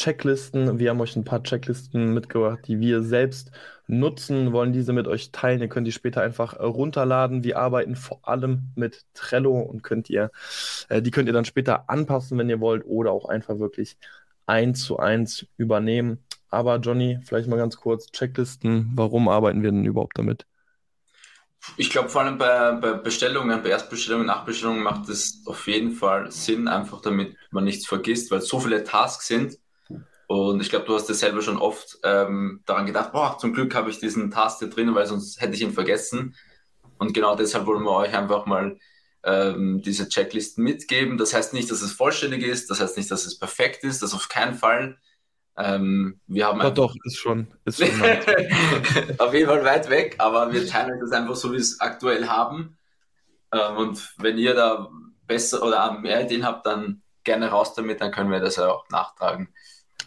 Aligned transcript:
Checklisten. 0.00 0.78
Wir 0.78 0.88
haben 0.88 1.00
euch 1.02 1.14
ein 1.14 1.24
paar 1.24 1.42
Checklisten 1.42 2.14
mitgebracht, 2.14 2.60
die 2.66 2.80
wir 2.80 3.02
selbst 3.02 3.50
nutzen, 3.86 4.50
wollen 4.50 4.72
diese 4.72 4.94
mit 4.94 5.06
euch 5.06 5.30
teilen. 5.30 5.60
Ihr 5.60 5.68
könnt 5.68 5.86
die 5.86 5.92
später 5.92 6.22
einfach 6.22 6.54
äh, 6.54 6.62
runterladen. 6.62 7.44
Wir 7.44 7.58
arbeiten 7.58 7.96
vor 7.96 8.26
allem 8.26 8.70
mit 8.76 9.04
Trello 9.12 9.60
und 9.60 9.82
könnt 9.82 10.08
ihr, 10.08 10.30
äh, 10.88 11.02
die 11.02 11.10
könnt 11.10 11.28
ihr 11.28 11.34
dann 11.34 11.44
später 11.44 11.90
anpassen, 11.90 12.38
wenn 12.38 12.48
ihr 12.48 12.60
wollt, 12.60 12.86
oder 12.86 13.12
auch 13.12 13.26
einfach 13.26 13.58
wirklich 13.58 13.98
eins 14.46 14.84
zu 14.84 14.98
eins 14.98 15.44
übernehmen. 15.58 16.24
Aber 16.48 16.76
Johnny, 16.78 17.18
vielleicht 17.22 17.48
mal 17.48 17.58
ganz 17.58 17.76
kurz 17.76 18.10
Checklisten. 18.10 18.92
Warum 18.94 19.28
arbeiten 19.28 19.62
wir 19.62 19.70
denn 19.70 19.84
überhaupt 19.84 20.16
damit? 20.16 20.46
Ich 21.76 21.90
glaube, 21.90 22.08
vor 22.08 22.22
allem 22.22 22.38
bei, 22.38 22.72
bei 22.72 22.94
Bestellungen, 22.94 23.62
bei 23.62 23.68
Erstbestellungen, 23.68 24.26
Nachbestellungen 24.26 24.82
macht 24.82 25.10
es 25.10 25.42
auf 25.44 25.66
jeden 25.66 25.92
Fall 25.92 26.30
Sinn, 26.32 26.68
einfach 26.68 27.02
damit 27.02 27.36
man 27.50 27.64
nichts 27.64 27.86
vergisst, 27.86 28.30
weil 28.30 28.40
so 28.40 28.60
viele 28.60 28.82
Tasks 28.82 29.26
sind 29.26 29.58
und 30.30 30.60
ich 30.60 30.70
glaube, 30.70 30.84
du 30.84 30.94
hast 30.94 31.08
dir 31.08 31.14
selber 31.14 31.42
schon 31.42 31.58
oft 31.58 31.98
ähm, 32.04 32.62
daran 32.64 32.86
gedacht, 32.86 33.10
boah, 33.10 33.36
zum 33.36 33.52
Glück 33.52 33.74
habe 33.74 33.90
ich 33.90 33.98
diesen 33.98 34.30
Taste 34.30 34.68
drin, 34.68 34.94
weil 34.94 35.04
sonst 35.04 35.40
hätte 35.40 35.54
ich 35.54 35.60
ihn 35.60 35.72
vergessen. 35.72 36.36
Und 36.98 37.14
genau 37.14 37.34
deshalb 37.34 37.66
wollen 37.66 37.82
wir 37.82 37.90
euch 37.90 38.14
einfach 38.14 38.46
mal 38.46 38.78
ähm, 39.24 39.82
diese 39.82 40.08
Checklisten 40.08 40.62
mitgeben. 40.62 41.18
Das 41.18 41.34
heißt 41.34 41.52
nicht, 41.52 41.68
dass 41.68 41.82
es 41.82 41.90
vollständig 41.90 42.44
ist, 42.44 42.70
das 42.70 42.80
heißt 42.80 42.96
nicht, 42.96 43.10
dass 43.10 43.26
es 43.26 43.40
perfekt 43.40 43.82
ist, 43.82 44.04
das 44.04 44.14
auf 44.14 44.28
keinen 44.28 44.54
Fall. 44.54 44.98
Ähm, 45.56 46.20
wir 46.28 46.46
haben 46.46 46.60
doch, 46.60 46.74
doch, 46.74 46.94
ist 47.02 47.18
schon. 47.18 47.48
Ist 47.64 47.84
schon 47.84 47.90
auf 49.18 49.34
jeden 49.34 49.48
Fall 49.48 49.64
weit 49.64 49.90
weg, 49.90 50.14
aber 50.18 50.52
wir 50.52 50.64
teilen 50.64 51.00
das 51.00 51.10
einfach 51.10 51.34
so, 51.34 51.48
wie 51.48 51.54
wir 51.54 51.60
es 51.60 51.80
aktuell 51.80 52.28
haben. 52.28 52.78
Ähm, 53.52 53.76
und 53.78 54.14
wenn 54.18 54.38
ihr 54.38 54.54
da 54.54 54.90
besser 55.26 55.60
oder 55.64 55.98
mehr 55.98 56.22
Ideen 56.22 56.46
habt, 56.46 56.66
dann 56.66 57.02
gerne 57.24 57.48
raus 57.48 57.74
damit, 57.74 58.00
dann 58.00 58.12
können 58.12 58.30
wir 58.30 58.38
das 58.38 58.54
ja 58.54 58.68
auch 58.68 58.88
nachtragen. 58.90 59.52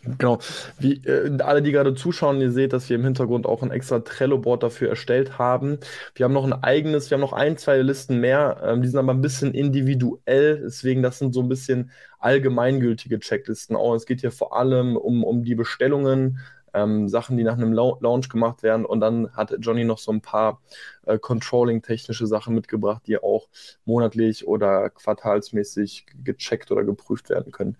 Genau. 0.06 0.40
Wie 0.80 0.96
äh, 1.06 1.38
alle, 1.42 1.62
die 1.62 1.72
gerade 1.72 1.96
zuschauen, 1.96 2.42
ihr 2.42 2.52
seht, 2.52 2.73
dass 2.73 2.90
wir 2.90 2.98
im 2.98 3.06
Hintergrund 3.06 3.46
auch 3.46 3.64
ein 3.64 3.72
extra 3.72 4.00
Trello-Board 4.00 4.62
dafür 4.64 4.90
erstellt 4.90 5.38
haben. 5.38 5.80
Wir 6.16 6.26
haben 6.26 6.34
noch 6.34 6.44
ein 6.44 6.54
eigenes, 6.54 7.09
wir 7.09 7.16
haben 7.16 7.22
noch 7.22 7.32
ein, 7.34 7.58
zwei 7.58 7.78
Listen 7.78 8.20
mehr. 8.20 8.62
Ähm, 8.66 8.81
die 8.81 8.90
sind 8.90 9.00
aber 9.00 9.14
ein 9.14 9.22
bisschen 9.22 9.54
individuell, 9.54 10.59
deswegen 10.66 11.04
das 11.04 11.20
sind 11.20 11.34
so 11.34 11.42
ein 11.42 11.48
bisschen 11.50 11.92
allgemeingültige 12.20 13.20
Checklisten. 13.20 13.76
Auch 13.78 13.96
es 13.96 14.06
geht 14.06 14.20
hier 14.22 14.31
vor 14.31 14.58
allem 14.58 14.98
um, 14.98 15.24
um 15.24 15.44
die 15.44 15.56
Bestellungen, 15.56 16.40
ähm, 16.74 17.08
Sachen, 17.08 17.38
die 17.38 17.44
nach 17.44 17.58
einem 17.58 17.74
Launch 17.74 18.30
gemacht 18.30 18.64
werden. 18.64 18.86
Und 18.86 19.00
dann 19.00 19.32
hat 19.36 19.56
Johnny 19.60 19.84
noch 19.84 19.98
so 19.98 20.12
ein 20.12 20.22
paar 20.22 20.62
äh, 21.06 21.18
Controlling-technische 21.18 22.28
Sachen 22.28 22.56
mitgebracht, 22.56 23.04
die 23.08 23.18
auch 23.18 23.48
monatlich 23.86 24.48
oder 24.48 24.90
quartalsmäßig 24.90 26.06
gecheckt 26.24 26.72
oder 26.72 26.84
geprüft 26.84 27.30
werden 27.30 27.52
können. 27.52 27.78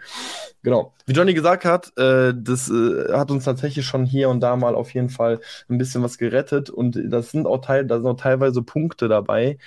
Genau. 0.62 0.94
Wie 1.06 1.14
Johnny 1.14 1.34
gesagt 1.34 1.66
hat, 1.66 1.98
äh, 1.98 2.34
das 2.36 2.70
äh, 2.70 3.14
hat 3.14 3.32
uns 3.32 3.46
tatsächlich 3.46 3.86
schon 3.86 4.06
hier 4.06 4.30
und 4.30 4.40
da 4.40 4.56
mal 4.56 4.76
auf 4.76 4.94
jeden 4.94 5.10
Fall 5.10 5.40
ein 5.70 5.78
bisschen 5.78 6.04
was 6.04 6.18
gerettet. 6.18 6.70
Und 6.70 7.00
das 7.12 7.32
sind 7.32 7.48
auch, 7.48 7.60
teil, 7.60 7.86
da 7.86 7.98
sind 7.98 8.08
auch 8.08 8.18
teilweise 8.20 8.62
Punkte 8.62 9.08
dabei, 9.08 9.58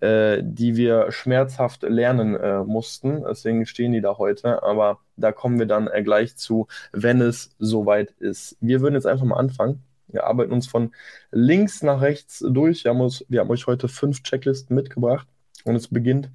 äh, 0.00 0.42
die 0.42 0.76
wir 0.76 1.10
schmerzhaft 1.12 1.82
lernen 1.82 2.36
äh, 2.36 2.62
mussten. 2.64 3.24
Deswegen 3.28 3.66
stehen 3.66 3.92
die 3.92 4.00
da 4.00 4.18
heute. 4.18 4.62
Aber 4.62 5.00
da 5.16 5.32
kommen 5.32 5.58
wir 5.58 5.66
dann 5.66 5.88
äh, 5.88 6.02
gleich 6.02 6.36
zu, 6.36 6.66
wenn 6.92 7.20
es 7.20 7.50
soweit 7.58 8.10
ist. 8.18 8.56
Wir 8.60 8.80
würden 8.80 8.94
jetzt 8.94 9.06
einfach 9.06 9.24
mal 9.24 9.38
anfangen. 9.38 9.82
Wir 10.08 10.24
arbeiten 10.24 10.52
uns 10.52 10.66
von 10.66 10.92
links 11.30 11.82
nach 11.82 12.00
rechts 12.00 12.44
durch. 12.46 12.84
Wir 12.84 12.90
haben, 12.90 13.00
uns, 13.00 13.24
wir 13.28 13.40
haben 13.40 13.50
euch 13.50 13.66
heute 13.66 13.88
fünf 13.88 14.22
Checklisten 14.22 14.76
mitgebracht 14.76 15.26
und 15.64 15.74
es 15.74 15.88
beginnt 15.88 16.30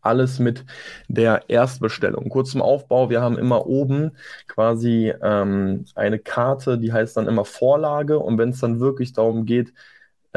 alles 0.00 0.38
mit 0.38 0.64
der 1.08 1.48
Erstbestellung. 1.48 2.28
Kurz 2.28 2.50
zum 2.50 2.62
Aufbau, 2.62 3.10
wir 3.10 3.20
haben 3.20 3.38
immer 3.38 3.66
oben 3.66 4.12
quasi 4.46 5.12
ähm, 5.22 5.84
eine 5.94 6.18
Karte, 6.18 6.78
die 6.78 6.92
heißt 6.92 7.16
dann 7.16 7.26
immer 7.26 7.44
Vorlage 7.44 8.18
und 8.18 8.38
wenn 8.38 8.50
es 8.50 8.60
dann 8.60 8.80
wirklich 8.80 9.12
darum 9.12 9.46
geht, 9.46 9.72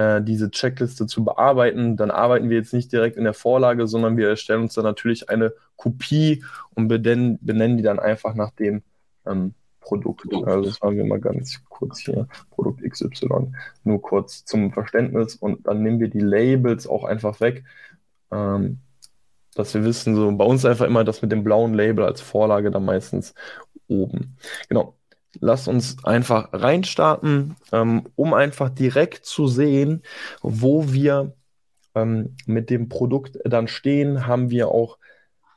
äh, 0.01 0.22
diese 0.23 0.50
Checkliste 0.50 1.06
zu 1.06 1.23
bearbeiten, 1.23 1.95
dann 1.95 2.12
arbeiten 2.12 2.50
wir 2.50 2.57
jetzt 2.57 2.73
nicht 2.73 2.91
direkt 2.91 3.17
in 3.17 3.23
der 3.23 3.34
Vorlage, 3.34 3.88
sondern 3.88 4.17
wir 4.17 4.29
erstellen 4.29 4.63
uns 4.63 4.73
dann 4.73 4.84
natürlich 4.84 5.29
eine 5.29 5.53
Kopie 5.75 6.44
und 6.73 6.88
benennen, 6.88 7.38
benennen 7.41 7.78
die 7.78 7.84
dann 7.84 8.00
einfach 8.00 8.34
nach 8.34 8.51
dem 8.51 8.81
ähm, 9.25 9.53
Produkt. 9.79 10.25
Also 10.34 10.69
das 10.69 10.81
haben 10.81 10.97
wir 10.97 11.06
mal 11.06 11.19
ganz 11.19 11.63
kurz 11.69 12.00
hier, 12.00 12.28
Produkt 12.50 12.81
XY, 12.81 13.51
nur 13.84 14.01
kurz 14.01 14.45
zum 14.45 14.72
Verständnis 14.72 15.35
und 15.35 15.67
dann 15.67 15.84
nehmen 15.84 16.00
wir 16.00 16.09
die 16.09 16.19
Labels 16.19 16.88
auch 16.88 17.03
einfach 17.03 17.40
weg, 17.40 17.63
ähm, 18.31 18.79
dass 19.56 19.73
wir 19.73 19.84
wissen, 19.84 20.16
so 20.16 20.31
bei 20.31 20.45
uns 20.45 20.66
einfach 20.66 20.85
immer 20.85 21.03
das 21.03 21.22
mit 21.22 21.31
dem 21.31 21.44
blauen 21.44 21.73
Label 21.73 22.06
als 22.06 22.22
Vorlage 22.22 22.72
dann 22.72 22.85
meistens 22.85 23.34
oben. 23.88 24.38
Genau. 24.69 24.95
Lass 25.39 25.67
uns 25.67 26.03
einfach 26.03 26.49
reinstarten, 26.51 27.55
ähm, 27.71 28.03
um 28.15 28.33
einfach 28.33 28.69
direkt 28.69 29.25
zu 29.25 29.47
sehen, 29.47 30.03
wo 30.41 30.91
wir 30.91 31.33
ähm, 31.95 32.35
mit 32.45 32.69
dem 32.69 32.89
Produkt 32.89 33.39
dann 33.45 33.67
stehen, 33.67 34.27
haben 34.27 34.49
wir 34.49 34.69
auch 34.69 34.97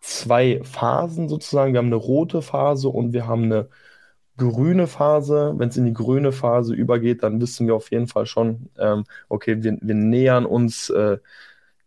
zwei 0.01 0.61
Phasen 0.65 1.29
sozusagen. 1.29 1.73
Wir 1.73 1.79
haben 1.79 1.87
eine 1.87 1.97
rote 1.97 2.43
Phase 2.43 2.89
und 2.89 3.13
wir 3.13 3.27
haben 3.27 3.45
eine 3.45 3.69
grüne 4.37 4.87
Phase. 4.87 5.55
Wenn 5.57 5.69
es 5.69 5.77
in 5.77 5.87
die 5.87 5.93
grüne 5.93 6.33
Phase 6.33 6.75
übergeht, 6.75 7.23
dann 7.23 7.41
wissen 7.41 7.67
wir 7.67 7.75
auf 7.75 7.91
jeden 7.91 8.09
Fall 8.09 8.27
schon, 8.27 8.71
ähm, 8.79 9.05
okay, 9.29 9.63
wir, 9.63 9.79
wir 9.81 9.95
nähern 9.95 10.47
uns 10.47 10.91
äh, 10.91 11.19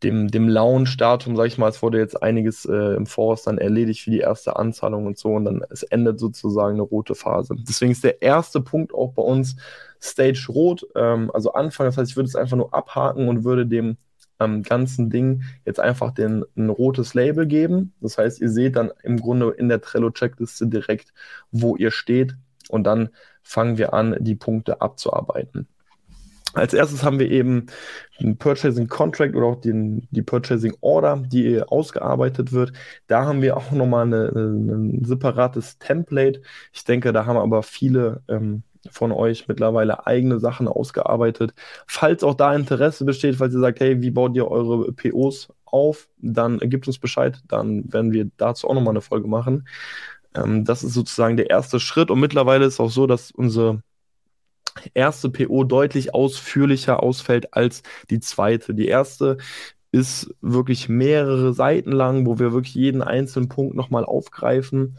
dem, 0.04 0.28
dem 0.30 0.48
Launch-Datum, 0.48 1.36
sag 1.36 1.48
ich 1.48 1.58
mal, 1.58 1.70
es 1.70 1.82
wurde 1.82 1.98
jetzt 1.98 2.22
einiges 2.22 2.66
äh, 2.66 2.96
im 2.96 3.06
Voraus 3.06 3.44
dann 3.44 3.58
erledigt 3.58 4.02
für 4.02 4.12
die 4.12 4.20
erste 4.20 4.56
Anzahlung 4.56 5.08
und 5.08 5.18
so 5.18 5.34
und 5.34 5.46
dann 5.46 5.64
es 5.70 5.84
endet 5.84 6.20
sozusagen 6.20 6.76
eine 6.76 6.84
rote 6.84 7.16
Phase. 7.16 7.56
Deswegen 7.58 7.92
ist 7.92 8.04
der 8.04 8.22
erste 8.22 8.62
Punkt 8.62 8.94
auch 8.94 9.14
bei 9.14 9.24
uns 9.24 9.56
Stage 10.02 10.46
Rot, 10.50 10.86
ähm, 10.96 11.32
also 11.34 11.54
Anfang. 11.54 11.88
Das 11.88 11.98
heißt, 11.98 12.12
ich 12.12 12.16
würde 12.16 12.28
es 12.28 12.36
einfach 12.36 12.58
nur 12.58 12.74
abhaken 12.74 13.28
und 13.28 13.44
würde 13.44 13.66
dem 13.66 13.98
ähm, 14.40 14.64
ganzen 14.64 15.10
Ding 15.10 15.44
jetzt 15.66 15.80
einfach 15.80 16.12
den, 16.12 16.46
ein 16.56 16.70
rotes 16.70 17.14
Label 17.14 17.48
geben. 17.48 17.94
Das 18.02 18.18
heißt, 18.18 18.40
ihr 18.42 18.50
seht 18.50 18.76
dann 18.76 18.92
im 19.04 19.20
Grunde 19.20 19.50
in 19.52 19.70
der 19.70 19.82
Trello-Checkliste 19.82 20.68
direkt, 20.68 21.14
wo 21.52 21.76
ihr 21.76 21.92
steht 21.92 22.36
und 22.70 22.84
dann 22.84 23.10
fangen 23.42 23.78
wir 23.78 23.94
an, 23.94 24.16
die 24.20 24.36
Punkte 24.36 24.82
abzuarbeiten. 24.82 25.68
Als 26.58 26.74
erstes 26.74 27.04
haben 27.04 27.20
wir 27.20 27.30
eben 27.30 27.68
den 28.20 28.38
Purchasing 28.38 28.88
Contract 28.88 29.36
oder 29.36 29.46
auch 29.48 29.62
den, 29.62 30.08
die 30.12 30.22
Purchasing 30.22 30.76
Order, 30.82 31.24
die 31.26 31.62
ausgearbeitet 31.62 32.52
wird. 32.52 32.74
Da 33.08 33.26
haben 33.26 33.42
wir 33.42 33.58
auch 33.58 33.72
nochmal 33.72 34.12
ein 34.14 35.06
separates 35.06 35.78
Template. 35.78 36.42
Ich 36.74 36.84
denke, 36.84 37.14
da 37.14 37.26
haben 37.26 37.38
aber 37.38 37.64
viele 37.64 38.24
ähm, 38.28 38.64
von 38.92 39.12
euch 39.12 39.48
mittlerweile 39.48 40.08
eigene 40.08 40.40
Sachen 40.40 40.68
ausgearbeitet. 40.68 41.54
Falls 41.88 42.24
auch 42.24 42.36
da 42.36 42.56
Interesse 42.56 43.06
besteht, 43.06 43.36
falls 43.36 43.54
ihr 43.54 43.60
sagt, 43.60 43.80
hey, 43.80 44.02
wie 44.02 44.12
baut 44.12 44.36
ihr 44.36 44.48
eure 44.50 44.92
POs 44.94 45.50
auf, 45.66 46.08
dann 46.18 46.60
gebt 46.60 46.88
uns 46.88 47.00
Bescheid. 47.00 47.40
Dann 47.48 47.92
werden 47.92 48.14
wir 48.14 48.30
dazu 48.38 48.68
auch 48.68 48.74
nochmal 48.74 48.94
eine 48.94 49.02
Folge 49.02 49.28
machen. 49.28 49.68
Ähm, 50.36 50.66
das 50.66 50.84
ist 50.84 50.94
sozusagen 50.94 51.38
der 51.38 51.50
erste 51.50 51.80
Schritt. 51.80 52.12
Und 52.12 52.20
mittlerweile 52.20 52.66
ist 52.66 52.80
auch 52.80 52.90
so, 52.92 53.08
dass 53.08 53.32
unsere 53.32 53.82
erste 54.94 55.30
PO 55.30 55.64
deutlich 55.64 56.14
ausführlicher 56.14 57.04
ausfällt 57.04 57.54
als 57.54 57.84
die 58.10 58.20
zweite. 58.20 58.74
Die 58.74 58.88
erste 58.88 59.38
ist 59.92 60.34
wirklich 60.42 60.90
mehrere 60.90 61.54
Seiten 61.54 61.92
lang, 61.92 62.26
wo 62.26 62.40
wir 62.40 62.52
wirklich 62.54 62.76
jeden 62.76 63.02
einzelnen 63.02 63.50
Punkt 63.50 63.76
nochmal 63.76 64.04
aufgreifen, 64.04 64.98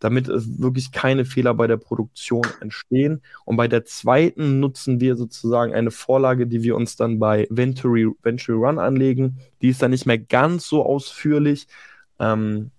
damit 0.00 0.28
es 0.28 0.60
wirklich 0.60 0.92
keine 0.92 1.24
Fehler 1.24 1.54
bei 1.54 1.66
der 1.66 1.76
Produktion 1.76 2.44
entstehen. 2.60 3.22
Und 3.44 3.56
bei 3.56 3.68
der 3.68 3.84
zweiten 3.84 4.60
nutzen 4.60 5.00
wir 5.00 5.16
sozusagen 5.16 5.72
eine 5.72 5.90
Vorlage, 5.90 6.46
die 6.46 6.62
wir 6.62 6.76
uns 6.76 6.96
dann 6.96 7.18
bei 7.18 7.46
Venturi, 7.50 8.08
Venturi 8.22 8.58
Run 8.58 8.78
anlegen. 8.78 9.38
Die 9.62 9.68
ist 9.68 9.82
dann 9.82 9.92
nicht 9.92 10.06
mehr 10.06 10.18
ganz 10.18 10.66
so 10.66 10.84
ausführlich. 10.84 11.68
Ähm, 12.18 12.70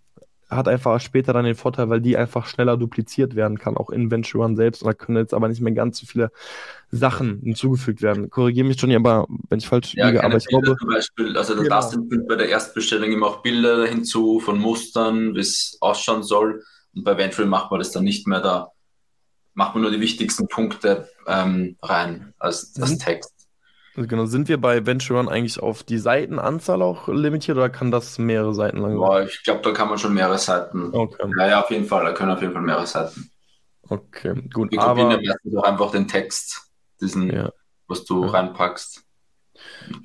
hat 0.56 0.68
einfach 0.68 1.00
später 1.00 1.34
dann 1.34 1.46
den 1.46 1.56
Vorteil, 1.56 1.90
weil 1.90 2.02
die 2.02 2.18
einfach 2.18 2.46
schneller 2.48 2.78
dupliziert 2.78 3.36
werden 3.36 3.58
kann, 3.58 3.78
auch 3.78 3.90
in 3.90 4.12
Venture 4.12 4.44
One 4.44 4.56
selbst. 4.56 4.84
Und 4.84 4.88
da 4.88 4.94
können 4.94 5.18
jetzt 5.18 5.34
aber 5.34 5.48
nicht 5.48 5.62
mehr 5.62 5.74
ganz 5.74 6.00
so 6.00 6.06
viele 6.06 6.32
Sachen 6.92 7.40
hinzugefügt 7.42 8.02
werden. 8.02 8.30
Korrigiere 8.30 8.68
mich, 8.68 8.80
Johnny, 8.80 8.96
aber 8.96 9.28
wenn 9.50 9.60
ich 9.60 9.68
falsch 9.68 9.94
ja, 9.96 10.08
liege, 10.08 10.24
aber 10.24 10.38
ich 10.38 10.46
glaube. 10.46 10.76
Zum 10.78 10.90
Beispiel, 10.90 11.38
also 11.38 11.56
genau. 11.56 11.70
das 11.70 11.92
sind 11.92 12.28
bei 12.28 12.36
der 12.36 12.50
Erstbestellung 12.50 13.12
immer 13.12 13.28
auch 13.28 13.42
Bilder 13.42 13.86
hinzu 13.86 14.40
von 14.40 14.60
Mustern, 14.60 15.36
wie 15.36 15.40
es 15.40 15.78
ausschauen 15.82 16.24
soll. 16.24 16.64
Und 16.94 17.04
bei 17.04 17.18
Venture 17.18 17.46
macht 17.46 17.72
man 17.72 17.80
das 17.80 17.92
dann 17.92 18.04
nicht 18.04 18.28
mehr 18.28 18.42
da. 18.42 18.72
Macht 19.54 19.76
man 19.76 19.84
nur 19.84 19.92
die 19.92 20.02
wichtigsten 20.02 20.48
Punkte 20.48 21.10
ähm, 21.28 21.78
rein 21.82 22.34
als, 22.40 22.76
als 22.80 22.92
mhm. 22.92 23.00
Text. 23.00 23.35
Genau, 23.96 24.26
sind 24.26 24.50
wir 24.50 24.60
bei 24.60 24.86
Venture 24.86 25.18
Run 25.18 25.30
eigentlich 25.30 25.60
auf 25.62 25.84
die 25.84 25.98
Seitenanzahl 25.98 26.82
auch 26.82 27.08
limitiert 27.08 27.56
oder 27.58 27.70
kann 27.70 27.92
das 27.92 28.18
mehrere 28.20 28.54
Seiten 28.54 28.78
lang 28.80 28.92
sein? 28.92 28.98
Boah, 29.00 29.24
ich 29.24 29.42
glaube, 29.44 29.62
da 29.62 29.72
kann 29.72 29.88
man 29.88 29.98
schon 29.98 30.14
mehrere 30.14 30.38
Seiten. 30.38 30.94
Okay. 30.94 31.30
Ja, 31.40 31.48
ja, 31.48 31.64
auf 31.64 31.72
jeden 31.72 31.86
Fall. 31.86 32.04
Da 32.04 32.12
können 32.12 32.32
auf 32.32 32.42
jeden 32.42 32.52
Fall 32.54 32.62
mehrere 32.62 32.88
Seiten. 32.88 33.30
Okay, 33.88 34.34
gut. 34.54 34.72
Wir 34.72 34.82
aber 34.82 35.02
kopieren 35.04 35.24
meistens 35.26 35.56
auch 35.56 35.64
einfach 35.64 35.92
den 35.92 36.08
Text, 36.10 36.70
diesen, 37.00 37.32
ja, 37.32 37.52
was 37.88 38.04
du 38.04 38.26
Ja. 38.26 38.32
reinpackst. 38.32 39.04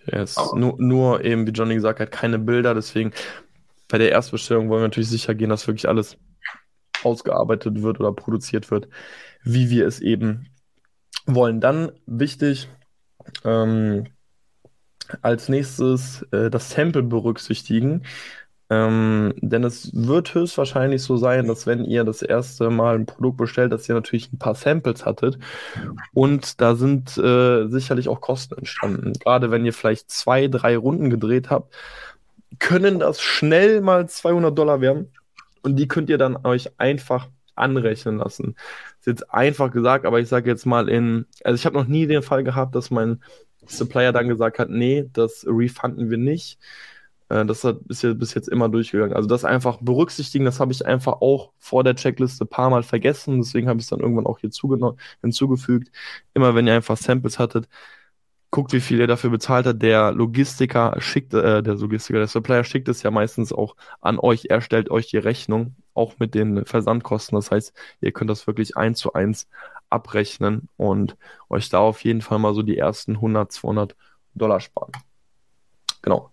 yes. 0.07 0.37
Aber- 0.37 0.57
nur, 0.59 0.77
nur 0.79 1.25
eben, 1.25 1.47
wie 1.47 1.51
Johnny 1.51 1.75
gesagt 1.75 1.99
hat, 1.99 2.13
keine 2.13 2.39
Bilder. 2.39 2.75
Deswegen 2.75 3.13
bei 3.89 3.99
der 3.99 4.11
Erstbestellung 4.13 4.69
wollen 4.69 4.83
wir 4.83 4.89
natürlich 4.89 5.09
sicher 5.09 5.35
gehen, 5.35 5.51
dass 5.51 5.67
wirklich 5.67 5.89
alles 5.89 6.17
ausgearbeitet 7.03 7.83
wird 7.83 7.99
oder 7.99 8.13
produziert 8.13 8.71
wird, 8.71 8.89
wie 9.43 9.71
wir 9.71 9.87
es 9.87 10.01
eben 10.01 10.47
wollen. 11.27 11.61
Dann 11.61 11.91
wichtig, 12.07 12.69
ähm, 13.45 14.07
als 15.23 15.49
nächstes 15.49 16.23
äh, 16.33 16.51
das 16.51 16.71
Sample 16.71 17.03
berücksichtigen. 17.03 18.03
Ähm, 18.73 19.35
denn 19.39 19.65
es 19.65 19.91
wird 19.93 20.33
höchstwahrscheinlich 20.33 21.03
so 21.03 21.17
sein, 21.17 21.49
dass 21.49 21.67
wenn 21.67 21.85
ihr 21.85 22.05
das 22.05 22.23
erste 22.23 22.71
Mal 22.71 22.95
ein 22.95 23.07
Produkt 23.07 23.37
bestellt, 23.37 23.73
dass 23.73 23.89
ihr 23.89 23.97
natürlich 23.97 24.33
ein 24.33 24.39
paar 24.39 24.55
Samples 24.55 25.05
hattet. 25.05 25.39
Und 26.15 26.61
da 26.61 26.77
sind 26.77 27.19
äh, 27.19 27.67
sicherlich 27.67 28.09
auch 28.09 28.21
Kosten 28.21 28.57
entstanden. 28.59 29.13
Gerade 29.15 29.51
wenn 29.51 29.67
ihr 29.67 29.73
vielleicht 29.73 30.11
zwei, 30.11 30.47
drei 30.47 30.77
Runden 30.77 31.11
gedreht 31.11 31.51
habt, 31.51 31.75
können 32.61 33.01
das 33.01 33.21
schnell 33.21 33.81
mal 33.81 34.09
200 34.09 34.57
Dollar 34.57 34.81
werden. 34.81 35.13
Und 35.63 35.77
die 35.77 35.89
könnt 35.89 36.09
ihr 36.09 36.19
dann 36.19 36.37
euch 36.45 36.79
einfach 36.79 37.29
anrechnen 37.57 38.19
lassen. 38.19 38.55
Ist 39.01 39.07
jetzt 39.07 39.33
einfach 39.33 39.71
gesagt, 39.73 40.07
aber 40.07 40.21
ich 40.21 40.29
sage 40.29 40.51
jetzt 40.51 40.67
mal 40.67 40.89
in, 40.89 41.27
also 41.45 41.55
ich 41.57 41.67
habe 41.67 41.77
noch 41.77 41.87
nie 41.87 42.07
den 42.07 42.23
Fall 42.23 42.45
gehabt, 42.45 42.75
dass 42.75 42.91
mein 42.91 43.23
Supplier 43.67 44.13
dann 44.13 44.29
gesagt 44.29 44.59
hat, 44.59 44.71
nee, 44.71 45.09
das 45.13 45.45
refunden 45.49 46.11
wir 46.11 46.19
nicht. 46.19 46.59
Äh, 47.29 47.45
Das 47.47 47.65
ist 47.89 48.03
ja 48.03 48.15
bis 48.15 48.35
jetzt 48.35 48.49
immer 48.49 48.69
durchgegangen. 48.69 49.15
Also 49.15 49.29
das 49.29 49.45
einfach 49.45 49.79
berücksichtigen, 49.81 50.45
das 50.45 50.61
habe 50.61 50.73
ich 50.73 50.85
einfach 50.87 51.21
auch 51.23 51.53
vor 51.59 51.85
der 51.85 51.97
Checkliste 51.97 52.45
ein 52.45 52.49
paar 52.49 52.71
Mal 52.71 52.83
vergessen. 52.83 53.39
Deswegen 53.39 53.69
habe 53.69 53.79
ich 53.79 53.85
es 53.85 53.91
dann 53.91 54.01
irgendwann 54.01 54.27
auch 54.27 54.39
hier 54.39 54.51
hinzugefügt. 55.23 55.91
Immer 56.35 56.55
wenn 56.55 56.67
ihr 56.67 56.75
einfach 56.75 56.97
Samples 56.97 57.39
hattet, 57.39 57.69
guckt, 58.51 58.73
wie 58.73 58.81
viel 58.81 59.01
ihr 59.01 59.07
dafür 59.07 59.31
bezahlt 59.31 59.67
hat. 59.67 59.83
Der 59.83 60.13
Logistiker 60.13 60.97
schickt, 60.99 61.35
äh, 61.35 61.63
der 61.63 61.75
Logistiker, 61.75 62.19
der 62.19 62.29
Supplier 62.29 62.65
schickt 62.65 62.89
es 62.89 63.03
ja 63.03 63.11
meistens 63.11 63.53
auch 63.53 63.77
an 64.01 64.19
euch. 64.19 64.47
Er 64.49 64.61
stellt 64.61 64.91
euch 64.91 65.09
die 65.09 65.19
Rechnung, 65.19 65.77
auch 65.95 66.19
mit 66.19 66.35
den 66.35 66.65
Versandkosten. 66.65 67.37
Das 67.37 67.51
heißt, 67.51 67.73
ihr 68.01 68.13
könnt 68.13 68.31
das 68.31 68.47
wirklich 68.47 68.77
eins 68.77 68.99
zu 68.99 69.13
eins 69.13 69.49
abrechnen 69.89 70.69
und 70.77 71.17
euch 71.49 71.69
da 71.69 71.79
auf 71.79 72.05
jeden 72.05 72.23
Fall 72.23 72.39
mal 72.39 72.55
so 72.55 72.63
die 72.63 72.79
ersten 72.79 73.17
100, 73.17 73.53
200 73.53 73.97
Dollar 74.35 74.61
sparen. 74.61 74.93
Genau. 76.03 76.31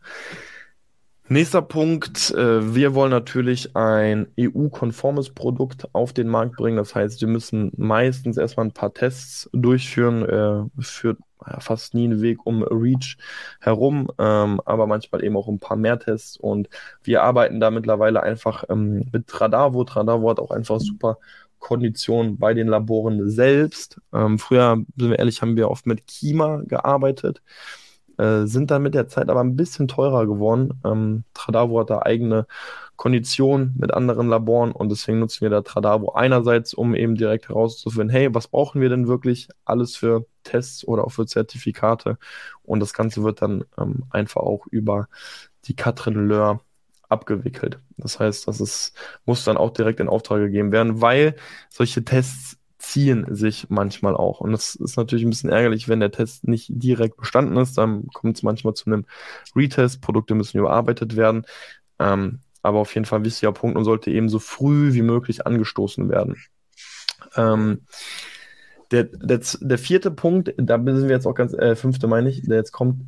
Nächster 1.30 1.62
Punkt, 1.62 2.32
äh, 2.32 2.74
wir 2.74 2.96
wollen 2.96 3.12
natürlich 3.12 3.76
ein 3.76 4.28
EU-konformes 4.40 5.32
Produkt 5.32 5.94
auf 5.94 6.14
den 6.14 6.30
Markt 6.30 6.56
bringen. 6.56 6.78
Das 6.78 6.96
heißt, 6.96 7.20
wir 7.20 7.28
müssen 7.28 7.74
meistens 7.76 8.38
erstmal 8.38 8.68
ein 8.68 8.72
paar 8.72 8.94
Tests 8.94 9.50
durchführen. 9.52 10.24
Äh, 10.24 10.82
führt 10.82 11.20
fast 11.60 11.94
nie 11.94 12.06
einen 12.06 12.22
Weg 12.22 12.46
um 12.46 12.64
Reach 12.64 13.18
herum, 13.60 14.10
ähm, 14.18 14.62
aber 14.64 14.88
manchmal 14.88 15.22
eben 15.22 15.36
auch 15.36 15.50
ein 15.50 15.60
paar 15.60 15.76
mehr 15.76 16.00
Tests. 16.00 16.38
Und 16.38 16.70
wir 17.04 17.24
arbeiten 17.24 17.60
da 17.60 17.72
mittlerweile 17.72 18.24
einfach 18.24 18.64
ähm, 18.70 19.10
mit 19.12 19.28
Tradavo. 19.28 19.84
Tradavo 19.84 20.30
hat 20.30 20.40
auch 20.40 20.52
einfach 20.52 20.80
super 20.80 21.18
Konditionen 21.60 22.38
bei 22.38 22.54
den 22.54 22.68
Laboren 22.68 23.30
selbst. 23.30 24.00
Ähm, 24.14 24.40
früher, 24.40 24.78
sind 24.96 25.10
wir 25.10 25.20
ehrlich, 25.20 25.42
haben 25.42 25.58
wir 25.58 25.70
oft 25.70 25.88
mit 25.88 26.08
Kima 26.08 26.62
gearbeitet 26.66 27.42
äh, 28.18 28.46
sind 28.46 28.72
dann 28.72 28.84
mit 28.84 28.94
der 28.96 29.08
Zeit 29.08 29.30
aber 29.30 29.42
ein 29.42 29.56
bisschen 29.56 29.88
teurer 29.88 30.26
geworden. 30.26 30.82
Ähm, 30.86 31.24
Tradavo 31.34 31.80
hat 31.80 31.90
da 31.90 32.02
eigene 32.02 32.48
Konditionen 32.96 33.76
mit 33.78 33.94
anderen 33.94 34.28
Laboren 34.28 34.72
und 34.72 34.90
deswegen 34.90 35.20
nutzen 35.20 35.42
wir 35.42 35.50
da 35.50 35.62
Tradavo 35.62 36.14
einerseits, 36.14 36.74
um 36.74 36.96
eben 36.96 37.16
direkt 37.16 37.50
herauszufinden, 37.50 38.10
hey, 38.10 38.34
was 38.34 38.48
brauchen 38.48 38.82
wir 38.82 38.90
denn 38.90 39.08
wirklich 39.08 39.50
alles 39.66 39.96
für 39.96 40.26
Tests 40.44 40.86
oder 40.86 41.06
auch 41.06 41.12
für 41.12 41.26
Zertifikate 41.28 42.18
und 42.64 42.80
das 42.80 42.94
Ganze 42.94 43.24
wird 43.24 43.42
dann 43.42 43.66
ähm, 43.78 44.06
einfach 44.10 44.42
auch 44.42 44.66
über 44.68 45.08
die 45.66 45.76
Katrin 45.76 46.28
Löhr 46.28 46.62
abgewickelt. 47.10 47.80
Das 47.98 48.20
heißt, 48.20 48.48
das 48.48 48.60
ist, 48.62 48.94
muss 49.26 49.44
dann 49.44 49.58
auch 49.58 49.72
direkt 49.72 50.00
in 50.00 50.10
Auftrag 50.10 50.40
gegeben 50.40 50.72
werden, 50.72 51.02
weil 51.02 51.36
solche 51.70 52.04
Tests 52.04 52.58
ziehen 52.88 53.26
sich 53.30 53.68
manchmal 53.70 54.16
auch. 54.16 54.40
Und 54.40 54.52
das 54.52 54.76
ist 54.76 54.96
natürlich 54.96 55.26
ein 55.26 55.30
bisschen 55.30 55.50
ärgerlich, 55.50 55.90
wenn 55.90 56.00
der 56.00 56.12
Test 56.12 56.48
nicht 56.48 56.68
direkt 56.70 57.18
bestanden 57.18 57.58
ist. 57.58 57.78
Dann 57.78 58.08
kommt 58.08 58.38
es 58.38 58.44
manchmal 58.44 58.76
zu 58.76 58.86
einem 58.86 59.06
Retest. 59.56 60.02
Produkte 60.02 60.36
müssen 60.36 60.58
überarbeitet 60.58 61.18
werden. 61.18 61.46
Ähm, 62.00 62.40
aber 62.62 62.80
auf 62.80 62.94
jeden 62.96 63.06
Fall 63.06 63.20
ein 63.20 63.26
wichtiger 63.26 63.52
Punkt 63.52 63.78
und 63.78 63.84
sollte 63.84 64.10
eben 64.12 64.30
so 64.30 64.40
früh 64.40 64.94
wie 64.94 65.02
möglich 65.02 65.46
angestoßen 65.46 66.10
werden. 66.10 66.38
Ähm, 67.36 67.82
der, 68.92 69.04
der, 69.04 69.42
der 69.60 69.78
vierte 69.78 70.12
Punkt, 70.12 70.54
da 70.58 70.78
sind 70.78 71.04
wir 71.04 71.16
jetzt 71.16 71.28
auch 71.28 71.36
ganz, 71.36 71.54
äh, 71.54 71.76
fünfte 71.76 72.08
meine 72.08 72.30
ich, 72.30 72.44
der 72.44 72.58
jetzt 72.58 72.72
kommt, 72.72 73.02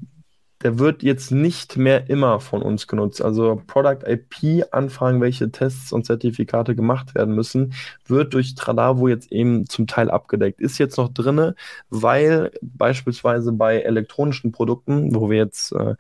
der 0.62 0.78
wird 0.78 1.04
jetzt 1.04 1.32
nicht 1.32 1.78
mehr 1.78 2.10
immer 2.10 2.40
von 2.42 2.62
uns 2.62 2.88
genutzt. 2.88 3.22
Also 3.22 3.62
Product 3.68 4.00
IP 4.06 4.66
Anfragen, 4.72 5.22
welche 5.22 5.52
Tests 5.52 5.94
und 5.94 6.06
Zertifikate 6.06 6.76
gemacht 6.76 7.16
werden 7.16 7.34
müssen, 7.34 7.74
wird 8.06 8.34
durch 8.34 8.56
Tradavo 8.56 9.08
jetzt 9.08 9.32
eben 9.32 9.68
zum 9.68 9.88
Teil 9.88 10.12
abgedeckt. 10.12 10.60
Ist 10.60 10.78
jetzt 10.78 10.98
noch 10.98 11.10
drinne, 11.14 11.56
weil 11.90 12.52
beispielsweise 12.62 13.54
bei 13.54 13.82
elektronischen 13.82 14.52
Produkten, 14.52 15.16
wo 15.16 15.30
wir 15.30 15.38
jetzt 15.38 15.72
äh, 15.72 15.96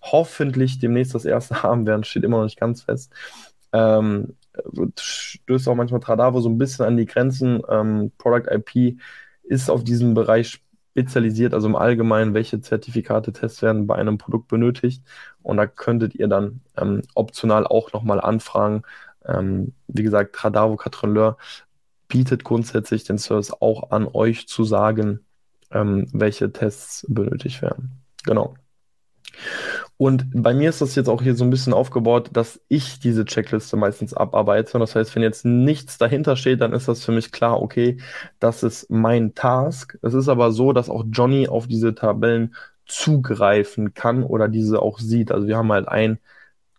hoffentlich 0.00 0.80
demnächst 0.80 1.14
das 1.14 1.24
erste 1.24 1.62
haben 1.62 1.86
werden, 1.86 2.04
steht 2.04 2.24
immer 2.24 2.38
noch 2.38 2.44
nicht 2.44 2.60
ganz 2.60 2.82
fest, 2.82 3.12
ähm, 3.72 4.34
stößt 4.98 5.68
auch 5.68 5.74
manchmal 5.74 6.00
Tradavo 6.00 6.40
so 6.40 6.48
ein 6.48 6.58
bisschen 6.58 6.84
an 6.84 6.96
die 6.96 7.06
Grenzen. 7.06 7.62
Ähm, 7.68 8.12
Product 8.18 8.50
IP 8.50 8.98
ist 9.44 9.70
auf 9.70 9.84
diesen 9.84 10.14
Bereich 10.14 10.61
spezialisiert, 10.92 11.54
also 11.54 11.68
im 11.68 11.76
Allgemeinen, 11.76 12.34
welche 12.34 12.60
Zertifikate, 12.60 13.32
Tests 13.32 13.62
werden 13.62 13.86
bei 13.86 13.96
einem 13.96 14.18
Produkt 14.18 14.48
benötigt. 14.48 15.02
Und 15.42 15.56
da 15.56 15.66
könntet 15.66 16.14
ihr 16.14 16.28
dann 16.28 16.60
ähm, 16.76 17.02
optional 17.14 17.66
auch 17.66 17.92
nochmal 17.92 18.20
anfragen. 18.20 18.82
Ähm, 19.26 19.72
wie 19.88 20.02
gesagt, 20.02 20.34
Tradavo 20.34 20.76
Catronleur 20.76 21.38
bietet 22.08 22.44
grundsätzlich 22.44 23.04
den 23.04 23.18
Service 23.18 23.52
auch 23.52 23.90
an, 23.90 24.06
euch 24.06 24.46
zu 24.46 24.64
sagen, 24.64 25.20
ähm, 25.70 26.08
welche 26.12 26.52
Tests 26.52 27.06
benötigt 27.08 27.62
werden. 27.62 27.92
Genau. 28.24 28.54
Und 30.02 30.26
bei 30.34 30.52
mir 30.52 30.68
ist 30.68 30.80
das 30.80 30.96
jetzt 30.96 31.06
auch 31.06 31.22
hier 31.22 31.36
so 31.36 31.44
ein 31.44 31.50
bisschen 31.50 31.72
aufgebaut, 31.72 32.30
dass 32.32 32.60
ich 32.66 32.98
diese 32.98 33.24
Checkliste 33.24 33.76
meistens 33.76 34.12
abarbeite. 34.12 34.80
Das 34.80 34.96
heißt, 34.96 35.14
wenn 35.14 35.22
jetzt 35.22 35.44
nichts 35.44 35.96
dahinter 35.96 36.34
steht, 36.34 36.60
dann 36.60 36.72
ist 36.72 36.88
das 36.88 37.04
für 37.04 37.12
mich 37.12 37.30
klar, 37.30 37.62
okay, 37.62 37.98
das 38.40 38.64
ist 38.64 38.90
mein 38.90 39.36
Task. 39.36 39.96
Es 40.02 40.12
ist 40.14 40.28
aber 40.28 40.50
so, 40.50 40.72
dass 40.72 40.90
auch 40.90 41.04
Johnny 41.12 41.46
auf 41.46 41.68
diese 41.68 41.94
Tabellen 41.94 42.56
zugreifen 42.84 43.94
kann 43.94 44.24
oder 44.24 44.48
diese 44.48 44.82
auch 44.82 44.98
sieht. 44.98 45.30
Also 45.30 45.46
wir 45.46 45.56
haben 45.56 45.70
halt 45.70 45.86
ein 45.86 46.18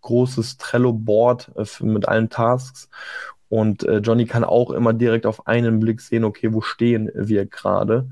großes 0.01 0.57
Trello-Board 0.57 1.53
äh, 1.55 1.85
mit 1.85 2.09
allen 2.09 2.29
Tasks 2.29 2.89
und 3.47 3.83
äh, 3.83 3.99
Johnny 3.99 4.25
kann 4.25 4.43
auch 4.43 4.69
immer 4.71 4.91
direkt 4.91 5.25
auf 5.25 5.47
einen 5.47 5.79
Blick 5.79 6.01
sehen, 6.01 6.25
okay, 6.25 6.53
wo 6.53 6.59
stehen 6.59 7.09
wir 7.15 7.45
gerade. 7.45 8.09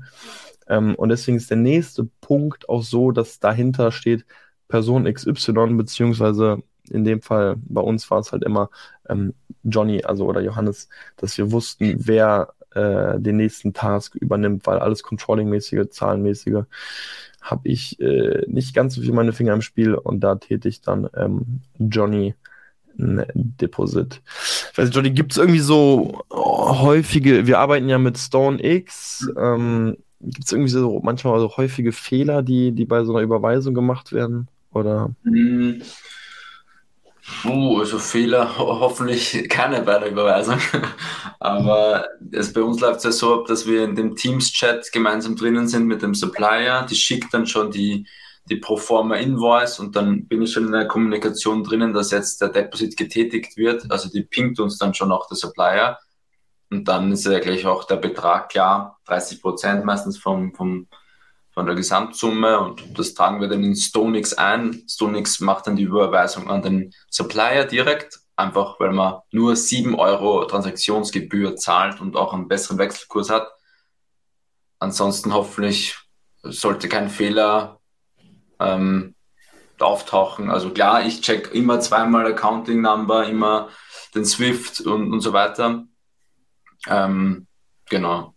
Ähm, 0.68 0.94
und 0.94 1.10
deswegen 1.10 1.36
ist 1.36 1.50
der 1.50 1.58
nächste 1.58 2.04
Punkt 2.22 2.70
auch 2.70 2.82
so, 2.82 3.10
dass 3.10 3.40
dahinter 3.40 3.92
steht, 3.92 4.24
Person 4.72 5.04
XY, 5.04 5.74
beziehungsweise 5.74 6.62
in 6.88 7.04
dem 7.04 7.20
Fall 7.20 7.56
bei 7.58 7.82
uns 7.82 8.10
war 8.10 8.20
es 8.20 8.32
halt 8.32 8.42
immer 8.42 8.70
ähm, 9.06 9.34
Johnny, 9.64 10.02
also 10.02 10.24
oder 10.24 10.40
Johannes, 10.40 10.88
dass 11.18 11.36
wir 11.36 11.52
wussten, 11.52 11.96
wer 11.98 12.54
äh, 12.74 13.20
den 13.20 13.36
nächsten 13.36 13.74
Task 13.74 14.14
übernimmt, 14.14 14.66
weil 14.66 14.78
alles 14.78 15.02
Controlling-mäßige, 15.02 15.90
Zahlenmäßige 15.90 16.64
habe 17.42 17.68
ich 17.68 18.00
äh, 18.00 18.46
nicht 18.46 18.74
ganz 18.74 18.94
so 18.94 19.02
viel 19.02 19.12
meine 19.12 19.34
Finger 19.34 19.52
im 19.52 19.60
Spiel 19.60 19.94
und 19.94 20.20
da 20.20 20.36
tätigt 20.36 20.88
dann 20.88 21.06
ähm, 21.14 21.60
Johnny 21.78 22.34
ein 22.98 23.26
Deposit. 23.34 24.22
Ich 24.72 24.78
weiß 24.78 24.86
nicht, 24.86 24.96
Johnny, 24.96 25.10
gibt 25.10 25.32
es 25.32 25.38
irgendwie 25.38 25.60
so 25.60 26.22
häufige, 26.30 27.46
wir 27.46 27.58
arbeiten 27.58 27.90
ja 27.90 27.98
mit 27.98 28.16
Stone 28.16 28.64
X, 28.64 29.28
ähm, 29.36 29.98
gibt 30.22 30.46
es 30.46 30.52
irgendwie 30.52 30.70
so 30.70 30.98
manchmal 31.02 31.38
so 31.40 31.58
häufige 31.58 31.92
Fehler, 31.92 32.42
die, 32.42 32.72
die 32.72 32.86
bei 32.86 33.04
so 33.04 33.12
einer 33.12 33.22
Überweisung 33.22 33.74
gemacht 33.74 34.12
werden? 34.12 34.48
Oder? 34.72 35.14
Hm. 35.24 35.82
Uh, 37.44 37.78
also 37.78 37.98
Fehler 37.98 38.58
ho 38.58 38.80
hoffentlich 38.80 39.48
keine 39.48 39.82
bei 39.82 39.98
der 39.98 40.10
Überweisung. 40.10 40.58
Aber 41.40 42.06
es, 42.32 42.52
bei 42.52 42.62
uns 42.62 42.80
läuft 42.80 42.98
es 42.98 43.04
ja 43.04 43.12
so 43.12 43.40
ab, 43.40 43.46
dass 43.46 43.66
wir 43.66 43.84
in 43.84 43.94
dem 43.94 44.16
Teams-Chat 44.16 44.90
gemeinsam 44.92 45.36
drinnen 45.36 45.68
sind 45.68 45.86
mit 45.86 46.02
dem 46.02 46.14
Supplier. 46.14 46.86
Die 46.88 46.96
schickt 46.96 47.32
dann 47.32 47.46
schon 47.46 47.70
die, 47.70 48.06
die 48.50 48.56
Proforma 48.56 49.16
Invoice 49.16 49.78
und 49.78 49.94
dann 49.94 50.26
bin 50.26 50.42
ich 50.42 50.52
schon 50.52 50.66
in 50.66 50.72
der 50.72 50.88
Kommunikation 50.88 51.62
drinnen, 51.62 51.92
dass 51.92 52.10
jetzt 52.10 52.40
der 52.40 52.48
Deposit 52.48 52.96
getätigt 52.96 53.56
wird. 53.56 53.90
Also 53.90 54.08
die 54.08 54.22
pinkt 54.22 54.58
uns 54.58 54.78
dann 54.78 54.94
schon 54.94 55.12
auch 55.12 55.28
der 55.28 55.36
Supplier. 55.36 55.98
Und 56.70 56.88
dann 56.88 57.12
ist 57.12 57.26
ja 57.26 57.38
gleich 57.38 57.66
auch 57.66 57.84
der 57.84 57.96
Betrag 57.96 58.48
klar, 58.48 58.98
30 59.06 59.42
Prozent 59.42 59.84
meistens 59.84 60.18
vom, 60.18 60.54
vom, 60.54 60.88
von 61.52 61.66
der 61.66 61.74
Gesamtsumme 61.74 62.58
und 62.60 62.98
das 62.98 63.14
tragen 63.14 63.40
wir 63.40 63.48
dann 63.48 63.62
in 63.62 63.76
StoneX 63.76 64.34
ein. 64.34 64.84
StoneX 64.88 65.40
macht 65.40 65.66
dann 65.66 65.76
die 65.76 65.82
Überweisung 65.82 66.50
an 66.50 66.62
den 66.62 66.94
Supplier 67.10 67.64
direkt, 67.64 68.20
einfach 68.36 68.80
weil 68.80 68.92
man 68.92 69.20
nur 69.30 69.54
7 69.54 69.94
Euro 69.94 70.44
Transaktionsgebühr 70.46 71.56
zahlt 71.56 72.00
und 72.00 72.16
auch 72.16 72.32
einen 72.32 72.48
besseren 72.48 72.78
Wechselkurs 72.78 73.28
hat. 73.28 73.48
Ansonsten 74.78 75.34
hoffentlich 75.34 75.98
sollte 76.42 76.88
kein 76.88 77.08
Fehler 77.08 77.80
ähm, 78.58 79.14
auftauchen. 79.78 80.50
Also 80.50 80.70
klar, 80.70 81.04
ich 81.04 81.20
check 81.20 81.52
immer 81.54 81.80
zweimal 81.80 82.26
Accounting 82.26 82.80
Number, 82.80 83.26
immer 83.26 83.68
den 84.14 84.24
Swift 84.24 84.80
und, 84.80 85.12
und 85.12 85.20
so 85.20 85.32
weiter. 85.32 85.84
Ähm, 86.88 87.46
genau. 87.88 88.34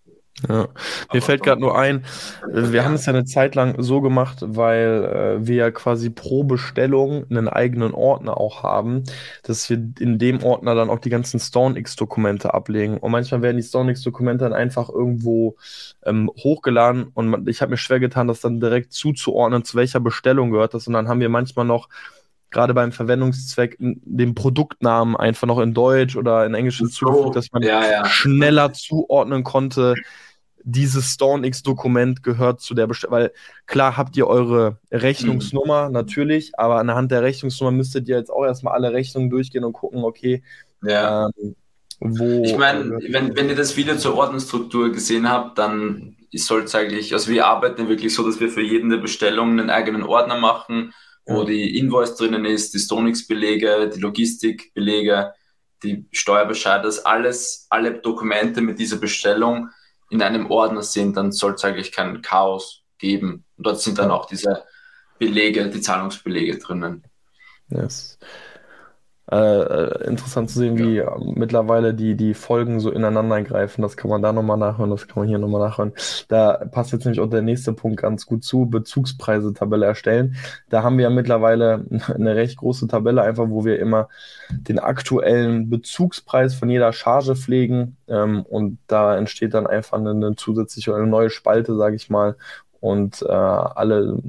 Ja. 0.50 0.68
Mir 1.14 1.22
fällt 1.22 1.44
gerade 1.44 1.62
nur 1.62 1.78
ein, 1.78 2.04
wir 2.52 2.84
haben 2.84 2.96
es 2.96 3.06
ja 3.06 3.14
eine 3.14 3.24
Zeit 3.24 3.56
lang 3.56 3.82
so 3.82 4.02
gemacht, 4.02 4.40
weil 4.42 5.40
äh, 5.42 5.48
wir 5.48 5.56
ja 5.56 5.72
quasi 5.72 6.10
pro 6.10 6.44
Bestellung 6.44 7.26
einen 7.30 7.48
eigenen 7.48 7.94
Ordner 7.94 8.38
auch 8.38 8.62
haben, 8.62 9.04
dass 9.44 9.70
wir 9.70 9.78
in 10.00 10.20
dem 10.20 10.44
Ordner 10.44 10.76
dann 10.76 10.90
auch 10.90 11.00
die 11.00 11.10
ganzen 11.10 11.40
StoneX-Dokumente 11.40 12.54
ablegen. 12.54 12.98
Und 12.98 13.12
manchmal 13.12 13.42
werden 13.44 13.56
die 13.56 13.64
StoneX-Dokumente 13.64 14.44
dann 14.44 14.54
einfach 14.54 14.90
irgendwo 14.90 15.56
ähm, 16.06 16.30
hochgeladen 16.38 17.08
und 17.14 17.48
ich 17.48 17.62
habe 17.62 17.72
mir 17.72 17.78
schwer 17.78 18.02
getan, 18.02 18.28
das 18.28 18.42
dann 18.42 18.60
direkt 18.60 18.92
zuzuordnen, 18.92 19.64
zu 19.64 19.78
welcher 19.78 20.02
Bestellung 20.02 20.52
gehört 20.52 20.74
das. 20.74 20.86
Und 20.86 20.94
dann 20.94 21.08
haben 21.08 21.22
wir 21.22 21.30
manchmal 21.30 21.66
noch 21.66 21.88
gerade 22.56 22.74
beim 22.74 22.94
Verwendungszweck 22.94 23.76
den 23.80 24.34
Produktnamen 24.34 25.18
einfach 25.18 25.46
noch 25.46 25.60
in 25.60 25.74
Deutsch 25.74 26.16
oder 26.16 26.46
in 26.46 26.54
Englisch 26.54 26.78
hinzugefügt, 26.78 27.36
dass 27.36 27.52
man 27.52 27.64
ja, 27.64 27.86
ja. 27.86 28.06
schneller 28.06 28.72
zuordnen 28.72 29.44
konnte, 29.44 29.94
dieses 30.64 31.12
StoneX-Dokument 31.12 32.24
gehört 32.24 32.62
zu 32.62 32.74
der 32.74 32.88
Bestellung. 32.88 33.18
Weil 33.18 33.34
klar 33.66 33.98
habt 33.98 34.16
ihr 34.16 34.28
eure 34.28 34.80
Rechnungsnummer 34.90 35.88
mhm. 35.88 35.94
natürlich, 35.94 36.58
aber 36.58 36.78
anhand 36.78 37.12
der 37.12 37.24
Rechnungsnummer 37.24 37.72
müsstet 37.72 38.08
ihr 38.08 38.16
jetzt 38.16 38.32
auch 38.32 38.46
erstmal 38.46 38.74
alle 38.74 38.94
Rechnungen 38.94 39.30
durchgehen 39.30 39.66
und 39.66 39.74
gucken, 39.74 40.06
okay, 40.06 40.42
ja. 40.82 41.28
ähm, 41.38 41.56
wo. 42.00 42.42
Ich 42.46 42.58
meine, 42.58 43.00
wenn, 43.10 43.36
wenn 43.36 43.50
ihr 43.50 43.56
das 43.56 43.76
Video 43.76 43.98
zur 43.98 44.16
Ordnungsstruktur 44.16 44.94
gesehen 44.94 45.30
habt, 45.30 45.58
dann 45.58 46.16
soll 46.34 46.64
es 46.64 46.74
eigentlich, 46.74 47.12
also 47.12 47.30
wir 47.30 47.48
arbeiten 47.48 47.90
wirklich 47.90 48.16
so, 48.16 48.26
dass 48.26 48.40
wir 48.40 48.50
für 48.50 48.62
jede 48.62 48.98
Bestellung 48.98 49.52
einen 49.52 49.70
eigenen 49.70 50.04
Ordner 50.04 50.38
machen, 50.38 50.94
wo 51.26 51.40
ja. 51.40 51.46
die 51.46 51.78
Invoice 51.78 52.16
drinnen 52.16 52.46
ist, 52.46 52.74
die 52.74 52.80
StoneX-Belege, 52.80 53.90
die 53.94 54.00
Logistikbelege, 54.00 55.34
die 55.84 56.06
Steuerbescheide, 56.12 56.84
das 56.84 57.06
alles, 57.06 57.68
alle 57.70 58.00
Dokumente 58.00 58.62
mit 58.62 58.80
dieser 58.80 58.98
Bestellung 58.98 59.70
in 60.10 60.22
einem 60.22 60.50
Ordner 60.52 60.84
sind, 60.84 61.18
dann 61.18 61.32
soll 61.32 61.54
es 61.54 61.64
eigentlich 61.64 61.92
kein 61.92 62.22
Chaos 62.22 62.84
geben. 62.98 63.44
Und 63.58 63.66
dort 63.66 63.82
sind 63.82 63.98
dann 63.98 64.12
auch 64.12 64.28
diese 64.28 64.64
Belege, 65.18 65.70
die 65.70 65.82
Zahlungsbelege 65.82 66.58
drinnen. 66.58 67.04
Yes. 67.70 68.18
Äh, 69.32 69.38
äh, 69.38 70.08
interessant 70.08 70.52
zu 70.52 70.60
sehen, 70.60 70.78
wie 70.78 70.98
ja. 70.98 71.18
mittlerweile 71.20 71.96
die, 71.96 72.16
die 72.16 72.36
Folgen 72.36 72.80
so 72.80 72.92
ineinander 72.92 73.42
greifen. 73.42 73.82
Das 73.82 73.98
kann 73.98 74.12
man 74.12 74.22
da 74.22 74.32
nochmal 74.32 74.58
nachhören, 74.58 74.92
das 74.92 75.08
kann 75.08 75.22
man 75.22 75.28
hier 75.28 75.40
nochmal 75.40 75.68
nachhören. 75.68 75.94
Da 76.28 76.64
passt 76.72 76.92
jetzt 76.92 77.06
nämlich 77.06 77.20
auch 77.20 77.30
der 77.30 77.42
nächste 77.42 77.74
Punkt 77.74 78.00
ganz 78.00 78.28
gut 78.28 78.44
zu, 78.44 78.68
Bezugspreise-Tabelle 78.68 79.88
erstellen. 79.88 80.36
Da 80.70 80.84
haben 80.84 81.00
wir 81.00 81.06
ja 81.06 81.10
mittlerweile 81.10 81.86
eine 82.14 82.36
recht 82.36 82.58
große 82.58 82.88
Tabelle, 82.88 83.24
einfach 83.24 83.50
wo 83.50 83.66
wir 83.66 83.80
immer 83.80 84.10
den 84.52 84.78
aktuellen 84.78 85.72
Bezugspreis 85.72 86.54
von 86.54 86.70
jeder 86.70 86.94
Charge 86.94 87.36
pflegen 87.36 87.98
ähm, 88.08 88.44
und 88.44 88.78
da 88.86 89.18
entsteht 89.18 89.56
dann 89.56 89.66
einfach 89.66 89.98
eine, 89.98 90.12
eine 90.12 90.36
zusätzliche, 90.36 90.94
eine 90.94 91.08
neue 91.08 91.32
Spalte, 91.32 91.76
sage 91.76 91.96
ich 91.96 92.12
mal, 92.12 92.36
und 92.80 93.24
äh, 93.24 93.32
alle 93.32 94.20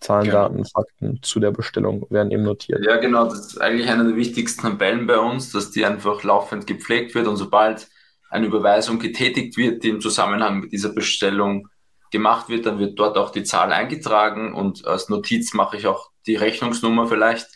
Zahlen, 0.00 0.26
genau. 0.26 0.48
Daten, 0.48 0.64
Fakten 0.64 1.20
zu 1.22 1.40
der 1.40 1.50
Bestellung 1.50 2.06
werden 2.10 2.30
eben 2.30 2.44
notiert. 2.44 2.84
Ja, 2.84 2.96
genau. 2.96 3.24
Das 3.24 3.46
ist 3.46 3.60
eigentlich 3.60 3.88
eine 3.88 4.04
der 4.04 4.16
wichtigsten 4.16 4.62
Tabellen 4.62 5.06
bei 5.06 5.18
uns, 5.18 5.50
dass 5.50 5.70
die 5.70 5.84
einfach 5.84 6.22
laufend 6.22 6.66
gepflegt 6.66 7.14
wird 7.14 7.26
und 7.26 7.36
sobald 7.36 7.88
eine 8.30 8.46
Überweisung 8.46 8.98
getätigt 8.98 9.56
wird, 9.56 9.82
die 9.82 9.88
im 9.88 10.00
Zusammenhang 10.00 10.60
mit 10.60 10.72
dieser 10.72 10.90
Bestellung 10.90 11.68
gemacht 12.10 12.48
wird, 12.48 12.66
dann 12.66 12.78
wird 12.78 12.98
dort 12.98 13.18
auch 13.18 13.30
die 13.30 13.42
Zahl 13.42 13.72
eingetragen 13.72 14.54
und 14.54 14.86
als 14.86 15.08
Notiz 15.08 15.52
mache 15.54 15.76
ich 15.76 15.86
auch 15.86 16.10
die 16.26 16.36
Rechnungsnummer 16.36 17.06
vielleicht. 17.06 17.46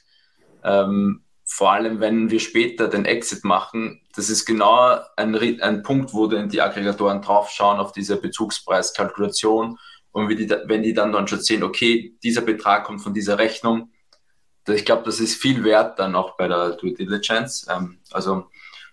Ähm, 0.65 1.25
vor 1.45 1.73
allem, 1.73 2.01
wenn 2.01 2.31
wir 2.31 2.41
später 2.41 2.89
den 2.89 3.05
Exit 3.05 3.45
machen, 3.45 4.01
das 4.15 4.31
ist 4.31 4.47
genau 4.47 4.99
ein, 5.17 5.35
ein 5.61 5.83
Punkt, 5.83 6.15
wo 6.15 6.27
dann 6.27 6.49
die 6.49 6.63
Aggregatoren 6.63 7.21
draufschauen 7.21 7.79
auf 7.79 7.93
diese 7.93 8.17
Bezugspreiskalkulation 8.17 9.79
und 10.13 10.29
wenn 10.29 10.37
die, 10.37 10.49
wenn 10.49 10.83
die 10.83 10.95
dann, 10.95 11.13
dann 11.13 11.27
schon 11.27 11.41
sehen, 11.41 11.63
okay, 11.63 12.15
dieser 12.23 12.43
Betrag 12.43 12.85
kommt 12.85 13.03
von 13.03 13.15
dieser 13.15 13.39
Rechnung, 13.39 13.91
ich 14.69 14.85
glaube, 14.85 15.03
das 15.05 15.19
ist 15.19 15.41
viel 15.41 15.65
wert 15.65 15.99
dann 15.99 16.15
auch 16.15 16.37
bei 16.37 16.47
der 16.47 16.77
Due 16.77 16.93
Diligence. 16.95 17.67
Ähm, 17.69 17.99
also 18.13 18.47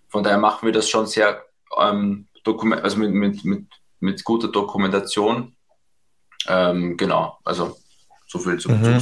von 0.08 0.24
daher 0.24 0.40
machen 0.40 0.66
wir 0.66 0.74
das 0.74 0.90
schon 0.90 1.06
sehr 1.06 1.44
ähm, 1.78 2.28
Dokument, 2.44 2.84
also 2.84 2.98
mit, 2.98 3.12
mit, 3.12 3.46
mit, 3.46 3.68
mit 4.00 4.24
guter 4.24 4.48
Dokumentation. 4.48 5.56
Ähm, 6.48 6.98
genau, 6.98 7.38
also 7.44 7.78
so 8.28 8.40
viel 8.40 8.58
zum 8.58 8.80
mhm. 8.80 9.00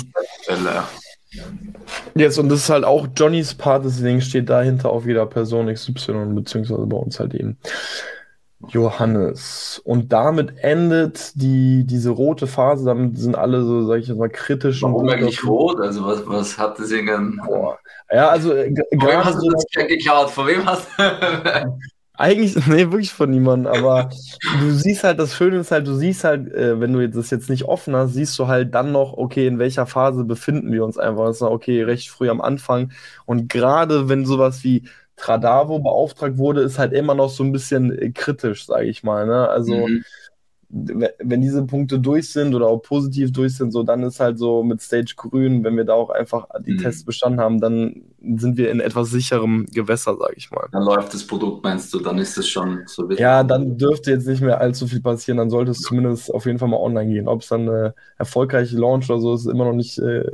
Jetzt, 2.15 2.37
und 2.39 2.49
das 2.49 2.61
ist 2.61 2.69
halt 2.69 2.83
auch 2.83 3.07
Johnnys 3.15 3.53
Part, 3.53 3.85
deswegen 3.85 4.21
steht 4.21 4.49
dahinter 4.49 4.89
auf 4.89 5.05
jeder 5.05 5.25
Person 5.25 5.71
XY, 5.71 6.33
beziehungsweise 6.33 6.85
bei 6.85 6.97
uns 6.97 7.19
halt 7.19 7.35
eben. 7.35 7.57
Johannes. 8.69 9.81
Und 9.85 10.11
damit 10.11 10.57
endet 10.63 11.33
die, 11.35 11.85
diese 11.85 12.09
rote 12.09 12.47
Phase, 12.47 12.85
damit 12.85 13.17
sind 13.17 13.35
alle 13.35 13.63
so, 13.63 13.85
sag 13.85 13.99
ich 13.99 14.07
jetzt 14.07 14.17
mal, 14.17 14.29
kritisch. 14.29 14.81
Warum 14.81 15.07
eigentlich 15.07 15.45
rot? 15.45 15.79
Also 15.79 16.05
was, 16.05 16.27
was 16.27 16.57
hat 16.57 16.79
das 16.79 16.89
denn? 16.89 17.39
Ja, 18.11 18.29
also 18.29 18.53
äh, 18.53 18.73
Von 18.99 19.09
wem 19.09 19.23
hast 19.23 19.41
du 19.41 19.49
das 19.49 19.65
geklaut? 19.87 20.31
Von 20.31 20.47
wem 20.47 20.65
hast 20.65 20.87
du... 20.97 21.03
Eigentlich, 22.19 22.55
nee, 22.65 22.89
wirklich 22.89 23.13
von 23.13 23.29
niemandem, 23.29 23.71
aber 23.71 24.09
du 24.59 24.71
siehst 24.71 25.03
halt, 25.03 25.19
das 25.19 25.35
Schöne 25.35 25.57
ist 25.57 25.69
halt, 25.69 25.85
du 25.85 25.93
siehst 25.93 26.23
halt, 26.23 26.51
äh, 26.51 26.79
wenn 26.79 26.91
du 26.91 27.07
das 27.07 27.29
jetzt 27.29 27.47
nicht 27.47 27.65
offen 27.65 27.95
hast, 27.95 28.13
siehst 28.13 28.39
du 28.39 28.47
halt 28.47 28.73
dann 28.73 28.91
noch, 28.91 29.13
okay, 29.13 29.45
in 29.45 29.59
welcher 29.59 29.85
Phase 29.85 30.23
befinden 30.23 30.71
wir 30.71 30.83
uns 30.83 30.97
einfach. 30.97 31.27
Das 31.27 31.35
ist 31.35 31.41
okay, 31.43 31.83
recht 31.83 32.09
früh 32.09 32.31
am 32.31 32.41
Anfang. 32.41 32.91
Und 33.27 33.49
gerade 33.49 34.09
wenn 34.09 34.25
sowas 34.25 34.63
wie 34.63 34.89
Tradavo 35.17 35.79
beauftragt 35.79 36.37
wurde, 36.37 36.61
ist 36.61 36.79
halt 36.79 36.93
immer 36.93 37.15
noch 37.15 37.29
so 37.29 37.43
ein 37.43 37.51
bisschen 37.51 37.91
äh, 37.91 38.11
kritisch, 38.11 38.65
sage 38.65 38.85
ich 38.85 39.03
mal. 39.03 39.25
Ne? 39.25 39.49
Also 39.49 39.87
mhm. 39.87 40.03
wenn 40.69 41.41
diese 41.41 41.65
Punkte 41.65 41.99
durch 41.99 42.31
sind 42.31 42.53
oder 42.53 42.67
auch 42.67 42.77
positiv 42.77 43.31
durch 43.31 43.55
sind, 43.55 43.71
so 43.71 43.81
dann 43.81 44.03
ist 44.03 44.19
halt 44.19 44.37
so 44.37 44.63
mit 44.63 44.79
Stage 44.79 45.15
Grün, 45.17 45.63
wenn 45.63 45.75
wir 45.75 45.85
da 45.85 45.93
auch 45.93 46.11
einfach 46.11 46.45
die 46.59 46.73
mhm. 46.73 46.77
Tests 46.77 47.03
bestanden 47.03 47.39
haben, 47.39 47.59
dann 47.59 48.03
sind 48.35 48.57
wir 48.57 48.69
in 48.69 48.79
etwas 48.79 49.09
sicherem 49.09 49.65
Gewässer, 49.73 50.15
sage 50.17 50.35
ich 50.37 50.51
mal. 50.51 50.67
Dann 50.71 50.83
läuft 50.83 51.15
das 51.15 51.25
Produkt, 51.25 51.63
meinst 51.63 51.91
du, 51.93 51.99
dann 51.99 52.19
ist 52.19 52.37
es 52.37 52.47
schon 52.47 52.83
so 52.85 53.09
wichtig. 53.09 53.19
Ja, 53.19 53.43
dann 53.43 53.75
dürfte 53.77 54.11
jetzt 54.11 54.27
nicht 54.27 54.41
mehr 54.41 54.61
allzu 54.61 54.85
viel 54.85 55.01
passieren, 55.01 55.39
dann 55.39 55.49
sollte 55.49 55.71
es 55.71 55.81
ja. 55.81 55.87
zumindest 55.87 56.31
auf 56.31 56.45
jeden 56.45 56.59
Fall 56.59 56.69
mal 56.69 56.77
online 56.77 57.11
gehen. 57.11 57.27
Ob 57.27 57.41
es 57.41 57.47
dann 57.47 57.67
eine 57.67 57.95
erfolgreiche 58.19 58.77
Launch 58.77 59.09
oder 59.09 59.19
so 59.19 59.33
ist, 59.33 59.45
ist 59.45 59.51
immer 59.51 59.65
noch 59.65 59.73
nicht 59.73 59.97
äh, 59.97 60.25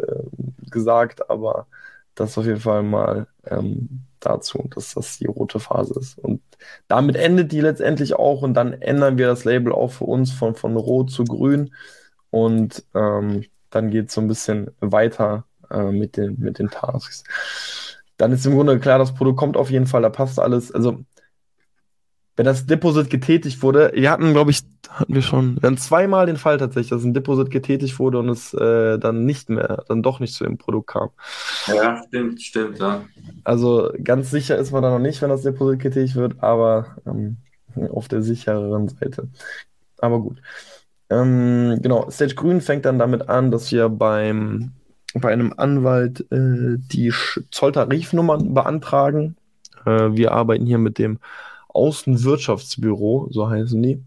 gesagt, 0.69 1.29
aber 1.29 1.67
das 2.15 2.37
auf 2.37 2.45
jeden 2.45 2.59
Fall 2.59 2.83
mal 2.83 3.27
ähm, 3.45 4.03
dazu, 4.25 4.69
dass 4.73 4.93
das 4.93 5.17
die 5.17 5.25
rote 5.25 5.59
Phase 5.59 5.99
ist. 5.99 6.17
Und 6.19 6.41
damit 6.87 7.15
endet 7.15 7.51
die 7.51 7.61
letztendlich 7.61 8.15
auch 8.15 8.41
und 8.41 8.53
dann 8.53 8.73
ändern 8.73 9.17
wir 9.17 9.27
das 9.27 9.43
Label 9.45 9.73
auch 9.73 9.91
für 9.91 10.05
uns 10.05 10.31
von, 10.31 10.55
von 10.55 10.75
rot 10.75 11.11
zu 11.11 11.23
grün 11.23 11.73
und 12.29 12.83
ähm, 12.95 13.45
dann 13.69 13.89
geht 13.91 14.09
es 14.09 14.15
so 14.15 14.21
ein 14.21 14.27
bisschen 14.27 14.71
weiter 14.79 15.45
äh, 15.69 15.91
mit, 15.91 16.17
den, 16.17 16.39
mit 16.39 16.59
den 16.59 16.69
Tasks. 16.69 17.23
Dann 18.17 18.31
ist 18.31 18.45
im 18.45 18.55
Grunde 18.55 18.79
klar, 18.79 18.99
das 18.99 19.13
Produkt 19.13 19.37
kommt 19.37 19.57
auf 19.57 19.69
jeden 19.69 19.87
Fall, 19.87 20.01
da 20.01 20.09
passt 20.09 20.39
alles. 20.39 20.71
Also 20.71 21.03
wenn 22.35 22.45
das 22.45 22.65
Deposit 22.65 23.09
getätigt 23.09 23.61
wurde, 23.61 23.91
wir 23.93 24.09
hatten, 24.09 24.33
glaube 24.33 24.51
ich, 24.51 24.61
hatten 24.89 25.13
wir 25.13 25.21
schon, 25.21 25.61
wir 25.61 25.67
hatten 25.67 25.77
zweimal 25.77 26.25
den 26.25 26.37
Fall 26.37 26.57
tatsächlich, 26.57 26.89
dass 26.89 27.03
ein 27.03 27.13
Deposit 27.13 27.51
getätigt 27.51 27.99
wurde 27.99 28.19
und 28.19 28.29
es 28.29 28.53
äh, 28.53 28.97
dann 28.97 29.25
nicht 29.25 29.49
mehr, 29.49 29.83
dann 29.87 30.01
doch 30.01 30.19
nicht 30.19 30.33
zu 30.33 30.43
dem 30.43 30.57
Produkt 30.57 30.87
kam. 30.87 31.09
Ja, 31.67 32.03
stimmt, 32.07 32.41
stimmt, 32.41 32.79
ja. 32.79 33.03
Also 33.43 33.91
ganz 34.03 34.31
sicher 34.31 34.57
ist 34.57 34.71
man 34.71 34.83
da 34.83 34.89
noch 34.89 34.99
nicht, 34.99 35.21
wenn 35.21 35.29
das 35.29 35.43
Deposit 35.43 35.79
getätigt 35.79 36.15
wird, 36.15 36.41
aber 36.41 36.97
ähm, 37.05 37.37
auf 37.91 38.07
der 38.07 38.23
sichereren 38.23 38.87
Seite. 38.87 39.27
Aber 39.99 40.19
gut. 40.19 40.41
Ähm, 41.09 41.79
genau, 41.81 42.09
Stage 42.09 42.35
Grün 42.35 42.61
fängt 42.61 42.85
dann 42.85 42.99
damit 42.99 43.29
an, 43.29 43.51
dass 43.51 43.71
wir 43.71 43.89
beim 43.89 44.71
bei 45.15 45.31
einem 45.31 45.53
Anwalt 45.55 46.21
äh, 46.31 46.77
die 46.77 47.13
Zolltarifnummern 47.51 48.53
beantragen. 48.53 49.35
Äh, 49.85 50.09
wir 50.13 50.31
arbeiten 50.31 50.65
hier 50.65 50.79
mit 50.79 50.97
dem 50.97 51.19
Außenwirtschaftsbüro, 51.73 53.27
so 53.31 53.49
heißen 53.49 53.81
die. 53.81 54.03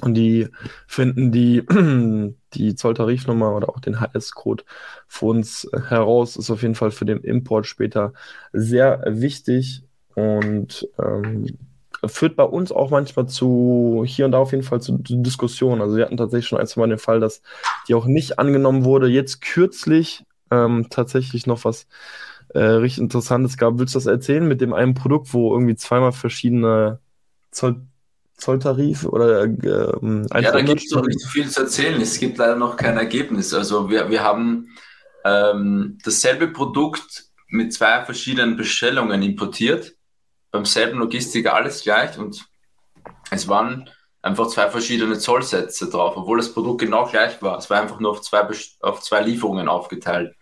Und 0.00 0.14
die 0.14 0.48
finden 0.86 1.32
die, 1.32 1.62
die 2.54 2.74
Zolltarifnummer 2.74 3.54
oder 3.54 3.68
auch 3.68 3.80
den 3.80 4.00
HS-Code 4.00 4.64
für 5.08 5.26
uns 5.26 5.68
heraus. 5.88 6.36
Ist 6.36 6.50
auf 6.50 6.62
jeden 6.62 6.74
Fall 6.74 6.90
für 6.90 7.06
den 7.06 7.20
Import 7.22 7.66
später 7.66 8.12
sehr 8.52 9.02
wichtig. 9.06 9.82
Und 10.14 10.88
ähm, 10.98 11.58
führt 12.04 12.36
bei 12.36 12.44
uns 12.44 12.72
auch 12.72 12.90
manchmal 12.90 13.26
zu, 13.26 14.04
hier 14.06 14.26
und 14.26 14.32
da 14.32 14.38
auf 14.38 14.52
jeden 14.52 14.64
Fall 14.64 14.80
zu, 14.80 14.98
zu 14.98 15.16
Diskussionen. 15.16 15.80
Also 15.80 15.96
wir 15.96 16.04
hatten 16.04 16.16
tatsächlich 16.16 16.48
schon 16.48 16.58
ein, 16.58 16.66
zwei 16.66 16.80
Mal 16.82 16.88
den 16.88 16.98
Fall, 16.98 17.20
dass 17.20 17.42
die 17.88 17.94
auch 17.94 18.06
nicht 18.06 18.38
angenommen 18.38 18.84
wurde. 18.84 19.08
Jetzt 19.08 19.40
kürzlich 19.40 20.24
ähm, 20.50 20.86
tatsächlich 20.90 21.46
noch 21.46 21.64
was 21.64 21.86
äh, 22.50 22.60
richtig 22.60 23.02
Interessantes 23.02 23.56
gab. 23.56 23.78
Willst 23.78 23.94
du 23.94 23.98
das 23.98 24.06
erzählen 24.06 24.46
mit 24.46 24.60
dem 24.60 24.72
einen 24.72 24.94
Produkt, 24.94 25.32
wo 25.32 25.52
irgendwie 25.52 25.76
zweimal 25.76 26.12
verschiedene 26.12 27.00
Zoll 27.50 27.86
Zolltarif 28.36 29.04
oder 29.06 29.44
äh, 29.44 30.42
Ja, 30.42 30.52
da 30.52 30.60
gibt 30.60 30.82
es 30.82 30.90
noch 30.90 31.06
nicht 31.06 31.20
so 31.20 31.28
viel 31.28 31.48
zu 31.48 31.62
erzählen. 31.62 31.98
Es 32.00 32.18
gibt 32.18 32.36
leider 32.36 32.56
noch 32.56 32.76
kein 32.76 32.98
Ergebnis. 32.98 33.54
Also 33.54 33.88
wir, 33.88 34.10
wir 34.10 34.22
haben 34.22 34.68
ähm, 35.24 35.98
dasselbe 36.04 36.48
Produkt 36.48 37.24
mit 37.48 37.72
zwei 37.72 38.04
verschiedenen 38.04 38.56
Bestellungen 38.56 39.22
importiert. 39.22 39.94
Beim 40.50 40.66
selben 40.66 40.98
Logistiker 40.98 41.54
alles 41.54 41.82
gleich 41.82 42.18
und 42.18 42.44
es 43.30 43.48
waren 43.48 43.88
einfach 44.22 44.48
zwei 44.48 44.70
verschiedene 44.70 45.18
Zollsätze 45.18 45.88
drauf, 45.88 46.16
obwohl 46.16 46.38
das 46.38 46.52
Produkt 46.52 46.80
genau 46.80 47.06
gleich 47.06 47.40
war. 47.42 47.58
Es 47.58 47.70
war 47.70 47.80
einfach 47.80 48.00
nur 48.00 48.10
auf 48.10 48.20
zwei, 48.20 48.46
auf 48.80 49.00
zwei 49.00 49.22
Lieferungen 49.22 49.68
aufgeteilt. 49.68 50.34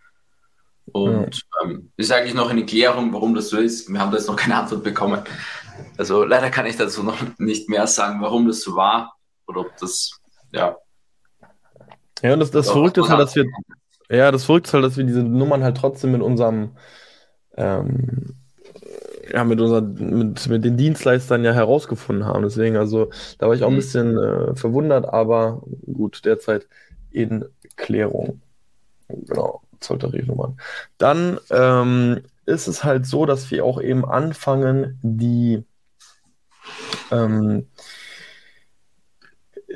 Und 0.94 1.34
ja. 1.34 1.64
ähm, 1.64 1.90
ist 1.96 2.12
eigentlich 2.12 2.34
noch 2.34 2.50
eine 2.50 2.64
Klärung, 2.64 3.12
warum 3.12 3.34
das 3.34 3.48
so 3.48 3.58
ist. 3.58 3.92
Wir 3.92 3.98
haben 3.98 4.12
da 4.12 4.16
jetzt 4.16 4.28
noch 4.28 4.36
keine 4.36 4.54
Antwort 4.54 4.84
bekommen. 4.84 5.20
Also 5.98 6.22
leider 6.22 6.50
kann 6.50 6.66
ich 6.66 6.76
dazu 6.76 7.02
noch 7.02 7.16
nicht 7.38 7.68
mehr 7.68 7.88
sagen, 7.88 8.20
warum 8.20 8.46
das 8.46 8.60
so 8.60 8.76
war 8.76 9.16
oder 9.48 9.62
ob 9.62 9.76
das, 9.78 10.20
ja. 10.52 10.76
Ja, 12.22 12.32
und 12.34 12.38
das, 12.38 12.52
das 12.52 12.70
Verrückte 12.70 13.00
ist 13.00 13.08
halt, 13.08 13.18
dass 13.18 13.34
wir, 13.34 13.44
ja, 14.08 14.30
das 14.30 14.44
Verrückte 14.44 14.68
ist 14.68 14.74
halt, 14.74 14.84
dass 14.84 14.96
wir 14.96 15.02
diese 15.02 15.24
Nummern 15.24 15.64
halt 15.64 15.76
trotzdem 15.76 16.12
mit 16.12 16.22
unserem, 16.22 16.76
ähm, 17.56 18.36
ja, 19.32 19.42
mit, 19.42 19.60
unser, 19.60 19.80
mit, 19.80 20.46
mit 20.48 20.64
den 20.64 20.76
Dienstleistern 20.76 21.42
ja 21.42 21.52
herausgefunden 21.52 22.24
haben. 22.24 22.44
Deswegen, 22.44 22.76
also, 22.76 23.10
da 23.38 23.48
war 23.48 23.54
ich 23.54 23.64
auch 23.64 23.68
ein 23.68 23.72
mhm. 23.72 23.78
bisschen 23.78 24.16
äh, 24.16 24.54
verwundert, 24.54 25.06
aber 25.06 25.60
gut, 25.92 26.24
derzeit 26.24 26.68
in 27.10 27.44
Klärung. 27.74 28.42
Genau, 29.08 29.63
Zolltarifnummern. 29.85 30.59
Dann 30.99 31.38
ähm, 31.50 32.23
ist 32.47 32.67
es 32.67 32.85
halt 32.85 33.07
so, 33.07 33.26
dass 33.26 33.50
wir 33.50 33.64
auch 33.64 33.81
eben 33.81 34.05
anfangen, 34.05 34.99
die 35.03 35.64
ähm, 37.11 37.67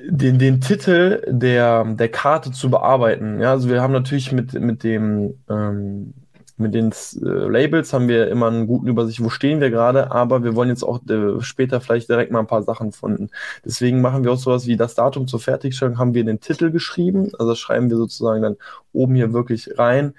den, 0.07 0.39
den 0.39 0.61
Titel 0.61 1.23
der, 1.27 1.85
der 1.85 2.09
Karte 2.09 2.53
zu 2.53 2.71
bearbeiten. 2.71 3.41
Ja, 3.41 3.53
also 3.53 3.69
wir 3.69 3.83
haben 3.83 3.93
natürlich 3.93 4.33
mit, 4.33 4.55
mit 4.55 4.85
dem 4.85 5.43
ähm, 5.49 6.15
mit 6.59 6.75
den 6.75 6.91
äh, 6.91 7.49
Labels 7.49 7.93
haben 7.93 8.09
wir 8.09 8.29
immer 8.29 8.49
einen 8.49 8.67
guten 8.67 8.89
Übersicht, 8.89 9.23
wo 9.23 9.31
stehen 9.31 9.61
wir 9.61 9.71
gerade, 9.71 10.11
aber 10.11 10.43
wir 10.45 10.55
wollen 10.55 10.69
jetzt 10.69 10.83
auch 10.83 11.01
äh, 11.09 11.41
später 11.41 11.81
vielleicht 11.81 12.09
direkt 12.09 12.33
mal 12.33 12.41
ein 12.41 12.47
paar 12.47 12.63
Sachen 12.63 12.93
finden. 12.93 13.31
Deswegen 13.65 14.01
machen 14.01 14.25
wir 14.25 14.33
auch 14.33 14.39
sowas 14.39 14.67
wie 14.67 14.77
das 14.77 14.95
Datum 14.95 15.27
zur 15.27 15.41
Fertigstellung, 15.41 15.99
haben 15.99 16.15
wir 16.15 16.25
den 16.25 16.41
Titel 16.41 16.71
geschrieben, 16.71 17.31
also 17.39 17.55
schreiben 17.55 17.91
wir 17.91 17.97
sozusagen 17.97 18.43
dann 18.43 18.57
oben 18.93 19.15
hier 19.15 19.33
wirklich 19.33 19.79
rein. 19.79 20.15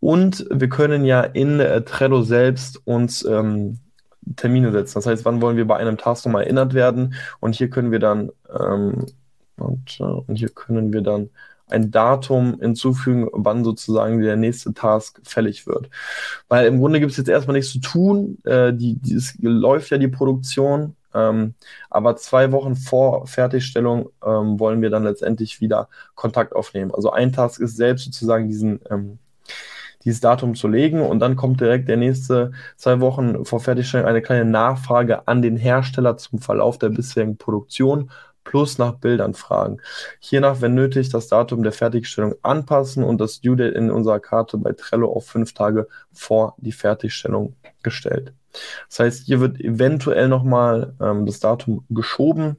Und 0.00 0.46
wir 0.50 0.68
können 0.68 1.04
ja 1.04 1.22
in 1.22 1.60
äh, 1.60 1.82
Trello 1.82 2.22
selbst 2.22 2.80
uns 2.86 3.24
ähm, 3.24 3.78
Termine 4.36 4.72
setzen. 4.72 4.94
Das 4.94 5.06
heißt, 5.06 5.24
wann 5.24 5.40
wollen 5.40 5.56
wir 5.56 5.66
bei 5.66 5.76
einem 5.76 5.96
Task 5.98 6.26
nochmal 6.26 6.44
erinnert 6.44 6.74
werden? 6.74 7.14
Und 7.40 7.54
hier 7.54 7.70
können 7.70 7.92
wir 7.92 7.98
dann 8.00 8.30
ähm, 8.58 9.06
und, 9.58 10.00
und 10.00 10.36
hier 10.36 10.50
können 10.50 10.92
wir 10.92 11.02
dann 11.02 11.30
ein 11.68 11.90
Datum 11.90 12.58
hinzufügen, 12.60 13.28
wann 13.32 13.64
sozusagen 13.64 14.20
der 14.20 14.36
nächste 14.36 14.74
Task 14.74 15.20
fällig 15.24 15.66
wird. 15.66 15.90
Weil 16.48 16.66
im 16.66 16.78
Grunde 16.78 17.00
gibt 17.00 17.12
es 17.12 17.18
jetzt 17.18 17.28
erstmal 17.28 17.56
nichts 17.56 17.72
zu 17.72 17.80
tun. 17.80 18.38
Äh, 18.44 18.72
die, 18.72 18.96
die, 18.96 19.14
es 19.14 19.34
läuft 19.40 19.90
ja 19.90 19.98
die 19.98 20.08
Produktion, 20.08 20.96
ähm, 21.14 21.54
aber 21.90 22.16
zwei 22.16 22.52
Wochen 22.52 22.76
vor 22.76 23.26
Fertigstellung 23.26 24.10
ähm, 24.24 24.60
wollen 24.60 24.82
wir 24.82 24.90
dann 24.90 25.04
letztendlich 25.04 25.60
wieder 25.60 25.88
Kontakt 26.14 26.54
aufnehmen. 26.54 26.92
Also 26.94 27.10
ein 27.10 27.32
Task 27.32 27.60
ist 27.60 27.76
selbst 27.76 28.04
sozusagen 28.04 28.48
diesen 28.48 28.80
ähm, 28.90 29.18
dieses 30.06 30.20
Datum 30.20 30.54
zu 30.54 30.68
legen 30.68 31.00
und 31.00 31.18
dann 31.18 31.34
kommt 31.34 31.60
direkt 31.60 31.88
der 31.88 31.96
nächste 31.96 32.52
zwei 32.76 33.00
Wochen 33.00 33.44
vor 33.44 33.58
Fertigstellung 33.58 34.06
eine 34.06 34.22
kleine 34.22 34.44
Nachfrage 34.44 35.26
an 35.26 35.42
den 35.42 35.56
Hersteller 35.56 36.16
zum 36.16 36.38
Verlauf 36.38 36.78
der 36.78 36.90
bisherigen 36.90 37.36
Produktion 37.36 38.10
plus 38.46 38.78
nach 38.78 38.94
Bildern 38.94 39.34
fragen. 39.34 39.78
Hiernach, 40.20 40.60
wenn 40.60 40.74
nötig, 40.74 41.10
das 41.10 41.28
Datum 41.28 41.62
der 41.62 41.72
Fertigstellung 41.72 42.34
anpassen 42.42 43.04
und 43.04 43.20
das 43.20 43.40
Due 43.40 43.56
Date 43.56 43.74
in 43.74 43.90
unserer 43.90 44.20
Karte 44.20 44.56
bei 44.56 44.72
Trello 44.72 45.12
auf 45.12 45.26
fünf 45.26 45.52
Tage 45.52 45.88
vor 46.12 46.54
die 46.58 46.72
Fertigstellung 46.72 47.56
gestellt. 47.82 48.32
Das 48.88 49.00
heißt, 49.00 49.26
hier 49.26 49.40
wird 49.40 49.60
eventuell 49.60 50.28
nochmal 50.28 50.94
ähm, 51.00 51.26
das 51.26 51.40
Datum 51.40 51.84
geschoben. 51.90 52.56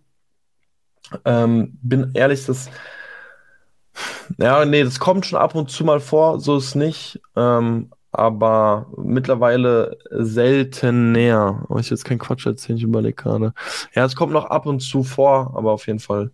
Ähm, 1.25 1.79
bin 1.81 2.11
ehrlich, 2.13 2.45
das 2.45 2.69
ja, 4.37 4.65
nee, 4.65 4.83
das 4.83 4.99
kommt 4.99 5.25
schon 5.25 5.39
ab 5.39 5.55
und 5.55 5.71
zu 5.71 5.83
mal 5.83 5.99
vor, 5.99 6.39
so 6.39 6.57
ist 6.57 6.75
nicht. 6.75 7.19
Ähm, 7.35 7.89
aber 8.17 8.87
mittlerweile 8.97 9.97
seltener. 10.09 11.65
Oh, 11.69 11.77
ich 11.77 11.89
jetzt 11.89 12.03
keinen 12.03 12.19
Quatsch 12.19 12.47
erzählen, 12.47 12.77
ich 12.77 12.83
überlege 12.83 13.13
gerade. 13.13 13.53
Ja, 13.93 14.05
es 14.05 14.15
kommt 14.15 14.33
noch 14.33 14.45
ab 14.45 14.65
und 14.65 14.79
zu 14.79 15.03
vor, 15.03 15.53
aber 15.55 15.71
auf 15.71 15.85
jeden 15.85 15.99
Fall 15.99 16.31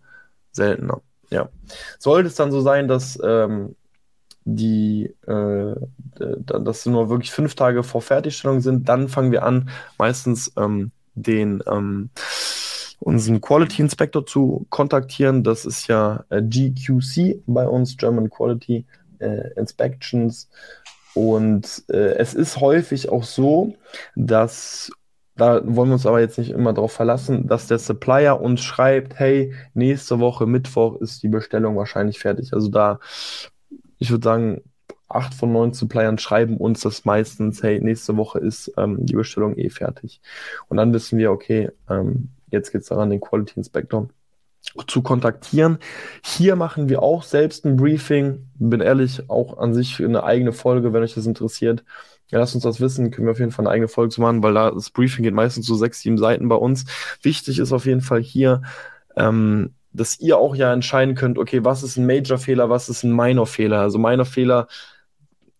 seltener. 0.52 1.02
Ja. 1.30 1.50
Sollte 1.98 2.28
es 2.28 2.36
dann 2.36 2.52
so 2.52 2.62
sein, 2.62 2.88
dass 2.88 3.18
ähm, 3.22 3.76
die, 4.44 5.14
äh, 5.26 5.74
dass 6.46 6.86
nur 6.86 7.10
wirklich 7.10 7.32
fünf 7.32 7.54
Tage 7.54 7.82
vor 7.82 8.00
Fertigstellung 8.00 8.60
sind, 8.60 8.88
dann 8.88 9.08
fangen 9.08 9.32
wir 9.32 9.44
an, 9.44 9.68
meistens 9.98 10.52
ähm, 10.56 10.90
den 11.14 11.62
ähm, 11.66 12.10
unseren 13.00 13.42
Quality 13.42 13.82
Inspector 13.82 14.24
zu 14.24 14.66
kontaktieren. 14.70 15.44
Das 15.44 15.66
ist 15.66 15.86
ja 15.88 16.24
äh, 16.30 16.40
GQC 16.40 17.42
bei 17.46 17.68
uns, 17.68 17.96
German 17.98 18.30
Quality 18.30 18.86
äh, 19.18 19.50
Inspections. 19.58 20.48
Und 21.14 21.84
äh, 21.88 22.14
es 22.16 22.34
ist 22.34 22.60
häufig 22.60 23.08
auch 23.08 23.24
so, 23.24 23.74
dass, 24.16 24.90
da 25.36 25.60
wollen 25.64 25.90
wir 25.90 25.94
uns 25.94 26.06
aber 26.06 26.20
jetzt 26.20 26.38
nicht 26.38 26.50
immer 26.50 26.72
darauf 26.72 26.92
verlassen, 26.92 27.46
dass 27.46 27.68
der 27.68 27.78
Supplier 27.78 28.40
uns 28.40 28.62
schreibt, 28.62 29.18
hey, 29.18 29.54
nächste 29.74 30.18
Woche 30.18 30.46
Mittwoch 30.46 31.00
ist 31.00 31.22
die 31.22 31.28
Bestellung 31.28 31.76
wahrscheinlich 31.76 32.18
fertig. 32.18 32.52
Also 32.52 32.68
da, 32.68 32.98
ich 33.98 34.10
würde 34.10 34.24
sagen, 34.24 34.62
acht 35.08 35.34
von 35.34 35.52
neun 35.52 35.72
Suppliern 35.72 36.18
schreiben 36.18 36.56
uns 36.56 36.80
das 36.80 37.04
meistens, 37.04 37.62
hey, 37.62 37.80
nächste 37.80 38.16
Woche 38.16 38.40
ist 38.40 38.72
ähm, 38.76 39.06
die 39.06 39.14
Bestellung 39.14 39.56
eh 39.56 39.70
fertig. 39.70 40.20
Und 40.68 40.76
dann 40.78 40.92
wissen 40.92 41.18
wir, 41.18 41.30
okay, 41.30 41.70
ähm, 41.88 42.30
jetzt 42.50 42.72
geht 42.72 42.82
es 42.82 42.88
daran, 42.88 43.10
den 43.10 43.20
Quality 43.20 43.54
Inspector 43.56 44.08
zu 44.86 45.02
kontaktieren. 45.02 45.78
Hier 46.24 46.56
machen 46.56 46.88
wir 46.88 47.02
auch 47.02 47.22
selbst 47.22 47.64
ein 47.64 47.76
Briefing. 47.76 48.48
Bin 48.56 48.80
ehrlich, 48.80 49.28
auch 49.28 49.58
an 49.58 49.74
sich 49.74 50.02
eine 50.02 50.24
eigene 50.24 50.52
Folge, 50.52 50.92
wenn 50.92 51.02
euch 51.02 51.14
das 51.14 51.26
interessiert. 51.26 51.84
Ja, 52.30 52.38
lasst 52.38 52.54
uns 52.54 52.64
das 52.64 52.80
wissen, 52.80 53.10
können 53.10 53.26
wir 53.26 53.32
auf 53.32 53.38
jeden 53.38 53.52
Fall 53.52 53.66
eine 53.66 53.74
eigene 53.74 53.88
Folge 53.88 54.14
zu 54.14 54.20
machen, 54.20 54.42
weil 54.42 54.54
da 54.54 54.70
das 54.70 54.90
Briefing 54.90 55.22
geht 55.22 55.34
meistens 55.34 55.66
so 55.66 55.74
sechs, 55.74 56.00
sieben 56.00 56.18
Seiten 56.18 56.48
bei 56.48 56.56
uns. 56.56 56.84
Wichtig 57.22 57.58
ist 57.58 57.72
auf 57.72 57.86
jeden 57.86 58.00
Fall 58.00 58.22
hier, 58.22 58.62
ähm, 59.16 59.74
dass 59.92 60.18
ihr 60.18 60.38
auch 60.38 60.56
ja 60.56 60.72
entscheiden 60.72 61.14
könnt, 61.14 61.38
okay, 61.38 61.64
was 61.64 61.82
ist 61.82 61.96
ein 61.96 62.06
Major-Fehler, 62.06 62.68
was 62.70 62.88
ist 62.88 63.04
ein 63.04 63.14
Minor-Fehler. 63.14 63.80
Also 63.80 63.98
Minor-Fehler 63.98 64.66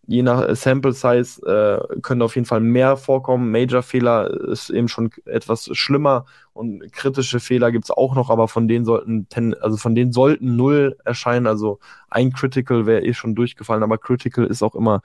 je 0.07 0.23
nach 0.23 0.55
Sample 0.55 0.93
Size 0.93 1.41
äh, 1.45 1.99
können 2.01 2.21
auf 2.21 2.35
jeden 2.35 2.45
Fall 2.45 2.59
mehr 2.59 2.97
vorkommen. 2.97 3.51
Major-Fehler 3.51 4.29
ist 4.49 4.69
eben 4.69 4.87
schon 4.87 5.11
etwas 5.25 5.69
schlimmer 5.73 6.25
und 6.53 6.91
kritische 6.91 7.39
Fehler 7.39 7.71
gibt 7.71 7.85
es 7.85 7.91
auch 7.91 8.15
noch, 8.15 8.29
aber 8.29 8.47
von 8.47 8.67
denen 8.67 8.85
sollten 8.85 9.27
ten, 9.29 9.53
also 9.55 9.77
von 9.77 9.95
denen 9.95 10.11
sollten 10.11 10.55
null 10.55 10.97
erscheinen. 11.05 11.47
Also 11.47 11.79
ein 12.09 12.33
Critical 12.33 12.85
wäre 12.85 13.03
eh 13.03 13.13
schon 13.13 13.35
durchgefallen, 13.35 13.83
aber 13.83 13.97
Critical 13.97 14.45
ist 14.45 14.63
auch 14.63 14.75
immer, 14.75 15.01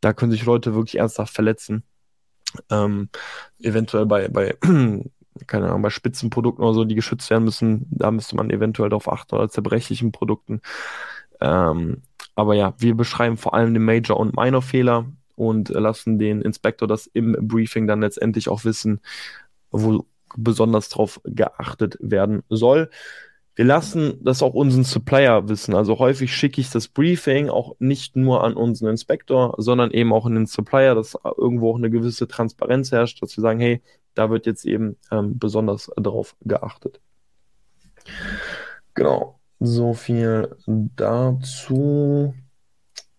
da 0.00 0.12
können 0.12 0.32
sich 0.32 0.44
Leute 0.44 0.74
wirklich 0.74 0.98
ernsthaft 0.98 1.34
verletzen. 1.34 1.84
Ähm, 2.70 3.08
eventuell 3.60 4.06
bei, 4.06 4.28
bei 4.28 4.56
keine 5.46 5.66
Ahnung, 5.66 5.82
bei 5.82 5.90
Spitzenprodukten 5.90 6.64
oder 6.64 6.74
so, 6.74 6.84
die 6.84 6.94
geschützt 6.94 7.28
werden 7.30 7.44
müssen, 7.44 7.86
da 7.90 8.10
müsste 8.10 8.36
man 8.36 8.50
eventuell 8.50 8.88
darauf 8.90 9.10
achten 9.10 9.34
oder 9.34 9.48
zerbrechlichen 9.48 10.12
Produkten. 10.12 10.60
Ähm, 11.40 12.02
aber 12.36 12.54
ja, 12.54 12.74
wir 12.78 12.94
beschreiben 12.94 13.36
vor 13.36 13.54
allem 13.54 13.74
den 13.74 13.84
Major- 13.84 14.20
und 14.20 14.36
Minor-Fehler 14.36 15.06
und 15.34 15.70
lassen 15.70 16.18
den 16.18 16.42
Inspektor 16.42 16.86
das 16.86 17.06
im 17.06 17.36
Briefing 17.40 17.86
dann 17.86 18.02
letztendlich 18.02 18.48
auch 18.48 18.64
wissen, 18.64 19.00
wo 19.70 20.06
besonders 20.36 20.88
drauf 20.90 21.20
geachtet 21.24 21.96
werden 22.00 22.42
soll. 22.48 22.90
Wir 23.54 23.64
lassen 23.64 24.18
das 24.22 24.42
auch 24.42 24.52
unseren 24.52 24.84
Supplier 24.84 25.48
wissen. 25.48 25.74
Also 25.74 25.98
häufig 25.98 26.34
schicke 26.34 26.60
ich 26.60 26.68
das 26.68 26.88
Briefing 26.88 27.48
auch 27.48 27.74
nicht 27.78 28.14
nur 28.14 28.44
an 28.44 28.52
unseren 28.52 28.90
Inspektor, 28.90 29.54
sondern 29.56 29.90
eben 29.92 30.12
auch 30.12 30.26
an 30.26 30.34
den 30.34 30.44
Supplier, 30.44 30.94
dass 30.94 31.16
irgendwo 31.38 31.72
auch 31.72 31.78
eine 31.78 31.88
gewisse 31.88 32.28
Transparenz 32.28 32.92
herrscht, 32.92 33.22
dass 33.22 33.34
wir 33.36 33.42
sagen, 33.42 33.60
hey, 33.60 33.82
da 34.14 34.28
wird 34.28 34.44
jetzt 34.44 34.66
eben 34.66 34.96
ähm, 35.10 35.38
besonders 35.38 35.90
darauf 35.96 36.36
geachtet. 36.42 37.00
Genau. 38.94 39.35
So 39.60 39.94
viel 39.94 40.54
dazu. 40.66 42.34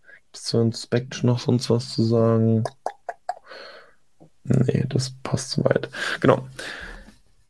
Gibt 0.06 0.38
es 0.38 0.43
zur 0.43 0.62
Inspection 0.62 1.28
noch 1.28 1.39
sonst 1.39 1.69
was 1.69 1.93
zu 1.93 2.04
sagen? 2.04 2.63
Nee, 4.43 4.86
das 4.88 5.13
passt 5.23 5.52
soweit. 5.52 5.89
Genau. 6.21 6.47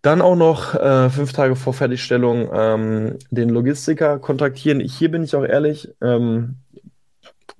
Dann 0.02 0.22
auch 0.22 0.36
noch 0.36 0.74
äh, 0.74 1.10
fünf 1.10 1.34
Tage 1.34 1.56
vor 1.56 1.74
Fertigstellung 1.74 2.50
ähm, 2.54 3.18
den 3.30 3.50
Logistiker 3.50 4.20
kontaktieren. 4.20 4.80
Hier 4.80 5.12
bin 5.12 5.24
ich 5.24 5.36
auch 5.36 5.44
ehrlich, 5.44 5.90
ähm, 6.02 6.58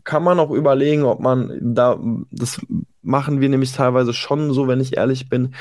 kann 0.04 0.24
man 0.24 0.40
auch 0.40 0.52
überlegen, 0.52 1.04
ob 1.04 1.20
man 1.20 1.58
da, 1.62 2.00
das 2.32 2.62
machen 3.02 3.42
wir 3.42 3.50
nämlich 3.50 3.74
teilweise 3.74 4.14
schon 4.14 4.54
so, 4.54 4.68
wenn 4.68 4.80
ich 4.80 4.96
ehrlich 4.96 5.28
bin, 5.28 5.56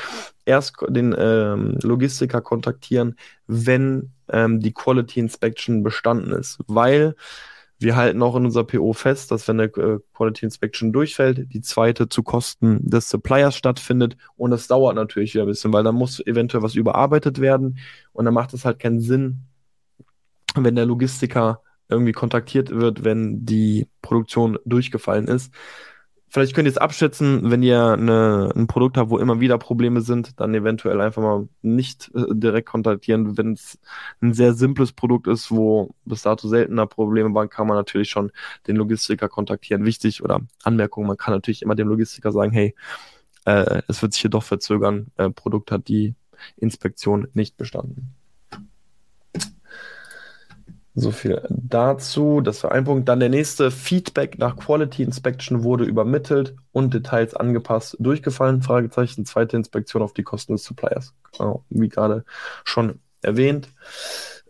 erst 0.44 0.76
den 0.88 1.14
ähm, 1.18 1.78
Logistiker 1.82 2.40
kontaktieren, 2.40 3.16
wenn 3.46 4.12
ähm, 4.30 4.60
die 4.60 4.72
Quality 4.72 5.20
Inspection 5.20 5.82
bestanden 5.82 6.32
ist. 6.32 6.58
Weil 6.66 7.14
wir 7.78 7.96
halten 7.96 8.22
auch 8.22 8.36
in 8.36 8.46
unser 8.46 8.64
PO 8.64 8.92
fest, 8.94 9.30
dass 9.30 9.46
wenn 9.48 9.60
eine 9.60 9.70
äh, 9.72 9.98
Quality 10.14 10.46
Inspection 10.46 10.92
durchfällt, 10.92 11.52
die 11.52 11.60
zweite 11.60 12.08
zu 12.08 12.22
Kosten 12.22 12.88
des 12.88 13.08
Suppliers 13.10 13.56
stattfindet 13.56 14.16
und 14.36 14.50
das 14.50 14.66
dauert 14.66 14.96
natürlich 14.96 15.34
wieder 15.34 15.44
ein 15.44 15.48
bisschen, 15.48 15.72
weil 15.72 15.84
dann 15.84 15.94
muss 15.94 16.20
eventuell 16.20 16.62
was 16.62 16.74
überarbeitet 16.74 17.40
werden 17.40 17.78
und 18.12 18.24
dann 18.24 18.34
macht 18.34 18.54
es 18.54 18.64
halt 18.64 18.78
keinen 18.78 19.00
Sinn, 19.00 19.42
wenn 20.54 20.74
der 20.74 20.86
Logistiker 20.86 21.60
irgendwie 21.88 22.12
kontaktiert 22.12 22.70
wird, 22.70 23.04
wenn 23.04 23.44
die 23.44 23.88
Produktion 24.00 24.58
durchgefallen 24.64 25.28
ist. 25.28 25.52
Vielleicht 26.28 26.54
könnt 26.54 26.66
ihr 26.66 26.72
es 26.72 26.78
abschätzen, 26.78 27.50
wenn 27.50 27.62
ihr 27.62 27.92
eine, 27.92 28.52
ein 28.54 28.66
Produkt 28.66 28.96
habt, 28.96 29.10
wo 29.10 29.18
immer 29.18 29.40
wieder 29.40 29.58
Probleme 29.58 30.00
sind, 30.00 30.38
dann 30.40 30.54
eventuell 30.54 31.00
einfach 31.00 31.22
mal 31.22 31.48
nicht 31.62 32.10
äh, 32.14 32.24
direkt 32.30 32.68
kontaktieren. 32.68 33.38
Wenn 33.38 33.52
es 33.52 33.78
ein 34.20 34.34
sehr 34.34 34.54
simples 34.54 34.92
Produkt 34.92 35.28
ist, 35.28 35.50
wo 35.50 35.94
bis 36.04 36.22
dato 36.22 36.48
seltener 36.48 36.86
Probleme 36.86 37.32
waren, 37.32 37.48
kann 37.48 37.66
man 37.66 37.76
natürlich 37.76 38.10
schon 38.10 38.32
den 38.66 38.76
Logistiker 38.76 39.28
kontaktieren. 39.28 39.84
Wichtig 39.84 40.22
oder 40.22 40.40
Anmerkung, 40.64 41.06
man 41.06 41.16
kann 41.16 41.32
natürlich 41.32 41.62
immer 41.62 41.76
dem 41.76 41.88
Logistiker 41.88 42.32
sagen, 42.32 42.50
hey, 42.50 42.74
äh, 43.44 43.82
es 43.88 44.02
wird 44.02 44.12
sich 44.12 44.22
hier 44.22 44.30
doch 44.30 44.42
verzögern, 44.42 45.06
äh, 45.16 45.30
Produkt 45.30 45.70
hat 45.70 45.88
die 45.88 46.14
Inspektion 46.56 47.28
nicht 47.34 47.56
bestanden. 47.56 48.14
So 50.98 51.10
viel 51.10 51.42
dazu. 51.50 52.40
Das 52.40 52.64
war 52.64 52.72
ein 52.72 52.84
Punkt. 52.84 53.06
Dann 53.06 53.20
der 53.20 53.28
nächste. 53.28 53.70
Feedback 53.70 54.38
nach 54.38 54.56
Quality 54.56 55.02
Inspection 55.02 55.62
wurde 55.62 55.84
übermittelt 55.84 56.56
und 56.72 56.94
Details 56.94 57.34
angepasst 57.34 57.96
durchgefallen. 58.00 58.62
Fragezeichen. 58.62 59.26
Zweite 59.26 59.58
Inspektion 59.58 60.00
auf 60.00 60.14
die 60.14 60.22
Kosten 60.22 60.54
des 60.54 60.64
Suppliers. 60.64 61.12
Genau, 61.36 61.64
wie 61.68 61.90
gerade 61.90 62.24
schon 62.64 63.00
erwähnt. 63.20 63.68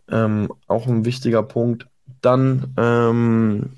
Ähm, 0.09 0.53
auch 0.69 0.87
ein 0.87 1.05
wichtiger 1.05 1.43
Punkt. 1.43 1.89
Dann 2.23 2.73
ähm, 2.77 3.73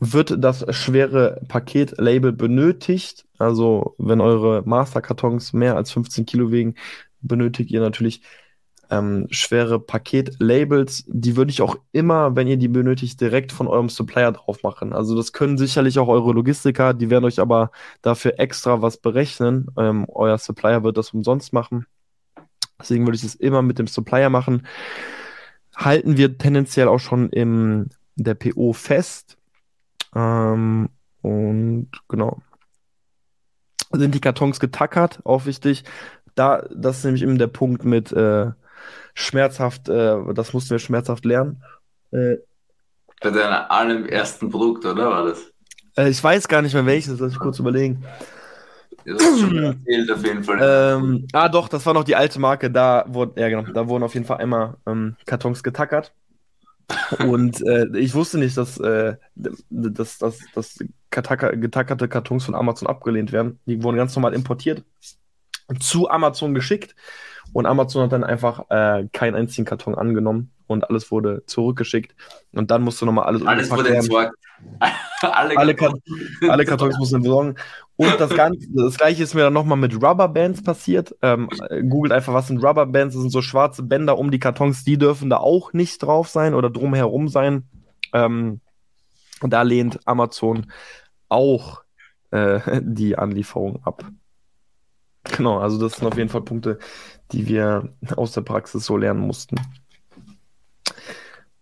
wird 0.00 0.34
das 0.44 0.66
schwere 0.76 1.40
Paketlabel 1.48 2.32
benötigt. 2.32 3.24
Also 3.38 3.94
wenn 3.96 4.20
eure 4.20 4.62
Masterkartons 4.66 5.54
mehr 5.54 5.76
als 5.76 5.92
15 5.92 6.26
Kilo 6.26 6.52
wiegen, 6.52 6.74
benötigt 7.22 7.70
ihr 7.70 7.80
natürlich 7.80 8.20
ähm, 8.90 9.26
schwere 9.30 9.80
Paketlabels, 9.80 11.04
die 11.06 11.36
würde 11.36 11.50
ich 11.50 11.62
auch 11.62 11.76
immer, 11.92 12.36
wenn 12.36 12.46
ihr 12.46 12.56
die 12.56 12.68
benötigt, 12.68 13.20
direkt 13.20 13.52
von 13.52 13.66
eurem 13.66 13.88
Supplier 13.88 14.32
drauf 14.32 14.62
machen. 14.62 14.92
Also 14.92 15.16
das 15.16 15.32
können 15.32 15.58
sicherlich 15.58 15.98
auch 15.98 16.08
eure 16.08 16.32
Logistiker, 16.32 16.94
die 16.94 17.10
werden 17.10 17.24
euch 17.24 17.40
aber 17.40 17.70
dafür 18.02 18.38
extra 18.38 18.82
was 18.82 18.96
berechnen. 18.96 19.68
Ähm, 19.76 20.06
euer 20.08 20.38
Supplier 20.38 20.82
wird 20.84 20.96
das 20.96 21.10
umsonst 21.10 21.52
machen. 21.52 21.86
Deswegen 22.80 23.06
würde 23.06 23.16
ich 23.16 23.24
es 23.24 23.34
immer 23.34 23.62
mit 23.62 23.78
dem 23.78 23.86
Supplier 23.86 24.30
machen. 24.30 24.66
Halten 25.76 26.16
wir 26.16 26.38
tendenziell 26.38 26.88
auch 26.88 26.98
schon 26.98 27.30
in 27.30 27.90
der 28.16 28.34
PO 28.34 28.72
fest. 28.72 29.36
Ähm, 30.14 30.88
und 31.22 31.90
genau. 32.08 32.38
Sind 33.92 34.14
die 34.14 34.20
Kartons 34.20 34.60
getackert, 34.60 35.20
auch 35.24 35.46
wichtig. 35.46 35.84
Da, 36.34 36.62
das 36.74 36.98
ist 36.98 37.04
nämlich 37.04 37.22
eben 37.22 37.38
der 37.38 37.46
Punkt 37.46 37.84
mit 37.84 38.12
äh, 38.12 38.50
schmerzhaft, 39.14 39.88
äh, 39.88 40.16
das 40.34 40.52
mussten 40.52 40.70
wir 40.70 40.78
schmerzhaft 40.78 41.24
lernen. 41.24 41.62
Äh, 42.10 42.36
Bei 43.20 43.30
deinem 43.30 43.64
allerersten 43.68 44.50
Produkt, 44.50 44.84
oder 44.84 45.10
war 45.10 45.24
das? 45.26 45.52
Äh, 45.96 46.10
ich 46.10 46.22
weiß 46.22 46.48
gar 46.48 46.62
nicht 46.62 46.74
mehr 46.74 46.86
welches, 46.86 47.18
lass 47.20 47.32
ich 47.32 47.38
kurz 47.38 47.58
überlegen. 47.58 48.04
Das 49.04 49.22
ist 49.22 49.40
schon 49.40 49.56
erzählt 49.86 50.10
auf 50.10 50.24
jeden 50.24 50.44
Fall. 50.44 50.58
Ähm, 50.62 51.26
ah, 51.32 51.48
doch, 51.48 51.68
das 51.68 51.84
war 51.86 51.94
noch 51.94 52.04
die 52.04 52.16
alte 52.16 52.40
Marke. 52.40 52.70
Da 52.70 53.04
wurden, 53.08 53.38
ja 53.38 53.48
genau, 53.48 53.70
da 53.72 53.88
wurden 53.88 54.02
auf 54.02 54.14
jeden 54.14 54.26
Fall 54.26 54.38
einmal 54.38 54.76
ähm, 54.86 55.16
Kartons 55.26 55.62
getackert. 55.62 56.12
Und 57.26 57.62
äh, 57.66 57.86
ich 57.96 58.14
wusste 58.14 58.38
nicht, 58.38 58.56
dass, 58.56 58.78
äh, 58.78 59.16
dass, 59.34 60.18
dass, 60.18 60.38
dass 60.54 60.78
getackerte 61.10 62.08
Kartons 62.08 62.44
von 62.44 62.54
Amazon 62.54 62.88
abgelehnt 62.88 63.32
werden. 63.32 63.58
Die 63.66 63.82
wurden 63.82 63.96
ganz 63.96 64.14
normal 64.14 64.34
importiert, 64.34 64.82
zu 65.80 66.10
Amazon 66.10 66.54
geschickt 66.54 66.94
und 67.54 67.66
Amazon 67.66 68.02
hat 68.02 68.12
dann 68.12 68.24
einfach 68.24 68.68
äh, 68.68 69.06
keinen 69.12 69.36
einzigen 69.36 69.64
Karton 69.64 69.94
angenommen 69.94 70.50
und 70.66 70.90
alles 70.90 71.12
wurde 71.12 71.44
zurückgeschickt. 71.46 72.14
Und 72.52 72.72
dann 72.72 72.82
musst 72.82 73.00
du 73.00 73.06
nochmal 73.06 73.26
alles 73.26 73.46
Alles 73.46 73.70
wurde 73.70 73.94
entsorgt. 73.94 74.34
alle, 75.20 75.56
alle, 75.56 75.74
Kartons, 75.76 76.02
alle 76.48 76.64
Kartons 76.64 76.98
mussten 76.98 77.22
besorgen. 77.22 77.54
Und 77.94 78.18
das, 78.18 78.34
Ganze, 78.34 78.66
das 78.72 78.96
gleiche 78.96 79.22
ist 79.22 79.34
mir 79.34 79.42
dann 79.42 79.52
nochmal 79.52 79.78
mit 79.78 79.94
Rubberbands 79.94 80.64
passiert. 80.64 81.14
Ähm, 81.22 81.48
googelt 81.88 82.12
einfach, 82.12 82.34
was 82.34 82.48
sind 82.48 82.58
Rubberbands? 82.64 83.14
Das 83.14 83.22
sind 83.22 83.30
so 83.30 83.40
schwarze 83.40 83.84
Bänder 83.84 84.18
um 84.18 84.32
die 84.32 84.40
Kartons, 84.40 84.82
die 84.82 84.98
dürfen 84.98 85.30
da 85.30 85.36
auch 85.36 85.72
nicht 85.72 86.02
drauf 86.02 86.28
sein 86.28 86.54
oder 86.54 86.70
drumherum 86.70 87.28
sein. 87.28 87.68
Ähm, 88.12 88.60
da 89.42 89.62
lehnt 89.62 90.00
Amazon 90.06 90.72
auch 91.28 91.82
äh, 92.32 92.80
die 92.82 93.16
Anlieferung 93.16 93.78
ab. 93.84 94.04
Genau, 95.24 95.58
also 95.58 95.78
das 95.78 95.96
sind 95.96 96.06
auf 96.06 96.16
jeden 96.16 96.28
Fall 96.28 96.42
Punkte, 96.42 96.78
die 97.32 97.48
wir 97.48 97.94
aus 98.16 98.32
der 98.32 98.42
Praxis 98.42 98.84
so 98.84 98.96
lernen 98.96 99.20
mussten. 99.20 99.56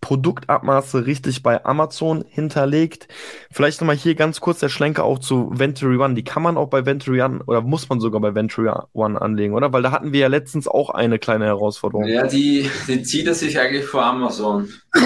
Produktabmaße 0.03 1.05
richtig 1.05 1.43
bei 1.43 1.63
Amazon 1.63 2.25
hinterlegt. 2.27 3.07
Vielleicht 3.49 3.79
nochmal 3.79 3.95
hier 3.95 4.15
ganz 4.15 4.41
kurz 4.41 4.59
der 4.59 4.67
Schlenker 4.67 5.05
auch 5.05 5.17
zu 5.17 5.49
Venturi 5.53 5.95
One. 5.95 6.13
Die 6.13 6.25
kann 6.25 6.43
man 6.43 6.57
auch 6.57 6.67
bei 6.67 6.85
Venturi 6.85 7.21
One 7.21 7.39
oder 7.45 7.61
muss 7.61 7.87
man 7.87 8.01
sogar 8.01 8.19
bei 8.19 8.35
Venturi 8.35 8.69
One 8.91 9.21
anlegen, 9.21 9.53
oder? 9.53 9.71
Weil 9.71 9.81
da 9.81 9.91
hatten 9.91 10.11
wir 10.11 10.19
ja 10.19 10.27
letztens 10.27 10.67
auch 10.67 10.89
eine 10.89 11.19
kleine 11.19 11.45
Herausforderung. 11.45 12.05
Ja, 12.05 12.27
die, 12.27 12.69
die 12.89 13.01
zieht 13.03 13.27
er 13.27 13.33
sich 13.33 13.57
eigentlich 13.57 13.85
vor 13.85 14.03
Amazon. 14.03 14.67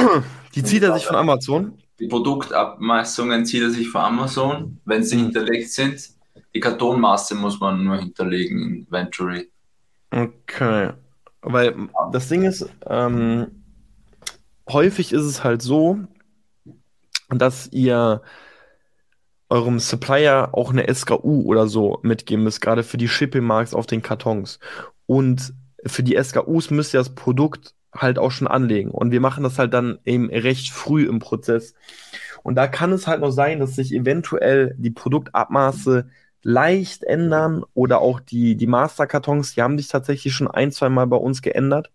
Die 0.55 0.63
zieht 0.63 0.81
er 0.81 0.95
sich 0.95 1.05
von 1.05 1.15
Amazon? 1.15 1.77
Die 1.99 2.07
Produktabmaßungen 2.07 3.45
zieht 3.45 3.61
er 3.61 3.69
sich 3.69 3.89
von 3.89 4.01
Amazon, 4.01 4.79
wenn 4.85 5.03
sie 5.03 5.17
hm. 5.17 5.25
hinterlegt 5.25 5.71
sind. 5.71 6.16
Die 6.53 6.60
Kartonmaße 6.60 7.36
muss 7.36 7.60
man 7.60 7.83
nur 7.83 7.97
hinterlegen 7.97 8.62
in 8.62 8.88
Venturi. 8.89 9.49
Okay. 10.12 10.91
Weil 11.41 11.75
das 12.12 12.29
Ding 12.29 12.43
ist, 12.43 12.69
ähm, 12.88 13.63
häufig 14.69 15.13
ist 15.13 15.23
es 15.23 15.43
halt 15.43 15.62
so, 15.62 15.99
dass 17.29 17.67
ihr 17.71 18.21
eurem 19.49 19.79
Supplier 19.79 20.49
auch 20.51 20.71
eine 20.71 20.93
SKU 20.93 21.43
oder 21.43 21.67
so 21.67 21.99
mitgeben 22.01 22.43
müsst, 22.43 22.62
gerade 22.62 22.83
für 22.83 22.97
die 22.97 23.07
Shipping 23.07 23.43
Marks 23.43 23.73
auf 23.73 23.86
den 23.86 24.01
Kartons. 24.01 24.60
Und 25.05 25.53
für 25.86 26.03
die 26.03 26.21
SKUs 26.21 26.69
müsst 26.69 26.93
ihr 26.93 26.99
das 26.99 27.15
Produkt 27.15 27.73
halt 27.95 28.19
auch 28.19 28.31
schon 28.31 28.47
anlegen. 28.47 28.91
Und 28.91 29.12
wir 29.12 29.21
machen 29.21 29.43
das 29.43 29.57
halt 29.57 29.73
dann 29.73 29.99
eben 30.05 30.29
recht 30.29 30.71
früh 30.71 31.07
im 31.07 31.19
Prozess. 31.19 31.73
Und 32.43 32.55
da 32.55 32.67
kann 32.67 32.91
es 32.91 33.07
halt 33.07 33.21
noch 33.21 33.31
sein, 33.31 33.60
dass 33.60 33.75
sich 33.75 33.93
eventuell 33.93 34.75
die 34.77 34.91
Produktabmaße 34.91 36.10
leicht 36.43 37.04
ändern 37.04 37.63
oder 37.73 38.00
auch 38.00 38.19
die, 38.19 38.56
die 38.56 38.67
Masterkartons, 38.67 39.54
die 39.54 39.62
haben 39.62 39.78
sich 39.78 39.88
tatsächlich 39.88 40.34
schon 40.34 40.47
ein, 40.47 40.71
zwei 40.71 40.89
Mal 40.89 41.08
bei 41.08 41.17
uns 41.17 41.41
geändert. 41.41 41.91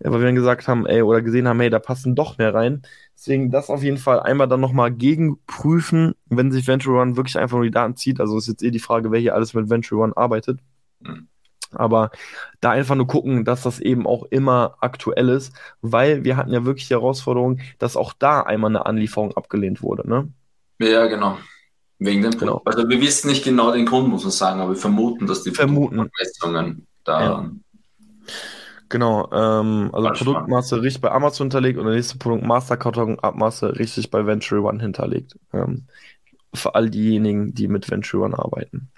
Weil 0.00 0.20
wir 0.20 0.26
dann 0.26 0.34
gesagt 0.34 0.68
haben, 0.68 0.86
ey, 0.86 1.02
oder 1.02 1.22
gesehen 1.22 1.48
haben, 1.48 1.60
hey, 1.60 1.70
da 1.70 1.80
passen 1.80 2.14
doch 2.14 2.38
mehr 2.38 2.54
rein. 2.54 2.82
Deswegen 3.16 3.50
das 3.50 3.68
auf 3.68 3.82
jeden 3.82 3.96
Fall 3.98 4.20
einmal 4.20 4.46
dann 4.46 4.60
nochmal 4.60 4.92
gegenprüfen, 4.92 6.14
wenn 6.26 6.52
sich 6.52 6.68
Venture 6.68 7.00
One 7.00 7.16
wirklich 7.16 7.36
einfach 7.36 7.56
nur 7.56 7.64
die 7.64 7.72
Daten 7.72 7.96
zieht. 7.96 8.20
Also 8.20 8.38
ist 8.38 8.46
jetzt 8.46 8.62
eh 8.62 8.70
die 8.70 8.78
Frage, 8.78 9.10
wer 9.10 9.18
hier 9.18 9.34
alles 9.34 9.54
mit 9.54 9.70
Venture 9.70 9.98
One 9.98 10.16
arbeitet. 10.16 10.60
Mhm. 11.00 11.26
Aber 11.72 12.10
da 12.60 12.70
einfach 12.70 12.94
nur 12.94 13.06
gucken, 13.06 13.44
dass 13.44 13.62
das 13.62 13.80
eben 13.80 14.06
auch 14.06 14.24
immer 14.30 14.76
aktuell 14.80 15.28
ist, 15.28 15.52
weil 15.82 16.24
wir 16.24 16.36
hatten 16.36 16.52
ja 16.52 16.64
wirklich 16.64 16.88
die 16.88 16.94
Herausforderung, 16.94 17.60
dass 17.78 17.96
auch 17.96 18.12
da 18.12 18.40
einmal 18.42 18.70
eine 18.70 18.86
Anlieferung 18.86 19.36
abgelehnt 19.36 19.82
wurde, 19.82 20.08
ne? 20.08 20.32
Ja, 20.78 21.06
genau. 21.06 21.38
Wegen 21.98 22.22
dem 22.22 22.38
genau. 22.38 22.62
Also 22.64 22.88
wir 22.88 23.00
wissen 23.00 23.28
nicht 23.28 23.44
genau 23.44 23.72
den 23.72 23.86
Grund, 23.86 24.08
muss 24.08 24.22
man 24.22 24.30
sagen, 24.30 24.60
aber 24.60 24.70
wir 24.70 24.80
vermuten, 24.80 25.26
dass 25.26 25.42
die 25.42 25.50
vermuten. 25.50 26.10
da. 27.04 27.20
Ja. 27.20 27.50
Genau, 28.88 29.28
ähm, 29.32 29.90
also 29.92 30.08
Produktmaße 30.24 30.80
richtig 30.80 31.02
bei 31.02 31.10
Amazon 31.10 31.46
hinterlegt 31.46 31.78
und 31.78 31.86
der 31.86 31.94
nächste 31.94 32.16
Produkt 32.16 32.44
Masterkarton 32.44 33.18
Abmaße 33.18 33.78
richtig 33.78 34.10
bei 34.10 34.24
Venture 34.24 34.62
One 34.62 34.80
hinterlegt. 34.80 35.36
Ähm, 35.52 35.86
für 36.54 36.74
all 36.74 36.88
diejenigen, 36.88 37.54
die 37.54 37.68
mit 37.68 37.90
Venture 37.90 38.22
One 38.22 38.38
arbeiten. 38.38 38.90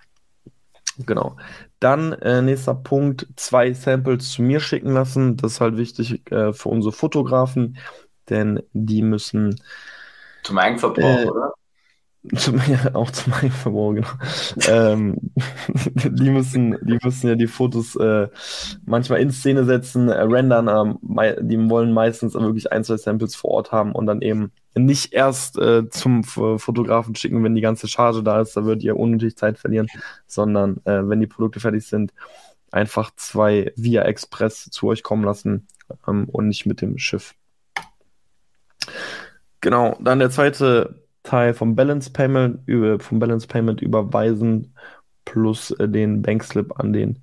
Genau. 1.07 1.37
Dann 1.81 2.13
äh, 2.13 2.43
nächster 2.43 2.75
Punkt, 2.75 3.27
zwei 3.37 3.73
Samples 3.73 4.31
zu 4.31 4.43
mir 4.43 4.61
schicken 4.61 4.93
lassen. 4.93 5.37
Das 5.37 5.53
ist 5.53 5.61
halt 5.61 5.77
wichtig 5.77 6.31
äh, 6.31 6.53
für 6.53 6.69
unsere 6.69 6.93
Fotografen, 6.93 7.79
denn 8.29 8.63
die 8.73 9.03
müssen 9.03 9.61
zum 10.43 10.59
Eigenverbrauch, 10.59 11.19
äh, 11.19 11.27
oder? 11.27 11.53
Zum, 12.37 12.61
ja, 12.69 12.95
auch 12.95 13.11
zum 13.11 13.33
Eigenverbrauch, 13.33 13.95
genau. 13.95 14.09
ähm, 14.69 15.33
die, 16.05 16.29
müssen, 16.29 16.77
die 16.83 16.99
müssen 17.03 17.29
ja 17.29 17.35
die 17.35 17.47
Fotos 17.47 17.97
äh, 17.97 18.29
manchmal 18.85 19.21
in 19.21 19.31
Szene 19.31 19.65
setzen, 19.65 20.11
äh, 20.11 20.21
rendern, 20.21 20.69
äh, 21.17 21.37
die 21.41 21.71
wollen 21.71 21.95
meistens 21.95 22.35
wirklich 22.35 22.71
ein, 22.73 22.85
zwei 22.85 22.99
Samples 22.99 23.35
vor 23.35 23.53
Ort 23.53 23.73
haben 23.73 23.93
und 23.93 24.05
dann 24.05 24.21
eben 24.21 24.53
nicht 24.75 25.15
erst 25.15 25.57
äh, 25.59 25.89
zum 25.89 26.23
Fotografen 26.23 27.15
schicken, 27.15 27.43
wenn 27.43 27.55
die 27.55 27.63
ganze 27.63 27.89
Charge 27.89 28.23
da 28.23 28.43
ist, 28.43 28.55
da 28.55 28.67
wird 28.67 28.83
ihr 28.83 28.99
unnötig 28.99 29.37
Zeit 29.37 29.59
verlieren, 29.59 29.87
sondern 30.27 30.77
äh, 30.85 31.01
wenn 31.09 31.21
die 31.21 31.27
Produkte 31.27 31.59
fertig 31.59 31.87
sind, 31.87 32.13
einfach 32.71 33.13
zwei 33.17 33.73
via 33.77 34.03
Express 34.03 34.69
zu 34.71 34.89
euch 34.89 35.03
kommen 35.03 35.25
lassen 35.25 35.67
ähm, 36.07 36.29
und 36.29 36.49
nicht 36.49 36.67
mit 36.67 36.83
dem 36.83 36.99
Schiff. 36.99 37.35
Genau, 39.63 39.97
dann 40.01 40.19
der 40.19 40.31
zweite 40.31 41.03
Teil 41.31 41.55
vom 41.55 41.77
Balance 41.77 42.11
Payment, 42.11 42.59
über, 42.67 42.99
vom 42.99 43.21
Balance 43.21 43.47
Payment 43.47 43.81
überweisen 43.81 44.75
plus 45.25 45.71
äh, 45.73 45.89
den 45.89 46.23
Bankslip 46.23 46.81
an 46.81 46.93
den 46.93 47.23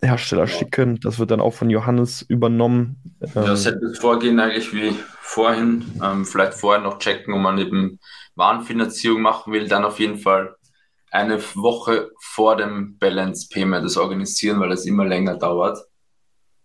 Hersteller 0.00 0.46
schicken. 0.46 1.00
Das 1.00 1.18
wird 1.18 1.32
dann 1.32 1.40
auch 1.40 1.54
von 1.54 1.70
Johannes 1.70 2.22
übernommen. 2.22 3.16
Das 3.34 3.66
hätte 3.66 3.80
das 3.80 3.98
Vorgehen 3.98 4.38
eigentlich 4.38 4.72
wie 4.72 4.94
vorhin. 5.20 5.84
Ähm, 6.02 6.24
vielleicht 6.24 6.54
vorher 6.54 6.82
noch 6.82 6.98
checken, 6.98 7.34
ob 7.34 7.40
man 7.40 7.58
eben 7.58 7.98
Warenfinanzierung 8.36 9.22
machen 9.22 9.52
will. 9.52 9.66
Dann 9.66 9.84
auf 9.84 9.98
jeden 9.98 10.18
Fall 10.18 10.54
eine 11.10 11.40
Woche 11.54 12.12
vor 12.20 12.56
dem 12.56 12.96
Balance 12.98 13.48
Payment 13.50 13.84
das 13.84 13.96
organisieren, 13.96 14.60
weil 14.60 14.70
es 14.70 14.86
immer 14.86 15.04
länger 15.04 15.36
dauert. 15.36 15.78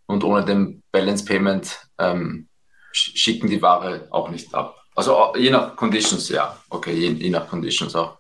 Und 0.05 0.23
ohne 0.23 0.45
den 0.45 0.83
Balance 0.91 1.25
Payment 1.25 1.87
ähm, 1.97 2.49
schicken 2.91 3.49
die 3.49 3.61
Ware 3.63 4.07
auch 4.11 4.29
nicht 4.29 4.53
ab. 4.53 4.78
Also 4.99 5.33
je 5.37 5.49
nach 5.49 5.77
Conditions, 5.77 6.27
ja. 6.27 6.57
Okay, 6.69 6.93
je, 6.93 7.11
je 7.13 7.29
nach 7.29 7.47
Conditions 7.47 7.95
auch. 7.95 8.17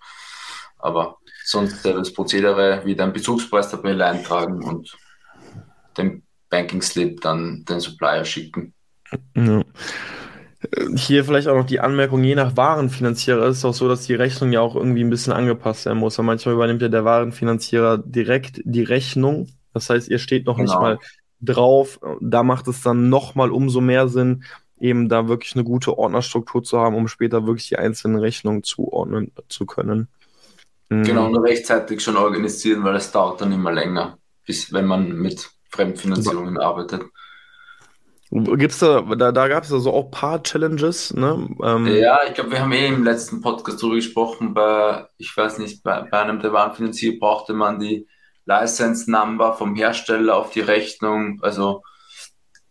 Aber 0.77 1.17
sonst 1.43 1.83
das 1.83 2.13
Prozedere 2.13 2.81
wie 2.85 2.95
den 2.95 3.11
Bezugspreistabelle 3.11 4.05
eintragen 4.05 4.63
und 4.63 4.97
den 5.97 6.23
Banking 6.49 6.81
Slip 6.81 7.19
dann 7.19 7.65
den 7.67 7.81
Supplier 7.81 8.23
schicken. 8.23 8.73
Ja. 9.35 9.61
Hier 10.95 11.25
vielleicht 11.25 11.49
auch 11.49 11.57
noch 11.57 11.65
die 11.65 11.81
Anmerkung, 11.81 12.23
je 12.23 12.35
nach 12.35 12.55
Warenfinanzierer 12.55 13.47
ist 13.47 13.57
es 13.57 13.65
auch 13.65 13.73
so, 13.73 13.89
dass 13.89 14.05
die 14.05 14.15
Rechnung 14.15 14.53
ja 14.53 14.61
auch 14.61 14.77
irgendwie 14.77 15.03
ein 15.03 15.09
bisschen 15.09 15.33
angepasst 15.33 15.85
werden 15.85 15.99
muss. 15.99 16.17
Weil 16.17 16.27
manchmal 16.27 16.55
übernimmt 16.55 16.81
ja 16.81 16.87
der 16.87 17.03
Warenfinanzierer 17.03 17.97
direkt 17.97 18.61
die 18.63 18.83
Rechnung. 18.83 19.49
Das 19.73 19.89
heißt, 19.89 20.07
ihr 20.07 20.19
steht 20.19 20.45
noch 20.45 20.55
genau. 20.55 20.71
nicht 20.71 20.81
mal 20.81 20.99
drauf. 21.41 21.99
Da 22.21 22.43
macht 22.43 22.69
es 22.69 22.81
dann 22.83 23.09
nochmal 23.09 23.51
umso 23.51 23.81
mehr 23.81 24.07
Sinn, 24.07 24.45
eben 24.79 25.09
da 25.09 25.27
wirklich 25.27 25.55
eine 25.55 25.63
gute 25.63 25.97
Ordnerstruktur 25.97 26.63
zu 26.63 26.79
haben, 26.79 26.95
um 26.95 27.07
später 27.07 27.45
wirklich 27.45 27.67
die 27.67 27.77
einzelnen 27.77 28.19
Rechnungen 28.19 28.63
zuordnen 28.63 29.31
zu 29.47 29.65
können. 29.65 30.07
Mhm. 30.89 31.03
Genau, 31.03 31.29
nur 31.29 31.43
rechtzeitig 31.43 32.01
schon 32.01 32.17
organisieren, 32.17 32.83
weil 32.83 32.95
es 32.95 33.11
dauert 33.11 33.41
dann 33.41 33.51
immer 33.51 33.71
länger, 33.71 34.17
bis 34.45 34.73
wenn 34.73 34.85
man 34.85 35.11
mit 35.13 35.49
Fremdfinanzierungen 35.69 36.55
ja. 36.55 36.61
arbeitet. 36.61 37.03
Gibt's 38.31 38.77
da, 38.77 39.01
da, 39.01 39.31
da 39.31 39.47
gab 39.47 39.63
es 39.63 39.73
also 39.73 39.91
auch 39.91 40.05
ein 40.05 40.11
paar 40.11 40.43
Challenges, 40.43 41.15
ne? 41.15 41.49
Ähm, 41.63 41.87
ja, 41.87 42.19
ich 42.27 42.35
glaube, 42.35 42.51
wir 42.51 42.61
haben 42.61 42.71
eh 42.71 42.87
im 42.87 43.03
letzten 43.03 43.41
Podcast 43.41 43.81
darüber 43.81 43.95
gesprochen, 43.95 44.53
bei, 44.53 45.07
ich 45.17 45.35
weiß 45.35 45.57
nicht, 45.57 45.81
bei, 45.81 46.01
bei 46.01 46.19
einem 46.19 46.39
der 46.39 46.53
Warenfinanzierer 46.53 47.17
brauchte 47.19 47.53
man 47.53 47.79
die 47.79 48.07
License 48.45 49.09
Number 49.09 49.53
vom 49.53 49.75
Hersteller 49.75 50.35
auf 50.35 50.51
die 50.51 50.59
Rechnung, 50.59 51.39
also 51.41 51.81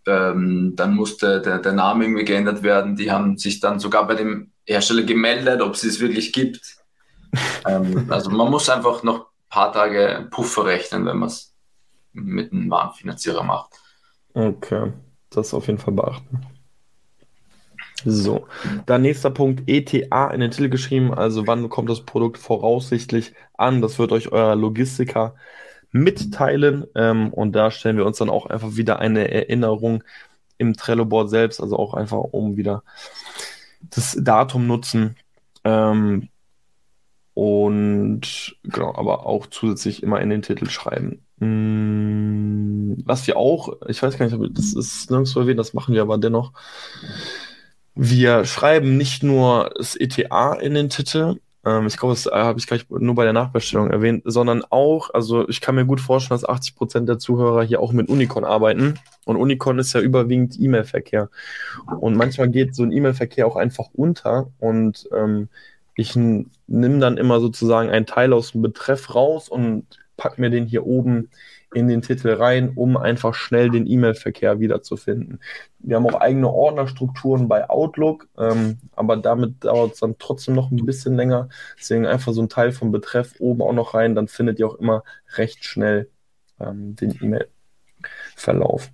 ähm, 0.09 0.73
dann 0.75 0.95
musste 0.95 1.41
der, 1.41 1.59
der 1.59 1.73
Name 1.73 2.05
irgendwie 2.05 2.25
geändert 2.25 2.63
werden. 2.63 2.97
Die 2.97 3.11
haben 3.11 3.37
sich 3.37 3.61
dann 3.61 3.79
sogar 3.79 4.07
bei 4.07 4.15
dem 4.15 4.53
Hersteller 4.65 5.03
gemeldet, 5.03 5.61
ob 5.61 5.75
es 5.75 5.85
es 5.85 6.01
wirklich 6.01 6.33
gibt. 6.33 6.77
ähm, 7.67 8.07
also 8.11 8.31
man 8.31 8.51
muss 8.51 8.69
einfach 8.69 9.03
noch 9.03 9.21
ein 9.21 9.49
paar 9.51 9.73
Tage 9.73 10.27
Puffer 10.31 10.67
rechnen, 10.67 11.07
wenn 11.07 11.19
man 11.19 11.29
es 11.29 11.55
mit 12.13 12.53
einem 12.53 12.71
Warenfinanzierer 12.71 13.43
macht. 13.43 13.75
Okay, 14.35 14.93
das 15.31 15.55
auf 15.55 15.67
jeden 15.67 15.79
Fall 15.79 15.95
beachten. 15.95 16.41
So, 18.05 18.47
dann 18.87 19.03
nächster 19.03 19.31
Punkt, 19.31 19.65
ETA 19.67 20.31
in 20.31 20.41
den 20.41 20.53
Titel 20.53 20.69
geschrieben, 20.69 21.13
also 21.13 21.47
wann 21.49 21.69
kommt 21.69 21.91
das 21.91 22.05
Produkt 22.05 22.39
voraussichtlich 22.39 23.35
an? 23.55 23.83
Das 23.83 23.99
wird 23.99 24.13
euch 24.13 24.31
euer 24.31 24.55
Logistiker 24.55 25.35
mitteilen. 25.93 26.87
Ähm, 26.95 27.33
und 27.33 27.53
da 27.53 27.71
stellen 27.71 27.97
wir 27.97 28.07
uns 28.07 28.19
dann 28.19 28.31
auch 28.31 28.47
einfach 28.47 28.77
wieder 28.77 28.99
eine 28.99 29.31
Erinnerung 29.31 30.05
im 30.59 30.77
Trello-Board 30.77 31.31
selbst, 31.31 31.61
also 31.61 31.77
auch 31.77 31.95
einfach 31.95 32.19
um 32.19 32.57
wieder 32.57 32.83
das 33.81 34.17
Datum 34.21 34.67
nutzen. 34.67 35.17
Ähm, 35.65 36.29
und 37.35 38.57
genau, 38.65 38.95
aber 38.97 39.27
auch 39.27 39.47
zusätzlich 39.47 40.03
immer 40.03 40.21
in 40.21 40.31
den 40.31 40.43
Titel 40.43 40.69
schreiben. 40.69 41.23
Hm, 41.39 43.01
was 43.05 43.27
wir 43.29 43.37
auch, 43.37 43.77
ich 43.87 44.03
weiß 44.03 44.19
gar 44.19 44.27
nicht, 44.27 44.59
das 44.59 44.75
ist 44.75 45.11
nirgendwo 45.11 45.41
erwähnt, 45.41 45.61
das 45.61 45.73
machen 45.73 45.95
wir 45.95 46.03
aber 46.03 46.19
dennoch. 46.19 46.53
Wir 47.95 48.45
schreiben 48.45 48.97
nicht 48.97 49.23
nur 49.23 49.71
das 49.77 49.95
ETA 49.95 50.55
in 50.55 50.75
den 50.75 50.91
Titel, 50.91 51.37
ähm, 51.65 51.87
ich 51.87 51.97
glaube, 51.97 52.15
das 52.15 52.27
äh, 52.27 52.31
habe 52.31 52.59
ich 52.59 52.67
gleich 52.67 52.87
nur 52.89 53.15
bei 53.15 53.25
der 53.25 53.33
Nachbestellung 53.33 53.91
erwähnt, 53.91 54.23
sondern 54.25 54.63
auch, 54.71 55.11
also 55.13 55.49
ich 55.49 55.61
kann 55.61 55.75
mir 55.75 55.85
gut 55.85 56.01
vorstellen, 56.01 56.41
dass 56.41 56.49
80 56.49 56.77
Prozent 56.77 57.09
der 57.09 57.19
Zuhörer 57.19 57.63
hier 57.63 57.81
auch 57.81 57.93
mit 57.93 58.09
Unicon 58.09 58.45
arbeiten. 58.45 58.95
Und 59.25 59.37
Unicon 59.37 59.79
ist 59.79 59.93
ja 59.93 60.01
überwiegend 60.01 60.59
E-Mail-Verkehr. 60.59 61.31
Und 62.01 62.17
manchmal 62.17 62.49
geht 62.49 62.75
so 62.75 62.83
ein 62.83 62.93
E-Mail-Verkehr 62.93 63.47
auch 63.47 63.57
einfach 63.57 63.89
unter. 63.93 64.51
Und 64.59 65.09
ähm, 65.15 65.49
ich 65.95 66.15
nehme 66.15 66.99
dann 67.01 67.17
immer 67.17 67.41
sozusagen 67.41 67.91
einen 67.91 68.07
Teil 68.07 68.33
aus 68.33 68.53
dem 68.53 68.63
Betreff 68.63 69.15
raus 69.15 69.49
und 69.49 69.85
packe 70.17 70.41
mir 70.41 70.51
den 70.51 70.67
hier 70.67 70.87
oben 70.87 71.31
in 71.75 71.89
den 71.89 72.03
Titel 72.03 72.31
rein, 72.31 72.73
um 72.75 72.97
einfach 72.97 73.35
schnell 73.35 73.71
den 73.71 73.87
E-Mail-Verkehr 73.87 74.61
wiederzufinden. 74.61 75.41
Wir 75.79 75.97
haben 75.97 76.07
auch 76.07 76.21
eigene 76.21 76.51
Ordnerstrukturen 76.51 77.49
bei 77.49 77.69
Outlook, 77.69 78.29
ähm, 78.39 78.79
aber 78.97 79.17
damit 79.17 79.65
dauert 79.65 79.95
es 79.95 80.01
dann 80.01 80.17
trotzdem 80.19 80.55
noch 80.55 80.71
ein 80.71 80.87
bisschen 80.87 81.17
länger. 81.17 81.49
Deswegen 81.79 82.07
einfach 82.07 82.33
so 82.33 82.43
ein 82.43 82.49
Teil 82.49 82.73
vom 82.73 82.91
Betreff 82.91 83.35
oben 83.39 83.63
auch 83.63 83.73
noch 83.73 83.95
rein, 83.95 84.15
dann 84.15 84.29
findet 84.29 84.59
ihr 84.59 84.67
auch 84.67 84.77
immer 84.77 85.05
recht 85.37 85.65
schnell 85.65 86.09
ähm, 86.61 86.97
den 86.97 87.19
E-Mail-Verlauf. 87.21 88.91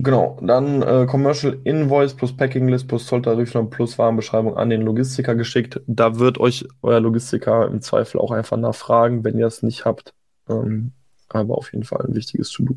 Genau, 0.00 0.38
dann 0.40 0.80
äh, 0.82 1.06
Commercial 1.06 1.58
Invoice 1.64 2.14
plus 2.14 2.36
Packing 2.36 2.68
List 2.68 2.86
plus 2.86 3.06
Zolltarifnummer 3.06 3.68
plus 3.68 3.98
Warenbeschreibung 3.98 4.56
an 4.56 4.70
den 4.70 4.82
Logistiker 4.82 5.34
geschickt. 5.34 5.80
Da 5.88 6.20
wird 6.20 6.38
euch 6.38 6.68
euer 6.82 7.00
Logistiker 7.00 7.66
im 7.66 7.80
Zweifel 7.82 8.20
auch 8.20 8.30
einfach 8.30 8.56
nachfragen, 8.56 9.24
wenn 9.24 9.38
ihr 9.38 9.46
es 9.46 9.64
nicht 9.64 9.84
habt. 9.84 10.14
Ähm, 10.48 10.92
aber 11.28 11.56
auf 11.56 11.72
jeden 11.72 11.84
Fall 11.84 12.04
ein 12.06 12.14
wichtiges 12.14 12.50
To-Do. 12.50 12.76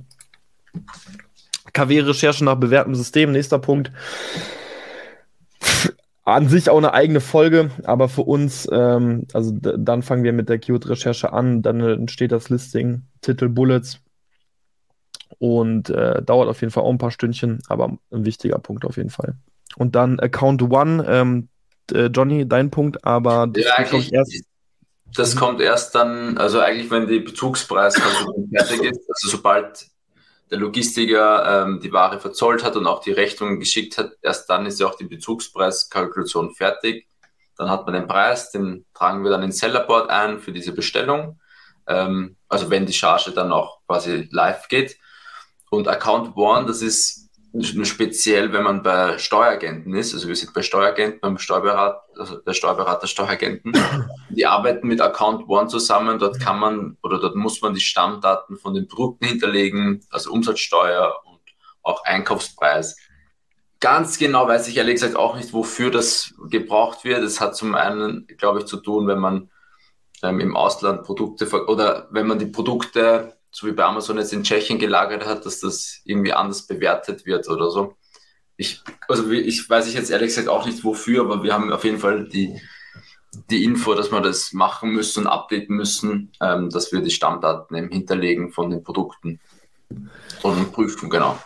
KW-Recherche 1.74 2.44
nach 2.44 2.56
bewährtem 2.56 2.96
System, 2.96 3.32
nächster 3.32 3.60
Punkt. 3.60 3.92
An 6.24 6.50
sich 6.50 6.70
auch 6.70 6.78
eine 6.78 6.94
eigene 6.94 7.20
Folge, 7.20 7.72
aber 7.84 8.08
für 8.08 8.22
uns, 8.22 8.68
ähm, 8.72 9.26
also 9.34 9.52
dann 9.52 10.04
fangen 10.04 10.24
wir 10.24 10.34
mit 10.34 10.50
der 10.50 10.60
Keyword-Recherche 10.60 11.34
an, 11.34 11.62
dann 11.62 11.82
entsteht 11.82 12.32
das 12.32 12.50
Listing, 12.50 13.04
Titel, 13.22 13.50
Bullets 13.50 14.00
und 15.40 15.90
äh, 15.90 16.22
dauert 16.22 16.48
auf 16.48 16.62
jeden 16.62 16.72
Fall 16.72 16.84
auch 16.84 16.92
ein 16.92 17.00
paar 17.00 17.12
Stündchen, 17.12 17.60
aber 17.68 17.98
ein 18.12 18.26
wichtiger 18.26 18.60
Punkt 18.60 18.86
auf 18.86 18.98
jeden 18.98 19.10
Fall. 19.10 19.36
Und 19.78 19.96
dann 19.96 20.20
Account 20.20 20.62
One, 20.62 21.04
ähm, 21.08 21.50
äh, 21.92 22.06
Johnny, 22.08 22.48
dein 22.48 22.70
Punkt, 22.70 23.04
aber 23.04 23.48
das 23.48 23.64
ja, 23.64 23.74
eigentlich, 23.76 24.14
erst 24.14 24.46
das 25.16 25.36
kommt 25.36 25.62
erst 25.62 25.96
dann, 25.96 26.38
also 26.38 26.60
eigentlich, 26.60 26.90
wenn 26.90 27.08
die 27.08 27.20
Bezugspreiskalkulation 27.20 28.50
fertig 28.56 28.84
ist, 28.84 29.02
also 29.10 29.28
sobald 29.30 29.86
der 30.50 30.60
Logistiker 30.60 31.64
ähm, 31.64 31.80
die 31.80 31.94
Ware 31.94 32.20
verzollt 32.20 32.64
hat 32.64 32.76
und 32.76 32.86
auch 32.86 33.02
die 33.02 33.12
Rechnung 33.12 33.60
geschickt 33.60 33.98
hat, 33.98 34.12
erst 34.22 34.50
dann 34.50 34.66
ist 34.66 34.80
ja 34.80 34.88
auch 34.88 34.96
die 34.96 35.06
Bezugspreiskalkulation 35.06 36.54
fertig. 36.54 37.08
Dann 37.58 37.70
hat 37.70 37.86
man 37.86 37.94
den 37.94 38.08
Preis, 38.08 38.52
den 38.52 38.86
tragen 38.94 39.24
wir 39.24 39.32
dann 39.32 39.44
in 39.44 39.52
Sellerboard 39.52 40.10
ein 40.10 40.40
für 40.40 40.52
diese 40.52 40.74
Bestellung. 40.74 41.40
Ähm, 41.88 42.36
also 42.50 42.70
wenn 42.70 42.86
die 42.86 42.94
Charge 42.94 43.32
dann 43.32 43.52
auch 43.52 43.80
quasi 43.88 44.28
live 44.32 44.68
geht. 44.68 44.98
Und 45.70 45.88
Account 45.88 46.36
One, 46.36 46.66
das 46.66 46.82
ist 46.82 47.30
speziell, 47.60 48.54
wenn 48.54 48.64
man 48.64 48.82
bei 48.82 49.18
Steueragenten 49.18 49.94
ist, 49.94 50.14
also 50.14 50.28
wir 50.28 50.36
sind 50.36 50.54
bei 50.54 50.62
Steueragenten, 50.62 51.20
beim 51.20 51.38
Steuerberater, 51.38 52.02
also 52.18 52.38
der 52.38 52.54
Steuerberater 52.54 53.08
Steueragenten, 53.08 53.74
die 54.30 54.46
arbeiten 54.46 54.88
mit 54.88 55.02
Account 55.02 55.48
One 55.50 55.68
zusammen, 55.68 56.18
dort 56.18 56.40
kann 56.40 56.60
man 56.60 56.98
oder 57.04 57.20
dort 57.20 57.36
muss 57.36 57.62
man 57.62 57.74
die 57.74 57.82
Stammdaten 57.82 58.58
von 58.58 58.74
den 58.74 58.88
Produkten 58.88 59.26
hinterlegen, 59.26 60.06
also 60.10 60.32
Umsatzsteuer 60.32 61.14
und 61.26 61.42
auch 61.84 62.04
Einkaufspreis. 62.06 62.96
Ganz 63.82 64.18
genau 64.18 64.48
weiß 64.48 64.68
ich 64.68 64.78
ehrlich 64.78 64.96
gesagt 64.96 65.16
auch 65.16 65.36
nicht, 65.36 65.52
wofür 65.54 65.92
das 65.92 66.34
gebraucht 66.50 67.04
wird. 67.04 67.24
Es 67.24 67.42
hat 67.42 67.56
zum 67.56 67.76
einen, 67.76 68.28
glaube 68.38 68.60
ich, 68.60 68.66
zu 68.66 68.78
tun, 68.78 69.08
wenn 69.08 69.20
man 69.20 69.50
ähm, 70.24 70.40
im 70.40 70.56
Ausland 70.56 71.04
Produkte 71.04 71.50
oder 71.66 72.08
wenn 72.12 72.28
man 72.28 72.40
die 72.40 72.46
Produkte 72.46 73.41
so 73.52 73.68
wie 73.68 73.74
bei 73.74 73.84
Amazon 73.84 74.18
jetzt 74.18 74.34
in 74.34 74.44
Tschechien 74.44 74.80
gelagert 74.80 75.26
hat, 75.26 75.46
dass 75.46 75.60
das 75.60 76.02
irgendwie 76.06 76.34
anders 76.34 76.66
bewertet 76.66 77.26
wird 77.26 77.48
oder 77.50 77.70
so. 77.70 77.96
ich, 78.58 78.82
also 79.08 79.30
ich 79.32 79.70
weiß 79.70 79.88
ich 79.88 79.94
jetzt 79.94 80.10
ehrlich 80.10 80.30
gesagt 80.30 80.48
auch 80.48 80.66
nicht 80.66 80.84
wofür, 80.84 81.22
aber 81.22 81.44
wir 81.44 81.54
haben 81.54 81.72
auf 81.72 81.84
jeden 81.84 82.00
Fall 82.00 82.28
die, 82.28 82.60
die 83.50 83.64
Info, 83.64 83.94
dass 83.94 84.12
wir 84.12 84.22
das 84.22 84.54
machen 84.54 84.92
müssen 84.92 85.22
und 85.22 85.28
updaten 85.28 85.76
müssen, 85.76 86.32
ähm, 86.42 86.70
dass 86.70 86.92
wir 86.92 87.02
die 87.02 87.12
Stammdaten 87.12 87.76
eben 87.76 87.90
hinterlegen 87.90 88.52
von 88.52 88.70
den 88.70 88.84
Produkten 88.84 89.40
und 90.44 90.72
prüfen, 90.72 91.10
genau. 91.10 91.38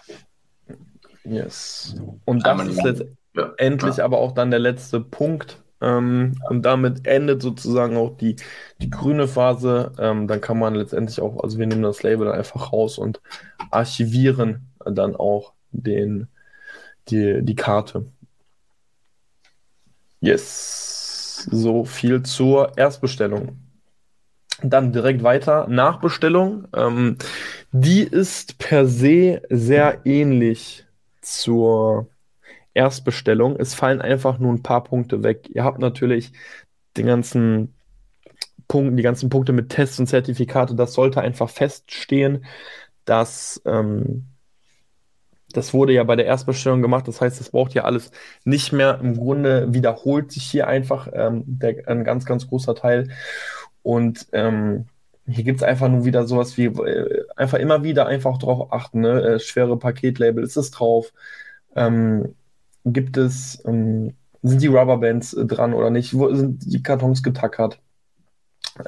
Yes. 1.24 1.96
Und 2.26 2.46
das 2.46 2.68
ist 2.68 2.84
letztendlich 3.34 3.98
ja. 3.98 4.06
aber 4.06 4.20
auch 4.20 4.34
dann 4.34 4.52
der 4.52 4.60
letzte 4.60 5.00
Punkt. 5.00 5.64
Ähm, 5.82 6.40
und 6.50 6.64
damit 6.64 7.06
endet 7.08 7.42
sozusagen 7.42 7.98
auch 7.98 8.18
die, 8.18 8.36
die 8.82 8.90
grüne 8.90 9.28
Phase. 9.28 9.92
Ähm, 10.00 10.28
dann 10.28 10.42
kann 10.42 10.60
man 10.60 10.76
letztendlich 10.76 11.22
auch, 11.22 11.44
also 11.44 11.58
wir 11.60 11.68
nehmen 11.68 11.84
das 11.84 12.04
Label 12.04 12.28
dann 12.28 12.38
einfach 12.38 12.72
raus 12.74 12.98
und 12.98 13.22
archivieren 13.72 14.70
dann 14.86 15.16
auch 15.16 15.54
den, 15.72 16.28
die, 17.10 17.40
die 17.44 17.56
Karte. 17.56 18.06
Yes. 20.22 21.48
So 21.52 21.86
viel 21.86 22.24
zur 22.24 22.78
Erstbestellung. 22.78 23.60
Dann 24.64 24.94
direkt 24.94 25.22
weiter. 25.22 25.68
Nachbestellung. 25.68 26.68
Ähm, 26.74 27.18
die 27.72 28.04
ist 28.04 28.58
per 28.58 28.88
se 28.88 29.42
sehr 29.50 30.06
ähnlich 30.06 30.86
zur 31.22 32.08
Erstbestellung. 32.76 33.56
Es 33.58 33.74
fallen 33.74 34.02
einfach 34.02 34.38
nur 34.38 34.54
ein 34.54 34.64
paar 34.64 34.84
Punkte 34.84 35.24
weg. 35.24 35.50
Ihr 35.50 35.64
habt 35.64 35.80
natürlich 35.80 36.32
den 36.98 37.08
ganzen 37.08 37.74
Punkten, 38.68 38.98
die 38.98 39.04
ganzen 39.04 39.30
Punkte 39.30 39.54
mit 39.54 39.70
Tests 39.70 40.00
und 40.00 40.08
Zertifikate. 40.08 40.76
Das 40.76 40.94
sollte 40.94 41.22
einfach 41.22 41.50
feststehen, 41.50 42.46
dass 43.06 43.62
ähm, 43.66 44.28
das 45.56 45.74
wurde 45.74 45.94
ja 45.94 46.04
bei 46.04 46.16
der 46.16 46.26
Erstbestellung 46.26 46.82
gemacht. 46.82 47.08
Das 47.08 47.22
heißt, 47.22 47.40
das 47.40 47.50
braucht 47.50 47.74
ja 47.74 47.86
alles 47.86 48.12
nicht 48.44 48.74
mehr. 48.74 49.00
Im 49.02 49.16
Grunde 49.16 49.74
wiederholt 49.74 50.32
sich 50.32 50.44
hier 50.44 50.68
einfach 50.68 51.08
ähm, 51.14 51.44
der, 51.46 51.88
ein 51.88 52.04
ganz, 52.04 52.26
ganz 52.26 52.48
großer 52.48 52.76
Teil. 52.76 53.10
Und 53.82 54.28
ähm, 54.34 54.88
hier 55.28 55.44
gibt 55.44 55.60
es 55.60 55.64
einfach 55.64 55.88
nur 55.88 56.06
wieder 56.06 56.28
sowas 56.28 56.58
wie, 56.58 56.66
äh, 56.66 57.24
einfach 57.36 57.58
immer 57.58 57.84
wieder 57.84 58.06
einfach 58.08 58.38
drauf 58.38 58.72
achten, 58.74 59.02
ne? 59.02 59.22
Äh, 59.22 59.40
schwere 59.40 59.78
Paketlabel, 59.78 60.44
ist 60.44 60.58
es 60.58 60.72
drauf? 60.72 61.14
Ähm, 61.76 62.36
gibt 62.86 63.18
es, 63.18 63.62
ähm, 63.66 64.14
sind 64.44 64.62
die 64.62 64.68
Rubberbands 64.68 65.34
äh, 65.34 65.46
dran 65.46 65.74
oder 65.74 65.90
nicht? 65.90 66.18
Wo 66.18 66.34
sind 66.34 66.66
die 66.66 66.84
Kartons 66.84 67.24
getackert? 67.24 67.80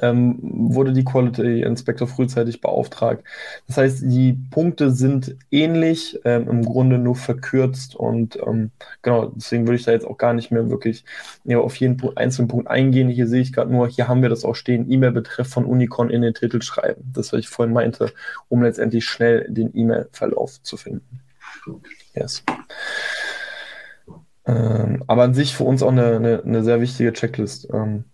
ähm, 0.00 0.38
wurde 0.40 0.92
die 0.92 1.04
Quality 1.04 1.62
Inspector 1.62 2.06
frühzeitig 2.06 2.60
beauftragt. 2.60 3.24
Das 3.66 3.78
heißt, 3.78 4.02
die 4.02 4.34
Punkte 4.50 4.90
sind 4.90 5.36
ähnlich, 5.50 6.20
ähm, 6.24 6.48
im 6.48 6.64
Grunde 6.64 6.98
nur 6.98 7.16
verkürzt 7.16 7.96
und 7.96 8.38
ähm, 8.46 8.70
genau, 9.02 9.32
deswegen 9.34 9.66
würde 9.66 9.76
ich 9.76 9.84
da 9.84 9.92
jetzt 9.92 10.06
auch 10.06 10.18
gar 10.18 10.34
nicht 10.34 10.50
mehr 10.50 10.68
wirklich 10.70 11.04
ja, 11.44 11.58
auf 11.58 11.76
jeden 11.76 11.98
einzelnen 12.16 12.48
Punkt 12.48 12.68
eingehen. 12.68 13.08
Hier 13.08 13.26
sehe 13.26 13.40
ich 13.40 13.52
gerade 13.52 13.72
nur, 13.72 13.88
hier 13.88 14.08
haben 14.08 14.22
wir 14.22 14.28
das 14.28 14.44
auch 14.44 14.54
stehen, 14.54 14.90
E-Mail-Betreff 14.90 15.48
von 15.48 15.64
Unicon 15.64 16.10
in 16.10 16.22
den 16.22 16.34
Titel 16.34 16.60
schreiben. 16.60 17.10
Das, 17.14 17.32
was 17.32 17.40
ich 17.40 17.48
vorhin 17.48 17.72
meinte, 17.72 18.12
um 18.48 18.62
letztendlich 18.62 19.06
schnell 19.06 19.46
den 19.48 19.74
E-Mail-Verlauf 19.74 20.62
zu 20.62 20.76
finden. 20.76 21.20
Yes. 22.14 22.42
Ähm, 24.48 25.04
aber 25.06 25.22
an 25.24 25.34
sich 25.34 25.54
für 25.54 25.64
uns 25.64 25.82
auch 25.82 25.92
eine, 25.92 26.16
eine, 26.16 26.42
eine 26.42 26.64
sehr 26.64 26.80
wichtige 26.80 27.12
Checklist. 27.12 27.68
Ähm, 27.72 28.04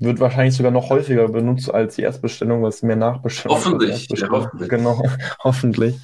wird 0.00 0.18
wahrscheinlich 0.18 0.56
sogar 0.56 0.72
noch 0.72 0.88
häufiger 0.88 1.28
benutzt 1.28 1.72
als 1.72 1.96
die 1.96 2.02
Erstbestellung, 2.02 2.64
es 2.64 2.82
mehr 2.82 2.96
Nachbestellung 2.96 3.58
Hoffentlich, 3.58 4.08
ja, 4.16 4.28
hoffentlich. 4.30 4.70
Genau, 4.70 5.02
hoffentlich. 5.44 5.98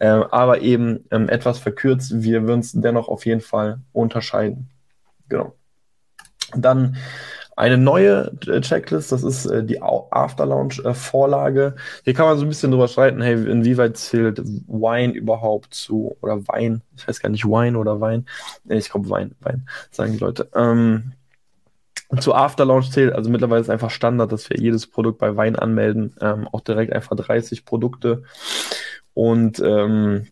Ähm, 0.00 0.24
aber 0.32 0.62
eben 0.62 1.04
ähm, 1.12 1.28
etwas 1.28 1.60
verkürzt. 1.60 2.22
Wir 2.22 2.42
würden 2.42 2.60
es 2.60 2.72
dennoch 2.72 3.06
auf 3.06 3.24
jeden 3.24 3.40
Fall 3.40 3.78
unterscheiden. 3.92 4.68
Genau. 5.28 5.54
Dann 6.56 6.96
eine 7.56 7.78
neue 7.78 8.32
äh, 8.46 8.60
Checklist, 8.60 9.12
das 9.12 9.22
ist 9.24 9.46
äh, 9.46 9.64
die 9.64 9.80
After-Launch-Vorlage. 9.82 11.74
Äh, 11.76 11.80
Hier 12.04 12.14
kann 12.14 12.26
man 12.26 12.38
so 12.38 12.44
ein 12.44 12.48
bisschen 12.48 12.70
drüber 12.70 12.86
streiten, 12.88 13.22
hey, 13.22 13.34
inwieweit 13.34 13.96
zählt 13.96 14.40
Wein 14.68 15.12
überhaupt 15.12 15.74
zu, 15.74 16.16
oder 16.20 16.46
Wein, 16.48 16.82
ich 16.96 17.08
weiß 17.08 17.20
gar 17.20 17.30
nicht, 17.30 17.46
Wein 17.46 17.76
oder 17.76 18.00
Wein. 18.00 18.26
Ich 18.68 18.90
glaube 18.90 19.08
Wein, 19.10 19.34
Wein, 19.40 19.66
sagen 19.90 20.12
die 20.12 20.18
Leute. 20.18 20.48
Ähm, 20.54 21.12
zu 22.20 22.34
Afterlaunch 22.34 22.90
zählt, 22.92 23.12
also 23.14 23.30
mittlerweile 23.30 23.60
ist 23.60 23.70
einfach 23.70 23.90
Standard, 23.90 24.30
dass 24.30 24.48
wir 24.48 24.58
jedes 24.58 24.86
Produkt 24.86 25.18
bei 25.18 25.36
Wein 25.36 25.56
anmelden, 25.56 26.14
ähm, 26.20 26.46
auch 26.52 26.60
direkt 26.60 26.92
einfach 26.92 27.16
30 27.16 27.64
Produkte. 27.64 28.22
Und 29.14 29.60
ähm, 29.60 30.26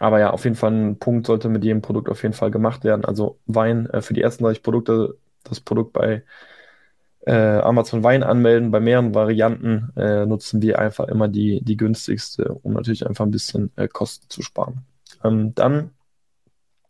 aber 0.00 0.20
ja, 0.20 0.30
auf 0.30 0.44
jeden 0.44 0.56
Fall 0.56 0.72
ein 0.72 0.98
Punkt 0.98 1.26
sollte 1.26 1.48
mit 1.48 1.64
jedem 1.64 1.82
Produkt 1.82 2.08
auf 2.08 2.22
jeden 2.22 2.34
Fall 2.34 2.50
gemacht 2.50 2.84
werden. 2.84 3.04
Also 3.04 3.38
Wein 3.46 3.86
äh, 3.90 4.02
für 4.02 4.14
die 4.14 4.22
ersten 4.22 4.44
30 4.44 4.62
Produkte, 4.62 5.16
das 5.42 5.60
Produkt 5.60 5.92
bei 5.92 6.22
äh, 7.26 7.32
Amazon 7.32 8.02
Wein 8.02 8.22
anmelden. 8.22 8.70
Bei 8.70 8.80
mehreren 8.80 9.14
Varianten 9.14 9.92
äh, 9.96 10.26
nutzen 10.26 10.62
wir 10.62 10.78
einfach 10.78 11.08
immer 11.08 11.28
die, 11.28 11.62
die 11.62 11.76
günstigste, 11.76 12.54
um 12.62 12.72
natürlich 12.72 13.06
einfach 13.06 13.24
ein 13.24 13.30
bisschen 13.30 13.70
äh, 13.76 13.88
Kosten 13.88 14.28
zu 14.28 14.42
sparen. 14.42 14.84
Ähm, 15.24 15.54
dann 15.54 15.90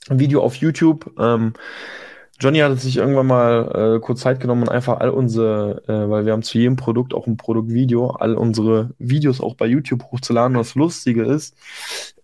ein 0.08 0.18
Video 0.18 0.42
auf 0.42 0.56
YouTube. 0.56 1.12
Ähm, 1.18 1.52
Johnny 2.40 2.58
hat 2.58 2.76
sich 2.80 2.96
irgendwann 2.96 3.26
mal 3.26 3.96
äh, 3.96 4.00
kurz 4.00 4.20
Zeit 4.20 4.40
genommen 4.40 4.62
und 4.62 4.68
einfach 4.68 4.98
all 4.98 5.10
unsere, 5.10 5.82
äh, 5.86 6.10
weil 6.10 6.26
wir 6.26 6.32
haben 6.32 6.42
zu 6.42 6.58
jedem 6.58 6.76
Produkt 6.76 7.14
auch 7.14 7.26
ein 7.26 7.36
Produktvideo, 7.36 8.10
all 8.10 8.34
unsere 8.34 8.90
Videos 8.98 9.40
auch 9.40 9.54
bei 9.54 9.66
YouTube 9.66 10.02
hochzuladen. 10.10 10.56
Was 10.56 10.74
Lustige 10.74 11.22
ist, 11.22 11.56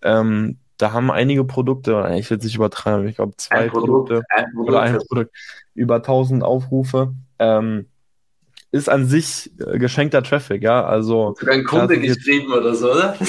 ähm, 0.02 0.58
da 0.78 0.92
haben 0.92 1.10
einige 1.10 1.44
Produkte, 1.44 2.08
ich 2.16 2.30
will 2.30 2.38
es 2.38 2.44
nicht 2.44 2.54
übertreiben, 2.54 3.06
ich 3.08 3.16
glaube 3.16 3.36
zwei 3.36 3.56
ein 3.56 3.70
Produkte 3.70 4.22
ein 4.30 4.46
Produkt, 4.52 4.68
oder 4.68 4.80
ein 4.80 4.98
Produkt 4.98 5.36
über 5.74 5.96
1000 5.96 6.42
Aufrufe. 6.42 7.14
Ähm, 7.38 7.86
ist 8.70 8.88
an 8.88 9.06
sich 9.06 9.50
äh, 9.60 9.78
geschenkter 9.78 10.22
Traffic, 10.22 10.62
ja. 10.62 10.84
Also. 10.84 11.34
Sogar 11.38 11.54
ein 11.54 11.64
Kunde 11.64 11.98
geschrieben 11.98 12.52
oder 12.52 12.74
so, 12.74 12.92
oder? 12.92 13.16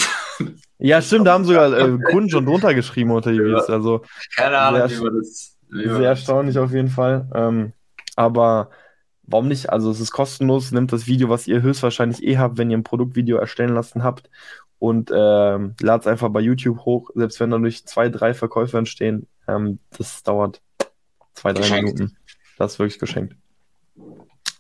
Ja, 0.82 1.02
stimmt, 1.02 1.28
da 1.28 1.34
haben 1.34 1.44
sogar 1.44 1.78
äh, 1.78 1.98
Kunden 2.10 2.30
schon 2.30 2.46
drunter 2.46 2.74
geschrieben 2.74 3.12
unter 3.12 3.34
die 3.34 3.40
Videos. 3.40 3.70
Also, 3.70 4.04
Keine 4.34 4.58
Ahnung, 4.58 4.90
wie 4.90 5.04
man 5.04 5.18
das 5.18 5.58
sehr 5.68 6.08
erstaunlich 6.08 6.58
auf 6.58 6.72
jeden 6.72 6.88
Fall. 6.88 7.30
Ähm, 7.36 7.74
aber 8.16 8.70
warum 9.24 9.50
nicht? 9.50 9.70
Also 9.70 9.92
es 9.92 10.00
ist 10.00 10.12
kostenlos, 10.12 10.72
nimmt 10.72 10.94
das 10.94 11.06
Video, 11.06 11.28
was 11.28 11.48
ihr 11.48 11.62
höchstwahrscheinlich 11.62 12.24
eh 12.24 12.38
habt, 12.38 12.58
wenn 12.58 12.72
ihr 12.72 12.78
ein 12.78 12.86
Produktvideo 12.86 13.36
erstellen 13.36 13.76
lassen 13.76 14.06
habt 14.06 14.30
und 14.80 15.12
ähm, 15.14 15.76
es 15.82 16.08
einfach 16.08 16.30
bei 16.30 16.40
YouTube 16.40 16.80
hoch, 16.86 17.12
selbst 17.14 17.40
wenn 17.40 17.52
da 17.52 17.58
durch 17.58 17.86
zwei, 17.86 18.10
drei 18.10 18.34
Verkäufer 18.34 18.80
entstehen. 18.80 19.28
Ähm, 19.48 19.80
das 19.98 20.24
dauert 20.24 20.62
zwei, 21.34 21.54
drei 21.54 21.62
geschenkt. 21.62 21.94
Minuten. 22.00 22.18
Das 22.58 22.74
ist 22.74 22.80
wirklich 22.80 23.00
geschenkt. 23.00 23.36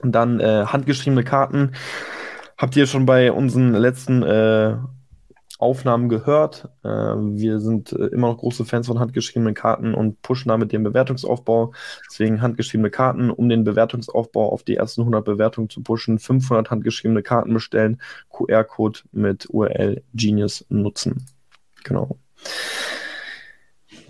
Und 0.01 0.11
dann 0.13 0.39
äh, 0.39 0.65
handgeschriebene 0.65 1.23
Karten. 1.23 1.73
Habt 2.57 2.75
ihr 2.75 2.87
schon 2.87 3.05
bei 3.05 3.31
unseren 3.31 3.73
letzten 3.73 4.21
äh, 4.23 4.77
Aufnahmen 5.59 6.07
gehört. 6.07 6.69
Äh, 6.83 6.89
wir 6.89 7.59
sind 7.59 7.91
äh, 7.91 8.05
immer 8.07 8.29
noch 8.29 8.37
große 8.37 8.63
Fans 8.63 8.87
von 8.87 8.97
handgeschriebenen 8.97 9.53
Karten 9.53 9.93
und 9.93 10.21
pushen 10.21 10.47
damit 10.47 10.71
den 10.71 10.83
Bewertungsaufbau. 10.83 11.73
Deswegen 12.09 12.41
handgeschriebene 12.41 12.89
Karten, 12.89 13.29
um 13.29 13.49
den 13.49 13.65
Bewertungsaufbau 13.65 14.49
auf 14.51 14.63
die 14.63 14.77
ersten 14.77 15.01
100 15.01 15.23
Bewertungen 15.23 15.69
zu 15.69 15.83
pushen. 15.83 16.17
500 16.17 16.71
handgeschriebene 16.71 17.21
Karten 17.21 17.53
bestellen, 17.53 18.01
QR-Code 18.31 18.99
mit 19.11 19.47
URL 19.49 20.01
Genius 20.13 20.65
nutzen. 20.69 21.25
Genau. 21.83 22.17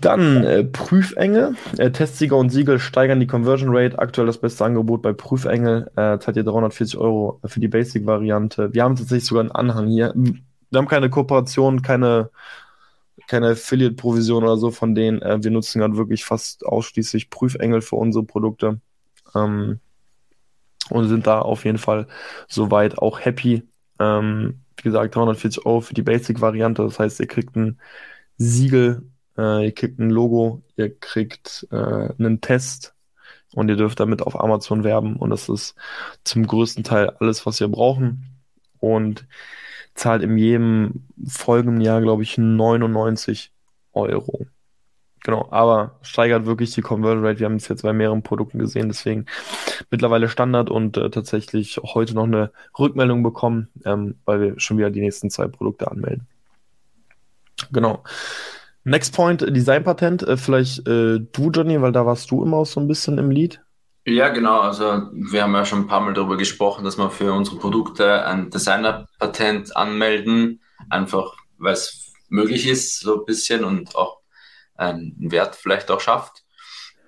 Dann 0.00 0.44
äh, 0.44 0.64
Prüfengel. 0.64 1.56
Äh, 1.78 1.90
Testsieger 1.90 2.36
und 2.36 2.50
Siegel 2.50 2.78
steigern 2.78 3.18
die 3.18 3.26
Conversion 3.26 3.76
Rate. 3.76 3.98
Aktuell 3.98 4.28
das 4.28 4.38
beste 4.38 4.64
Angebot 4.64 5.02
bei 5.02 5.12
Prüfengel. 5.12 5.90
Äh, 5.96 6.18
zahlt 6.20 6.36
ihr 6.36 6.44
340 6.44 6.96
Euro 6.96 7.40
für 7.44 7.58
die 7.58 7.68
Basic-Variante. 7.68 8.72
Wir 8.72 8.84
haben 8.84 8.94
tatsächlich 8.94 9.26
sogar 9.26 9.42
einen 9.42 9.50
Anhang 9.50 9.88
hier 9.88 10.14
wir 10.70 10.78
haben 10.78 10.88
keine 10.88 11.10
Kooperation, 11.10 11.82
keine, 11.82 12.30
keine 13.26 13.48
Affiliate-Provision 13.50 14.44
oder 14.44 14.56
so 14.56 14.70
von 14.70 14.94
denen. 14.94 15.22
Äh, 15.22 15.42
wir 15.42 15.50
nutzen 15.50 15.80
gerade 15.80 15.96
wirklich 15.96 16.24
fast 16.24 16.64
ausschließlich 16.66 17.30
Prüfengel 17.30 17.82
für 17.82 17.96
unsere 17.96 18.24
Produkte. 18.24 18.80
Ähm, 19.34 19.80
und 20.90 21.08
sind 21.08 21.26
da 21.26 21.40
auf 21.40 21.64
jeden 21.64 21.78
Fall 21.78 22.08
soweit 22.48 22.98
auch 22.98 23.20
happy. 23.20 23.62
Ähm, 23.98 24.60
wie 24.76 24.82
gesagt, 24.82 25.14
340 25.14 25.66
Euro 25.66 25.80
für 25.80 25.94
die 25.94 26.02
Basic-Variante. 26.02 26.82
Das 26.82 26.98
heißt, 26.98 27.20
ihr 27.20 27.26
kriegt 27.26 27.56
ein 27.56 27.78
Siegel, 28.38 29.02
äh, 29.36 29.66
ihr 29.66 29.72
kriegt 29.72 29.98
ein 29.98 30.10
Logo, 30.10 30.62
ihr 30.76 30.96
kriegt 30.98 31.66
äh, 31.70 31.76
einen 32.18 32.40
Test 32.40 32.94
und 33.54 33.68
ihr 33.68 33.76
dürft 33.76 34.00
damit 34.00 34.22
auf 34.22 34.38
Amazon 34.40 34.84
werben. 34.84 35.16
Und 35.16 35.30
das 35.30 35.48
ist 35.48 35.74
zum 36.24 36.46
größten 36.46 36.84
Teil 36.84 37.10
alles, 37.20 37.46
was 37.46 37.60
wir 37.60 37.68
brauchen. 37.68 38.26
Und 38.78 39.26
zahlt 40.00 40.22
in 40.22 40.38
jedem 40.38 41.04
folgenden 41.28 41.82
Jahr, 41.82 42.00
glaube 42.00 42.22
ich, 42.22 42.38
99 42.38 43.52
Euro. 43.92 44.46
Genau, 45.22 45.48
aber 45.50 45.98
steigert 46.00 46.46
wirklich 46.46 46.72
die 46.72 46.80
Conversion 46.80 47.24
Rate. 47.24 47.40
Wir 47.40 47.44
haben 47.44 47.56
es 47.56 47.68
jetzt 47.68 47.82
bei 47.82 47.92
mehreren 47.92 48.22
Produkten 48.22 48.58
gesehen, 48.58 48.88
deswegen 48.88 49.26
mittlerweile 49.90 50.30
Standard 50.30 50.70
und 50.70 50.96
äh, 50.96 51.10
tatsächlich 51.10 51.78
heute 51.82 52.14
noch 52.14 52.24
eine 52.24 52.50
Rückmeldung 52.78 53.22
bekommen, 53.22 53.68
ähm, 53.84 54.16
weil 54.24 54.40
wir 54.40 54.58
schon 54.58 54.78
wieder 54.78 54.90
die 54.90 55.02
nächsten 55.02 55.28
zwei 55.28 55.46
Produkte 55.46 55.90
anmelden. 55.90 56.26
Genau. 57.70 58.02
Next 58.84 59.14
Point, 59.14 59.42
Designpatent, 59.42 60.22
äh, 60.22 60.38
vielleicht 60.38 60.88
äh, 60.88 61.20
du, 61.20 61.50
Johnny, 61.50 61.82
weil 61.82 61.92
da 61.92 62.06
warst 62.06 62.30
du 62.30 62.42
immer 62.42 62.56
auch 62.56 62.66
so 62.66 62.80
ein 62.80 62.88
bisschen 62.88 63.18
im 63.18 63.30
Lied. 63.30 63.60
Ja, 64.06 64.28
genau. 64.30 64.60
Also 64.60 65.08
wir 65.12 65.42
haben 65.42 65.54
ja 65.54 65.64
schon 65.64 65.80
ein 65.80 65.86
paar 65.86 66.00
Mal 66.00 66.14
darüber 66.14 66.36
gesprochen, 66.36 66.84
dass 66.84 66.96
wir 66.96 67.10
für 67.10 67.32
unsere 67.32 67.58
Produkte 67.58 68.24
ein 68.24 68.50
Designerpatent 68.50 69.76
anmelden, 69.76 70.62
einfach 70.88 71.36
weil 71.58 71.74
es 71.74 72.12
möglich 72.28 72.66
ist, 72.66 73.00
so 73.00 73.20
ein 73.20 73.26
bisschen 73.26 73.64
und 73.64 73.94
auch 73.94 74.20
einen 74.74 75.14
Wert 75.18 75.54
vielleicht 75.54 75.90
auch 75.90 76.00
schafft. 76.00 76.44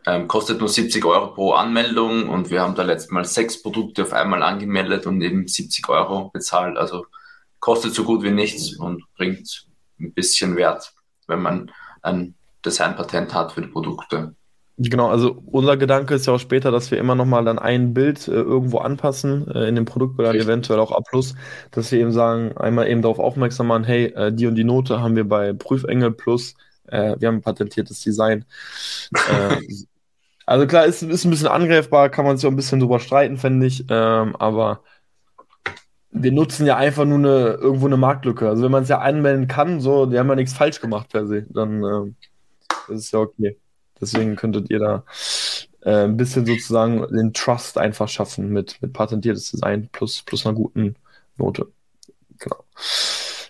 Ähm, 0.04 0.28
kostet 0.28 0.58
nur 0.58 0.68
70 0.68 1.04
Euro 1.04 1.32
pro 1.32 1.52
Anmeldung 1.52 2.28
und 2.28 2.50
wir 2.50 2.60
haben 2.60 2.74
da 2.74 2.82
letztes 2.82 3.10
Mal 3.12 3.24
sechs 3.24 3.62
Produkte 3.62 4.02
auf 4.02 4.12
einmal 4.12 4.42
angemeldet 4.42 5.06
und 5.06 5.22
eben 5.22 5.46
70 5.46 5.88
Euro 5.88 6.30
bezahlt. 6.30 6.76
Also 6.76 7.06
kostet 7.60 7.94
so 7.94 8.04
gut 8.04 8.22
wie 8.22 8.32
nichts 8.32 8.76
und 8.76 9.04
bringt 9.16 9.66
ein 10.00 10.12
bisschen 10.12 10.56
Wert, 10.56 10.92
wenn 11.28 11.40
man 11.40 11.70
ein 12.02 12.34
Designpatent 12.64 13.32
hat 13.32 13.52
für 13.52 13.62
die 13.62 13.68
Produkte. 13.68 14.34
Genau, 14.84 15.08
also 15.08 15.42
unser 15.46 15.76
Gedanke 15.76 16.14
ist 16.14 16.26
ja 16.26 16.32
auch 16.32 16.40
später, 16.40 16.70
dass 16.70 16.90
wir 16.90 16.98
immer 16.98 17.14
nochmal 17.14 17.44
dann 17.44 17.58
ein 17.58 17.92
Bild 17.92 18.26
äh, 18.26 18.32
irgendwo 18.32 18.78
anpassen, 18.78 19.46
äh, 19.48 19.68
in 19.68 19.74
dem 19.74 19.84
Produktbild 19.84 20.34
eventuell 20.34 20.80
auch 20.80 20.92
A+, 20.92 21.02
dass 21.70 21.92
wir 21.92 21.98
eben 22.00 22.10
sagen, 22.10 22.56
einmal 22.56 22.88
eben 22.88 23.02
darauf 23.02 23.18
aufmerksam 23.18 23.66
machen, 23.66 23.84
hey, 23.84 24.06
äh, 24.06 24.32
die 24.32 24.46
und 24.46 24.54
die 24.54 24.64
Note 24.64 25.00
haben 25.00 25.14
wir 25.14 25.28
bei 25.28 25.52
Prüfengel 25.52 26.12
Plus, 26.12 26.54
äh, 26.86 27.16
wir 27.18 27.28
haben 27.28 27.36
ein 27.36 27.42
patentiertes 27.42 28.00
Design. 28.00 28.46
Äh, 29.14 29.56
also 30.46 30.66
klar, 30.66 30.86
ist, 30.86 31.02
ist 31.02 31.24
ein 31.24 31.30
bisschen 31.30 31.48
angreifbar, 31.48 32.08
kann 32.08 32.24
man 32.24 32.36
sich 32.38 32.46
auch 32.46 32.50
ein 32.52 32.56
bisschen 32.56 32.80
drüber 32.80 32.98
streiten, 32.98 33.36
fände 33.36 33.66
ich, 33.66 33.84
ähm, 33.90 34.34
aber 34.36 34.80
wir 36.10 36.32
nutzen 36.32 36.66
ja 36.66 36.76
einfach 36.76 37.04
nur 37.04 37.18
eine, 37.18 37.52
irgendwo 37.60 37.86
eine 37.86 37.96
Marktlücke. 37.96 38.48
Also 38.48 38.62
wenn 38.64 38.72
man 38.72 38.84
es 38.84 38.88
ja 38.88 38.98
anmelden 39.00 39.48
kann, 39.48 39.80
so, 39.80 40.06
die 40.06 40.18
haben 40.18 40.28
ja 40.28 40.34
nichts 40.36 40.54
falsch 40.54 40.80
gemacht 40.80 41.08
per 41.10 41.26
se, 41.26 41.46
dann 41.50 41.84
äh, 41.84 42.12
das 42.88 43.00
ist 43.00 43.12
ja 43.12 43.20
okay. 43.20 43.58
Deswegen 44.02 44.36
könntet 44.36 44.68
ihr 44.68 44.80
da 44.80 45.04
äh, 45.82 46.04
ein 46.04 46.16
bisschen 46.16 46.44
sozusagen 46.44 47.06
den 47.14 47.32
Trust 47.32 47.78
einfach 47.78 48.08
schaffen 48.08 48.50
mit, 48.50 48.82
mit 48.82 48.92
patentiertes 48.92 49.52
Design 49.52 49.88
plus, 49.92 50.22
plus 50.22 50.44
einer 50.44 50.56
guten 50.56 50.96
Note. 51.38 51.68
Genau. 52.38 52.64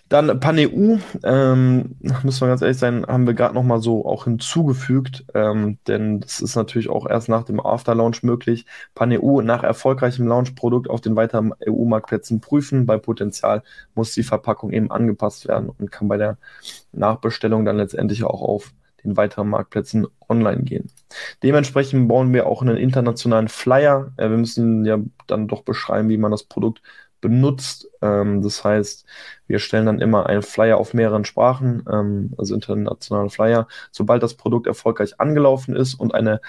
Dann 0.09 0.39
PanEU, 0.39 0.99
ähm, 1.23 1.95
müssen 2.21 2.41
wir 2.41 2.47
ganz 2.47 2.61
ehrlich 2.61 2.77
sein, 2.77 3.03
haben 3.07 3.25
wir 3.25 3.33
gerade 3.33 3.55
nochmal 3.55 3.81
so 3.81 4.05
auch 4.05 4.25
hinzugefügt, 4.25 5.25
ähm, 5.33 5.79
denn 5.87 6.19
das 6.19 6.39
ist 6.39 6.55
natürlich 6.55 6.87
auch 6.87 7.07
erst 7.09 7.29
nach 7.29 7.45
dem 7.45 7.59
After-Launch 7.59 8.21
möglich. 8.21 8.67
PanEU 8.93 9.41
nach 9.41 9.63
erfolgreichem 9.63 10.27
Launch-Produkt 10.27 10.87
auf 10.87 11.01
den 11.01 11.15
weiteren 11.15 11.53
EU-Marktplätzen 11.67 12.41
prüfen. 12.41 12.85
Bei 12.85 12.97
Potenzial 12.97 13.63
muss 13.95 14.13
die 14.13 14.21
Verpackung 14.21 14.71
eben 14.71 14.91
angepasst 14.91 15.47
werden 15.47 15.71
und 15.75 15.91
kann 15.91 16.07
bei 16.07 16.17
der 16.17 16.37
Nachbestellung 16.91 17.65
dann 17.65 17.77
letztendlich 17.77 18.23
auch 18.23 18.43
auf 18.43 18.71
den 19.03 19.17
weiteren 19.17 19.49
Marktplätzen 19.49 20.07
online 20.29 20.63
gehen. 20.63 20.89
Dementsprechend 21.41 22.07
bauen 22.07 22.33
wir 22.33 22.47
auch 22.47 22.61
einen 22.61 22.77
internationalen 22.77 23.47
Flyer. 23.47 24.11
Äh, 24.17 24.29
wir 24.29 24.37
müssen 24.37 24.85
ja 24.85 24.99
dann 25.27 25.47
doch 25.47 25.63
beschreiben, 25.63 26.09
wie 26.09 26.17
man 26.17 26.31
das 26.31 26.43
Produkt 26.43 26.81
benutzt. 27.21 27.89
Ähm, 28.01 28.41
das 28.41 28.63
heißt, 28.63 29.05
wir 29.47 29.59
stellen 29.59 29.85
dann 29.85 30.01
immer 30.01 30.27
einen 30.27 30.41
Flyer 30.43 30.77
auf 30.77 30.93
mehreren 30.93 31.25
Sprachen, 31.25 31.83
ähm, 31.91 32.33
also 32.37 32.53
internationale 32.53 33.29
Flyer. 33.29 33.67
Sobald 33.91 34.21
das 34.21 34.35
Produkt 34.35 34.67
erfolgreich 34.67 35.19
angelaufen 35.19 35.75
ist 35.75 35.95
und 35.95 36.13
eine 36.13 36.41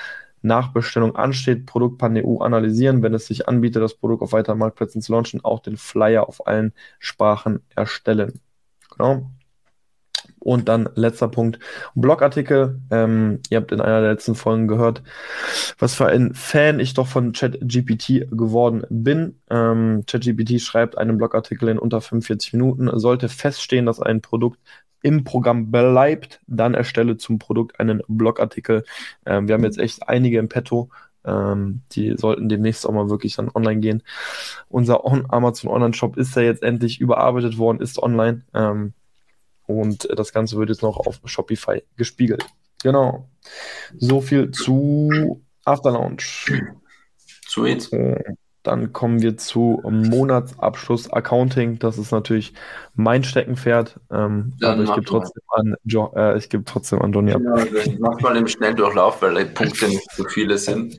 Nachbestellung 0.43 1.17
ansteht, 1.17 1.65
Produktpan 1.65 2.17
EU 2.19 2.39
analysieren, 2.41 3.03
wenn 3.03 3.15
es 3.15 3.27
sich 3.27 3.49
anbietet, 3.49 3.83
das 3.83 3.95
Produkt 3.95 4.23
auf 4.23 4.33
weiteren 4.33 4.59
Marktplätzen 4.59 5.01
zu 5.01 5.13
launchen, 5.13 5.43
auch 5.43 5.61
den 5.61 5.77
Flyer 5.77 6.29
auf 6.29 6.47
allen 6.47 6.75
Sprachen 6.99 7.63
erstellen. 7.75 8.41
Genau. 8.91 9.31
Und 10.39 10.69
dann 10.69 10.89
letzter 10.95 11.29
Punkt, 11.29 11.59
Blogartikel. 11.95 12.81
Ähm, 12.91 13.41
ihr 13.49 13.59
habt 13.59 13.73
in 13.73 13.81
einer 13.81 14.03
der 14.03 14.11
letzten 14.11 14.35
Folgen 14.35 14.69
gehört, 14.69 15.03
was 15.79 15.95
für 15.95 16.07
ein 16.07 16.35
Fan 16.35 16.81
ich 16.81 16.93
doch 16.93 17.07
von 17.07 17.33
ChatGPT 17.33 18.29
geworden 18.31 18.85
bin. 18.91 19.39
Ähm, 19.49 20.05
ChatGPT 20.07 20.61
schreibt 20.61 20.99
einen 20.99 21.17
Blogartikel 21.17 21.71
in 21.71 21.79
unter 21.79 22.03
45 22.03 22.53
Minuten. 22.53 22.91
Sollte 22.99 23.31
feststehen, 23.31 23.87
dass 23.87 24.01
ein 24.01 24.21
Produkt 24.21 24.61
im 25.05 25.23
Programm 25.23 25.71
bleibt, 25.71 26.41
dann 26.47 26.73
erstelle 26.73 27.19
zum 27.19 27.39
Produkt 27.39 27.79
einen 27.79 28.03
Blogartikel. 28.09 28.85
Ähm, 29.27 29.49
wir 29.49 29.55
haben 29.55 29.65
jetzt 29.65 29.79
echt 29.79 30.09
einige 30.09 30.39
im 30.39 30.49
Petto. 30.49 30.89
Ähm, 31.27 31.83
die 31.93 32.17
sollten 32.17 32.49
demnächst 32.49 32.87
auch 32.87 32.93
mal 32.93 33.11
wirklich 33.11 33.37
dann 33.37 33.51
online 33.55 33.81
gehen. 33.81 34.03
Unser 34.69 35.05
On 35.05 35.27
Amazon 35.29 35.71
Online 35.71 35.93
Shop 35.93 36.17
ist 36.17 36.35
ja 36.37 36.43
jetzt 36.43 36.63
endlich 36.63 37.01
überarbeitet 37.01 37.59
worden, 37.59 37.81
ist 37.81 38.03
online. 38.03 38.43
Ähm, 38.55 38.95
und 39.67 40.09
das 40.17 40.33
Ganze 40.33 40.57
wird 40.57 40.69
jetzt 40.69 40.83
noch 40.83 40.99
auf 40.99 41.21
Shopify 41.25 41.83
gespiegelt. 41.97 42.45
Genau. 42.83 43.29
So 43.99 44.21
viel 44.21 44.51
zu 44.51 45.43
After 45.65 45.93
Launch. 45.93 46.53
Sweet. 47.49 47.91
Dann 48.63 48.95
kommen 48.95 49.21
wir 49.21 49.37
zu 49.37 49.83
Monatsabschluss 49.85 51.13
Accounting. 51.13 51.79
Das 51.79 51.99
ist 51.99 52.13
natürlich 52.13 52.55
mein 52.95 53.23
Steckenpferd. 53.23 54.01
Ähm, 54.11 54.55
aber 54.63 54.83
ich 54.83 54.95
gebe 54.95 55.05
trotzdem, 55.05 55.43
an 55.51 55.77
jo 55.85 56.11
äh, 56.15 56.41
geb 56.49 56.65
trotzdem 56.65 57.03
an 57.03 57.13
Johnny 57.13 57.33
ab. 57.33 57.43
Genau, 57.43 57.99
mach 58.01 58.21
mal 58.21 58.37
im 58.37 58.49
Schnelldurchlauf, 58.49 59.21
weil 59.21 59.35
die 59.35 59.51
Punkte 59.51 59.89
nicht 59.89 60.11
so 60.13 60.25
viele 60.25 60.57
sind. 60.57 60.99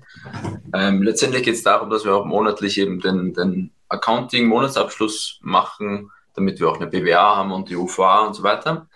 Ähm, 0.73 1.01
letztendlich 1.01 1.41
geht 1.41 1.55
es 1.55 1.63
darum, 1.63 1.89
dass 1.89 2.05
wir 2.05 2.15
auch 2.15 2.25
monatlich 2.25 2.79
eben 2.79 2.99
den, 2.99 3.33
den 3.33 3.71
Accounting-Monatsabschluss 3.89 5.39
machen 5.41 6.11
damit 6.35 6.59
wir 6.59 6.69
auch 6.69 6.77
eine 6.79 6.87
BWA 6.87 7.35
haben 7.37 7.51
und 7.51 7.69
die 7.69 7.75
UVA 7.75 8.25
und 8.25 8.33
so 8.33 8.43
weiter. 8.43 8.87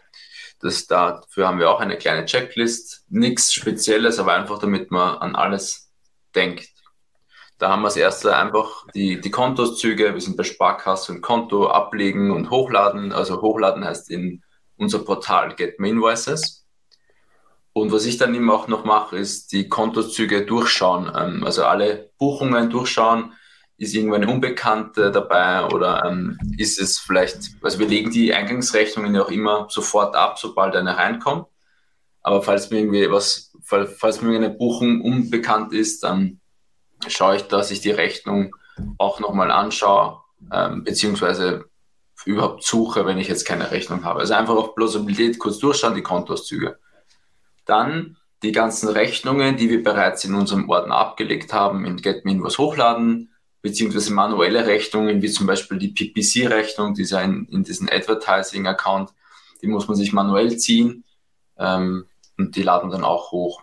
Das, 0.59 0.87
dafür 0.87 1.47
haben 1.47 1.59
wir 1.59 1.69
auch 1.69 1.79
eine 1.79 1.97
kleine 1.97 2.25
Checklist. 2.25 3.05
Nichts 3.09 3.53
Spezielles, 3.53 4.19
aber 4.19 4.33
einfach 4.33 4.59
damit 4.59 4.91
man 4.91 5.17
an 5.17 5.35
alles 5.35 5.91
denkt. 6.35 6.69
Da 7.57 7.69
haben 7.69 7.81
wir 7.81 7.87
als 7.87 7.97
erstes 7.97 8.31
einfach 8.31 8.85
die, 8.93 9.19
die 9.19 9.31
Kontoszüge. 9.31 10.13
Wir 10.13 10.21
sind 10.21 10.37
bei 10.37 10.43
Sparkasse 10.43 11.11
und 11.11 11.21
Konto 11.21 11.67
ablegen 11.67 12.31
und 12.31 12.49
hochladen. 12.49 13.11
Also 13.11 13.41
hochladen 13.41 13.83
heißt 13.83 14.09
in 14.09 14.43
unser 14.77 14.99
Portal 14.99 15.55
Get 15.55 15.79
Me 15.79 15.89
Invoices. 15.89 16.65
Und 17.73 17.91
was 17.91 18.05
ich 18.05 18.17
dann 18.17 18.35
immer 18.35 18.53
auch 18.53 18.67
noch 18.67 18.83
mache, 18.83 19.17
ist 19.17 19.51
die 19.51 19.69
Kontozüge 19.69 20.45
durchschauen. 20.45 21.11
Ähm, 21.15 21.43
also 21.43 21.65
alle 21.65 22.11
Buchungen 22.17 22.69
durchschauen 22.69 23.33
ist 23.79 23.95
irgendwo 23.95 24.15
eine 24.15 24.27
Unbekannte 24.27 25.09
dabei 25.09 25.65
oder 25.65 26.03
ähm, 26.05 26.37
ist 26.57 26.79
es 26.79 26.99
vielleicht, 26.99 27.51
also 27.61 27.79
wir 27.79 27.87
legen 27.87 28.11
die 28.11 28.33
Eingangsrechnungen 28.33 29.15
ja 29.15 29.23
auch 29.23 29.31
immer 29.31 29.67
sofort 29.69 30.15
ab, 30.15 30.37
sobald 30.37 30.75
eine 30.75 30.97
reinkommt. 30.97 31.47
Aber 32.21 32.41
falls 32.41 32.69
mir 32.69 32.79
irgendwie 32.79 33.09
was, 33.09 33.53
falls, 33.63 34.21
mir 34.21 34.35
eine 34.35 34.49
Buchung 34.49 35.01
unbekannt 35.01 35.73
ist, 35.73 36.03
dann 36.03 36.41
schaue 37.07 37.37
ich, 37.37 37.43
dass 37.43 37.71
ich 37.71 37.79
die 37.79 37.91
Rechnung 37.91 38.53
auch 38.97 39.21
nochmal 39.21 39.49
anschaue, 39.49 40.19
ähm, 40.51 40.83
beziehungsweise 40.83 41.65
überhaupt 42.25 42.65
suche, 42.65 43.05
wenn 43.05 43.17
ich 43.17 43.29
jetzt 43.29 43.45
keine 43.45 43.71
Rechnung 43.71 44.03
habe. 44.03 44.19
Also 44.19 44.33
einfach 44.33 44.55
auf 44.55 44.75
Plausibilität 44.75 45.39
kurz 45.39 45.57
durchschauen, 45.59 45.95
die 45.95 46.03
Kontoauszüge. 46.03 46.77
Dann 47.65 48.17
die 48.43 48.51
ganzen 48.51 48.89
Rechnungen, 48.89 49.55
die 49.55 49.69
wir 49.69 49.81
bereits 49.81 50.25
in 50.25 50.35
unserem 50.35 50.69
Ordner 50.69 50.95
abgelegt 50.95 51.53
haben, 51.53 51.85
in 51.85 51.97
GetMe 51.97 52.43
was 52.43 52.57
hochladen, 52.57 53.28
beziehungsweise 53.61 54.13
manuelle 54.13 54.65
Rechnungen, 54.65 55.21
wie 55.21 55.31
zum 55.31 55.47
Beispiel 55.47 55.77
die 55.77 55.89
PPC-Rechnung, 55.89 56.93
die 56.93 57.03
ist 57.03 57.11
ja 57.11 57.21
in, 57.21 57.45
in 57.45 57.63
diesem 57.63 57.89
Advertising-Account, 57.89 59.11
die 59.61 59.67
muss 59.67 59.87
man 59.87 59.97
sich 59.97 60.13
manuell 60.13 60.57
ziehen 60.57 61.03
ähm, 61.57 62.05
und 62.37 62.55
die 62.55 62.63
laden 62.63 62.89
dann 62.89 63.03
auch 63.03 63.31
hoch. 63.31 63.61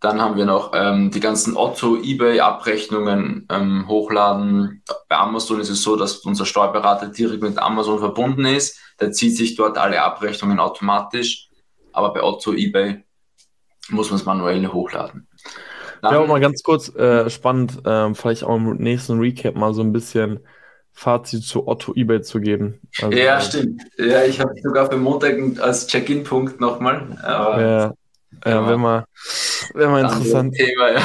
Dann 0.00 0.20
haben 0.20 0.36
wir 0.36 0.46
noch 0.46 0.72
ähm, 0.74 1.12
die 1.12 1.20
ganzen 1.20 1.56
Otto, 1.56 1.96
eBay-Abrechnungen 1.96 3.46
ähm, 3.48 3.86
hochladen. 3.86 4.82
Bei 5.08 5.16
Amazon 5.16 5.60
ist 5.60 5.70
es 5.70 5.82
so, 5.82 5.94
dass 5.94 6.16
unser 6.16 6.44
Steuerberater 6.44 7.06
direkt 7.06 7.40
mit 7.40 7.56
Amazon 7.56 8.00
verbunden 8.00 8.44
ist. 8.44 8.80
Der 8.98 9.12
zieht 9.12 9.36
sich 9.36 9.54
dort 9.54 9.78
alle 9.78 10.02
Abrechnungen 10.02 10.58
automatisch. 10.58 11.48
Aber 11.92 12.12
bei 12.12 12.20
Otto, 12.20 12.52
eBay 12.52 13.04
muss 13.90 14.10
man 14.10 14.18
es 14.18 14.26
manuell 14.26 14.66
hochladen. 14.66 15.28
Ja, 16.02 16.18
auch 16.18 16.26
mal 16.26 16.40
ganz 16.40 16.62
kurz 16.62 16.94
äh, 16.96 17.30
spannend, 17.30 17.86
äh, 17.86 18.12
vielleicht 18.14 18.42
auch 18.44 18.56
im 18.56 18.76
nächsten 18.78 19.20
Recap 19.20 19.54
mal 19.54 19.72
so 19.72 19.82
ein 19.82 19.92
bisschen 19.92 20.40
Fazit 20.92 21.44
zu 21.44 21.66
Otto 21.68 21.94
eBay 21.94 22.22
zu 22.22 22.40
geben. 22.40 22.80
Also, 23.00 23.16
ja, 23.16 23.40
stimmt. 23.40 23.82
Ja, 23.98 24.24
ich 24.24 24.40
habe 24.40 24.52
sogar 24.62 24.90
für 24.90 24.96
Montag 24.96 25.36
als 25.60 25.86
Check-in-Punkt 25.86 26.60
nochmal. 26.60 27.16
Ja, 27.22 27.60
ja 27.60 27.94
wäre 28.44 28.78
mal, 28.78 29.04
wär 29.74 29.88
mal 29.88 30.02
interessant. 30.02 30.54
Thema, 30.54 30.92
ja. 30.92 31.02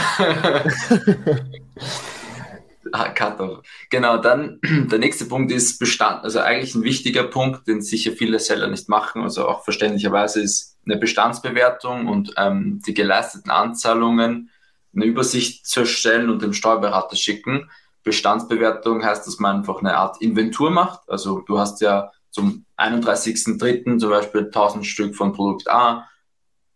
ah, 2.91 3.61
Genau, 3.89 4.17
dann 4.17 4.59
der 4.91 4.99
nächste 4.99 5.25
Punkt 5.25 5.51
ist 5.51 5.79
Bestand, 5.79 6.23
also 6.23 6.39
eigentlich 6.39 6.75
ein 6.75 6.83
wichtiger 6.83 7.23
Punkt, 7.23 7.67
den 7.67 7.81
sicher 7.81 8.11
viele 8.11 8.39
Seller 8.39 8.67
nicht 8.67 8.89
machen, 8.89 9.21
also 9.21 9.47
auch 9.47 9.63
verständlicherweise 9.63 10.41
ist 10.41 10.77
eine 10.85 10.97
Bestandsbewertung 10.97 12.07
und 12.07 12.33
ähm, 12.37 12.81
die 12.85 12.93
geleisteten 12.93 13.51
Anzahlungen 13.51 14.49
eine 14.97 15.05
Übersicht 15.05 15.65
zu 15.67 15.81
erstellen 15.81 16.29
und 16.29 16.41
dem 16.41 16.53
Steuerberater 16.53 17.15
schicken. 17.15 17.69
Bestandsbewertung 18.03 19.05
heißt, 19.05 19.27
dass 19.27 19.39
man 19.39 19.57
einfach 19.57 19.79
eine 19.79 19.95
Art 19.95 20.21
Inventur 20.21 20.71
macht. 20.71 21.01
Also 21.07 21.41
du 21.41 21.59
hast 21.59 21.81
ja 21.81 22.11
zum 22.31 22.65
31.03. 22.77 23.99
zum 23.99 24.09
Beispiel 24.09 24.45
1000 24.45 24.85
Stück 24.85 25.15
von 25.15 25.33
Produkt 25.33 25.69
A, 25.69 26.07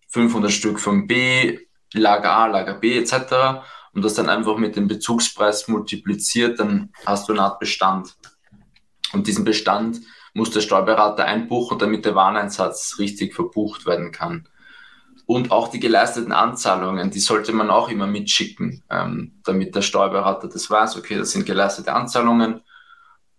500 0.09 0.51
Stück 0.51 0.79
von 0.79 1.07
B, 1.07 1.59
Lager 1.93 2.31
A, 2.31 2.47
Lager 2.47 2.75
B 2.75 2.97
etc. 2.97 3.63
Und 3.93 4.05
das 4.05 4.13
dann 4.13 4.29
einfach 4.29 4.57
mit 4.57 4.75
dem 4.75 4.87
Bezugspreis 4.87 5.67
multipliziert, 5.67 6.59
dann 6.59 6.93
hast 7.05 7.27
du 7.27 7.33
eine 7.33 7.41
Art 7.41 7.59
Bestand. 7.59 8.15
Und 9.13 9.27
diesen 9.27 9.43
Bestand 9.43 9.99
muss 10.33 10.51
der 10.51 10.61
Steuerberater 10.61 11.25
einbuchen, 11.25 11.79
damit 11.79 12.05
der 12.05 12.15
Wareneinsatz 12.15 12.95
richtig 12.99 13.33
verbucht 13.33 13.85
werden 13.85 14.11
kann. 14.11 14.47
Und 15.31 15.49
auch 15.49 15.69
die 15.69 15.79
geleisteten 15.79 16.33
Anzahlungen, 16.33 17.09
die 17.09 17.21
sollte 17.21 17.53
man 17.53 17.69
auch 17.69 17.87
immer 17.87 18.05
mitschicken, 18.05 18.83
ähm, 18.89 19.39
damit 19.45 19.73
der 19.73 19.81
Steuerberater 19.81 20.49
das 20.49 20.69
weiß, 20.69 20.97
okay, 20.97 21.15
das 21.15 21.31
sind 21.31 21.45
geleistete 21.45 21.93
Anzahlungen. 21.93 22.59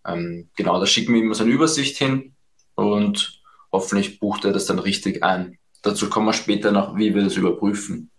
Ähm, 0.07 0.49
genau, 0.57 0.81
da 0.81 0.87
schicken 0.87 1.13
wir 1.13 1.21
immer 1.21 1.35
so 1.35 1.45
eine 1.45 1.53
Übersicht 1.53 1.99
hin 1.99 2.35
und 2.77 3.43
hoffentlich 3.71 4.21
bucht 4.21 4.47
er 4.47 4.53
das 4.53 4.65
dann 4.65 4.79
richtig 4.79 5.23
ein. 5.23 5.59
Dazu 5.83 6.09
kommen 6.09 6.25
wir 6.25 6.33
später 6.33 6.73
noch, 6.73 6.97
wie 6.97 7.15
wir 7.15 7.25
das 7.25 7.37
überprüfen. 7.37 8.11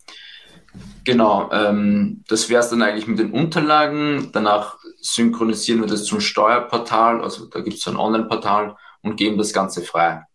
Genau, 1.04 1.50
ähm, 1.52 2.24
das 2.28 2.50
wäre 2.50 2.62
es 2.62 2.70
dann 2.70 2.84
eigentlich 2.84 3.08
mit 3.08 3.18
den 3.18 3.32
Unterlagen. 3.32 4.30
Danach 4.34 4.78
synchronisieren 5.02 5.82
wir 5.82 5.88
das 5.88 6.06
zum 6.06 6.20
Steuerportal, 6.20 7.24
also 7.24 7.48
da 7.48 7.62
gibt 7.62 7.78
es 7.78 7.82
so 7.82 7.90
ein 7.90 7.98
Online-Portal 7.98 8.76
und 9.02 9.16
geben 9.16 9.40
das 9.40 9.52
Ganze 9.52 9.82
frei. 9.82 10.28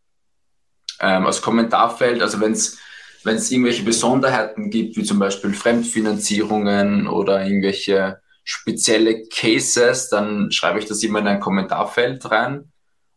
Ähm, 0.98 1.24
als 1.24 1.40
Kommentarfeld, 1.40 2.20
also 2.20 2.40
wenn 2.40 2.50
es 2.50 2.78
wenn 3.24 3.36
es 3.36 3.50
irgendwelche 3.50 3.82
Besonderheiten 3.82 4.70
gibt, 4.70 4.96
wie 4.96 5.02
zum 5.02 5.18
Beispiel 5.18 5.52
Fremdfinanzierungen 5.52 7.08
oder 7.08 7.44
irgendwelche 7.44 8.20
spezielle 8.44 9.28
Cases, 9.28 10.08
dann 10.08 10.50
schreibe 10.50 10.78
ich 10.78 10.86
das 10.86 11.02
immer 11.02 11.18
in 11.18 11.28
ein 11.28 11.40
Kommentarfeld 11.40 12.30
rein, 12.30 12.72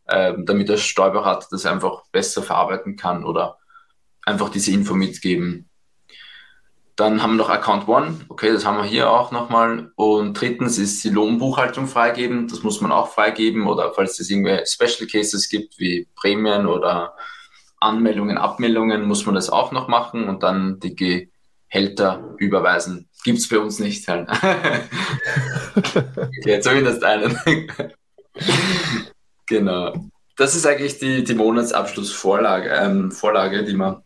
äh, 0.06 0.34
damit 0.44 0.68
der 0.68 0.76
Steuerberater 0.76 1.46
das 1.50 1.64
einfach 1.64 2.02
besser 2.12 2.42
verarbeiten 2.42 2.96
kann 2.96 3.24
oder 3.24 3.58
einfach 4.26 4.50
diese 4.50 4.72
Info 4.72 4.94
mitgeben. 4.94 5.68
Dann 6.96 7.22
haben 7.22 7.32
wir 7.32 7.38
noch 7.38 7.48
Account 7.48 7.88
One, 7.88 8.20
okay, 8.28 8.52
das 8.52 8.66
haben 8.66 8.76
wir 8.76 8.84
hier 8.84 9.10
auch 9.10 9.30
nochmal. 9.30 9.90
Und 9.96 10.34
drittens 10.34 10.76
ist 10.76 11.02
die 11.02 11.08
Lohnbuchhaltung 11.08 11.86
freigeben, 11.86 12.48
das 12.48 12.62
muss 12.62 12.82
man 12.82 12.92
auch 12.92 13.08
freigeben 13.08 13.66
oder 13.66 13.94
falls 13.94 14.20
es 14.20 14.28
irgendwelche 14.28 14.66
Special 14.66 15.08
Cases 15.08 15.48
gibt, 15.48 15.78
wie 15.78 16.06
Prämien 16.14 16.66
oder 16.66 17.16
Anmeldungen, 17.82 18.38
Abmeldungen, 18.38 19.04
muss 19.04 19.26
man 19.26 19.34
das 19.34 19.50
auch 19.50 19.72
noch 19.72 19.88
machen 19.88 20.28
und 20.28 20.42
dann 20.42 20.80
die 20.80 20.94
Gehälter 20.94 22.34
überweisen. 22.38 23.08
Gibt 23.24 23.38
es 23.38 23.48
bei 23.48 23.58
uns 23.58 23.78
nicht. 23.78 24.06
Halt. 24.08 24.28
okay, 25.76 26.60
zumindest 26.60 27.04
einen. 27.04 27.36
genau. 29.46 29.94
Das 30.36 30.54
ist 30.54 30.66
eigentlich 30.66 30.98
die, 30.98 31.24
die 31.24 31.34
Monatsabschlussvorlage, 31.34 32.70
ähm, 32.70 33.12
Vorlage, 33.12 33.64
die 33.64 33.74
wir 33.74 34.02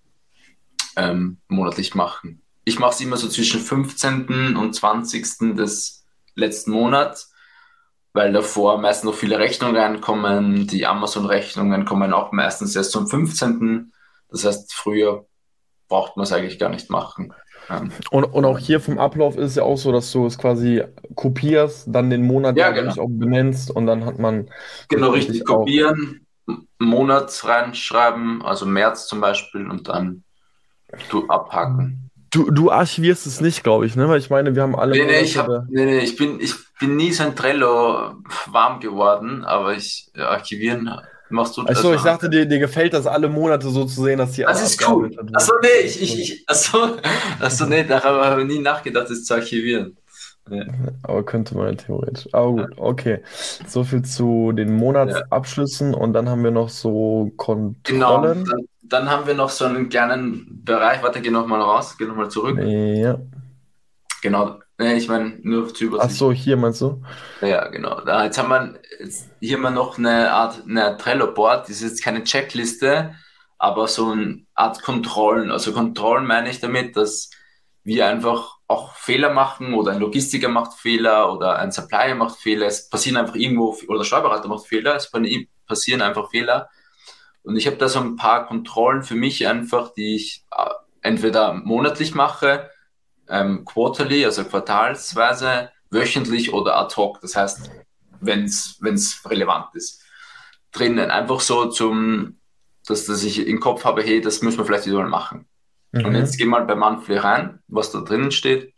ähm, 0.97 1.39
monatlich 1.49 1.95
machen. 1.95 2.43
Ich 2.65 2.79
mache 2.79 2.95
es 2.95 3.01
immer 3.01 3.17
so 3.17 3.29
zwischen 3.29 3.61
15. 3.61 4.57
und 4.57 4.75
20. 4.75 5.55
des 5.57 6.05
letzten 6.35 6.73
Monats 6.73 7.33
weil 8.17 8.33
davor 8.33 8.79
meist 8.79 9.05
noch 9.05 9.15
viele 9.15 9.39
Rechnungen 9.39 9.77
reinkommen. 9.77 10.67
Die 10.67 10.87
Amazon-Rechnungen 10.87 11.85
kommen 11.85 12.15
auch 12.15 12.33
meistens 12.33 12.75
erst 12.75 12.93
zum 12.93 13.07
15. 13.07 13.93
Das 14.31 14.47
heißt, 14.47 14.73
früher 14.73 15.27
braucht 15.87 16.17
man 16.17 16.25
es 16.25 16.33
eigentlich 16.33 16.59
gar 16.59 16.71
nicht 16.71 16.89
machen. 16.89 17.35
Und, 18.11 18.25
und 18.25 18.45
auch 18.47 18.59
hier 18.59 18.81
vom 18.81 18.99
Ablauf 18.99 19.37
ist 19.37 19.51
es 19.51 19.55
ja 19.57 19.65
auch 19.65 19.77
so, 19.77 19.93
dass 19.93 20.11
du 20.13 20.25
es 20.25 20.39
quasi 20.39 20.83
kopierst, 21.15 21.89
dann 21.91 22.09
den 22.09 22.27
Monat 22.27 22.57
ja, 22.57 22.71
genau. 22.71 22.93
auch 22.93 23.11
benennst 23.11 23.71
und 23.71 23.87
dann 23.87 24.07
hat 24.07 24.19
man. 24.19 24.49
Genau, 24.89 25.11
richtig 25.11 25.45
kopieren, 25.45 26.27
Monat 26.79 27.39
reinschreiben, 27.45 28.43
also 28.43 28.65
März 28.65 29.09
zum 29.09 29.21
Beispiel 29.21 29.69
und 29.69 29.89
dann 29.89 30.25
du 31.11 31.27
abhaken. 31.29 32.06
Du, 32.31 32.51
du 32.51 32.71
archivierst 32.71 33.27
es 33.27 33.41
nicht, 33.41 33.63
glaube 33.63 33.87
ich, 33.87 33.97
ne? 33.97 34.09
Weil 34.09 34.19
ich 34.19 34.31
meine, 34.31 34.55
wir 34.55 34.63
haben 34.63 34.75
alle. 34.75 34.93
Nee, 34.93 35.07
nee, 35.07 35.21
ich, 35.21 35.39
hab, 35.39 35.49
nee, 35.69 35.85
nee, 35.85 35.99
ich, 36.01 36.17
bin, 36.17 36.41
ich 36.41 36.55
bin 36.79 36.97
nie 36.97 37.13
so 37.13 37.23
ein 37.23 37.37
Trello 37.37 38.15
warm 38.47 38.81
geworden, 38.81 39.45
aber 39.45 39.75
ich 39.75 40.11
archivieren 40.17 40.91
machst 41.29 41.57
du 41.57 41.63
das. 41.63 41.77
Achso, 41.77 41.95
ich 41.95 42.03
dachte, 42.03 42.29
dir, 42.29 42.47
dir 42.47 42.59
gefällt 42.59 42.93
das 42.93 43.07
alle 43.07 43.29
Monate 43.29 43.69
so 43.69 43.85
zu 43.85 44.03
sehen, 44.03 44.19
dass 44.19 44.33
die 44.33 44.43
Das 44.43 44.63
ist 44.63 44.89
cool. 44.89 45.11
Achso, 45.33 45.53
nee, 45.63 45.87
ich, 45.87 46.03
ich, 46.03 46.21
ich, 46.21 46.45
achso, 46.49 46.97
achso, 47.41 47.67
nee, 47.67 47.85
darüber 47.85 48.27
habe 48.27 48.43
ich 48.43 48.49
nie 48.49 48.59
nachgedacht, 48.59 49.11
das 49.11 49.25
zu 49.25 49.35
archivieren. 49.35 49.97
Ja. 50.51 50.65
Aber 51.03 51.25
könnte 51.25 51.57
man 51.57 51.69
ja 51.69 51.75
theoretisch. 51.75 52.29
Aber 52.33 52.53
gut, 52.53 52.73
okay. 52.77 53.21
So 53.67 53.83
viel 53.83 54.03
zu 54.03 54.53
den 54.53 54.77
Monatsabschlüssen 54.77 55.93
und 55.93 56.13
dann 56.13 56.29
haben 56.29 56.45
wir 56.45 56.53
noch 56.53 56.69
so 56.69 57.33
Kontrollen. 57.37 57.75
Genau, 57.83 58.23
dann, 58.23 58.45
dann, 58.83 59.11
haben 59.11 59.27
wir 59.27 59.35
noch 59.35 59.51
so 59.51 59.65
einen 59.65 59.89
kleinen 59.89 60.56
Bereich. 60.67 61.03
Warte, 61.03 61.23
geh 61.23 61.31
nochmal 61.31 61.63
raus, 61.63 61.97
geh 61.97 62.05
nochmal 62.05 62.31
zurück. 62.31 62.59
Ja. 62.59 63.19
Genau, 64.21 64.59
ich 64.79 65.09
meine, 65.09 65.39
nur 65.43 65.73
zur 65.73 65.87
Übersicht. 65.87 66.11
Ach 66.11 66.17
so, 66.17 66.33
hier 66.33 66.57
meinst 66.57 66.81
du? 66.81 67.03
Ja, 67.41 67.69
genau. 67.69 68.01
Da, 68.01 68.25
jetzt 68.25 68.37
haben 68.37 68.49
wir 68.49 68.81
jetzt 68.99 69.31
hier 69.41 69.57
mal 69.57 69.71
noch 69.71 69.97
eine 69.97 70.33
Art 70.33 70.65
eine 70.69 70.97
Trello-Board. 70.97 71.69
Das 71.69 71.77
ist 71.77 71.83
jetzt 71.83 72.03
keine 72.03 72.25
Checkliste, 72.25 73.15
aber 73.57 73.89
so 73.89 74.11
eine 74.11 74.45
Art 74.55 74.83
Kontrollen. 74.83 75.51
Also 75.51 75.73
Kontrollen 75.73 76.27
meine 76.27 76.51
ich 76.51 76.61
damit, 76.61 76.97
dass 76.97 77.31
wir 77.85 78.07
einfach 78.07 78.57
auch 78.67 78.95
Fehler 78.95 79.33
machen 79.33 79.75
oder 79.75 79.93
ein 79.93 80.01
Logistiker 80.01 80.49
macht 80.49 80.75
Fehler 80.75 81.33
oder 81.33 81.59
ein 81.59 81.71
Supplier 81.71 82.17
macht 82.17 82.37
Fehler. 82.37 82.67
Es 82.67 82.91
passieren 82.91 83.17
einfach 83.17 83.37
irgendwo, 83.37 83.77
oder 83.87 83.99
der 83.99 84.05
Steuerberater 84.05 84.49
macht 84.49 84.67
Fehler, 84.67 84.97
es 84.97 85.11
passieren 85.67 86.03
einfach 86.03 86.31
Fehler. 86.31 86.69
Und 87.47 87.57
ich 87.57 87.69
habe 87.69 87.77
da 87.77 87.89
so 87.89 88.01
ein 88.01 88.17
paar 88.17 88.45
Kontrollen 88.47 89.05
für 89.05 89.15
mich 89.15 89.47
einfach, 89.47 89.95
die 89.95 90.17
ich 90.17 90.45
äh, 90.51 90.69
entweder 91.01 91.55
monatlich 91.55 92.13
mache, 92.13 92.69
ähm, 93.29 93.65
quarterly, 93.65 94.25
also 94.25 94.43
quartalsweise, 94.43 95.71
wöchentlich 95.89 96.53
oder 96.53 96.77
ad 96.77 96.97
hoc. 96.97 97.21
Das 97.21 97.37
heißt, 97.37 97.71
wenn 98.19 98.47
es 98.47 99.23
relevant 99.25 99.69
ist. 99.75 100.03
Drinnen. 100.73 101.13
Einfach 101.13 101.39
so 101.39 101.67
zum, 101.67 102.41
dass, 102.85 103.07
dass 103.07 103.23
ich 103.23 103.47
im 103.47 103.61
Kopf 103.61 103.85
habe, 103.85 104.03
hey, 104.03 104.21
das 104.21 104.43
müssen 104.43 104.59
wir 104.59 104.65
vielleicht 104.65 104.87
wieder 104.87 104.99
mal 104.99 105.09
machen. 105.09 105.47
Mhm. 105.93 106.05
Und 106.05 106.15
jetzt 106.17 106.39
geh 106.39 106.47
mal 106.47 106.65
bei 106.65 106.75
Monthly 106.75 107.17
rein, 107.17 107.61
was 107.69 107.93
da 107.93 108.01
drinnen 108.01 108.33
steht. 108.33 108.75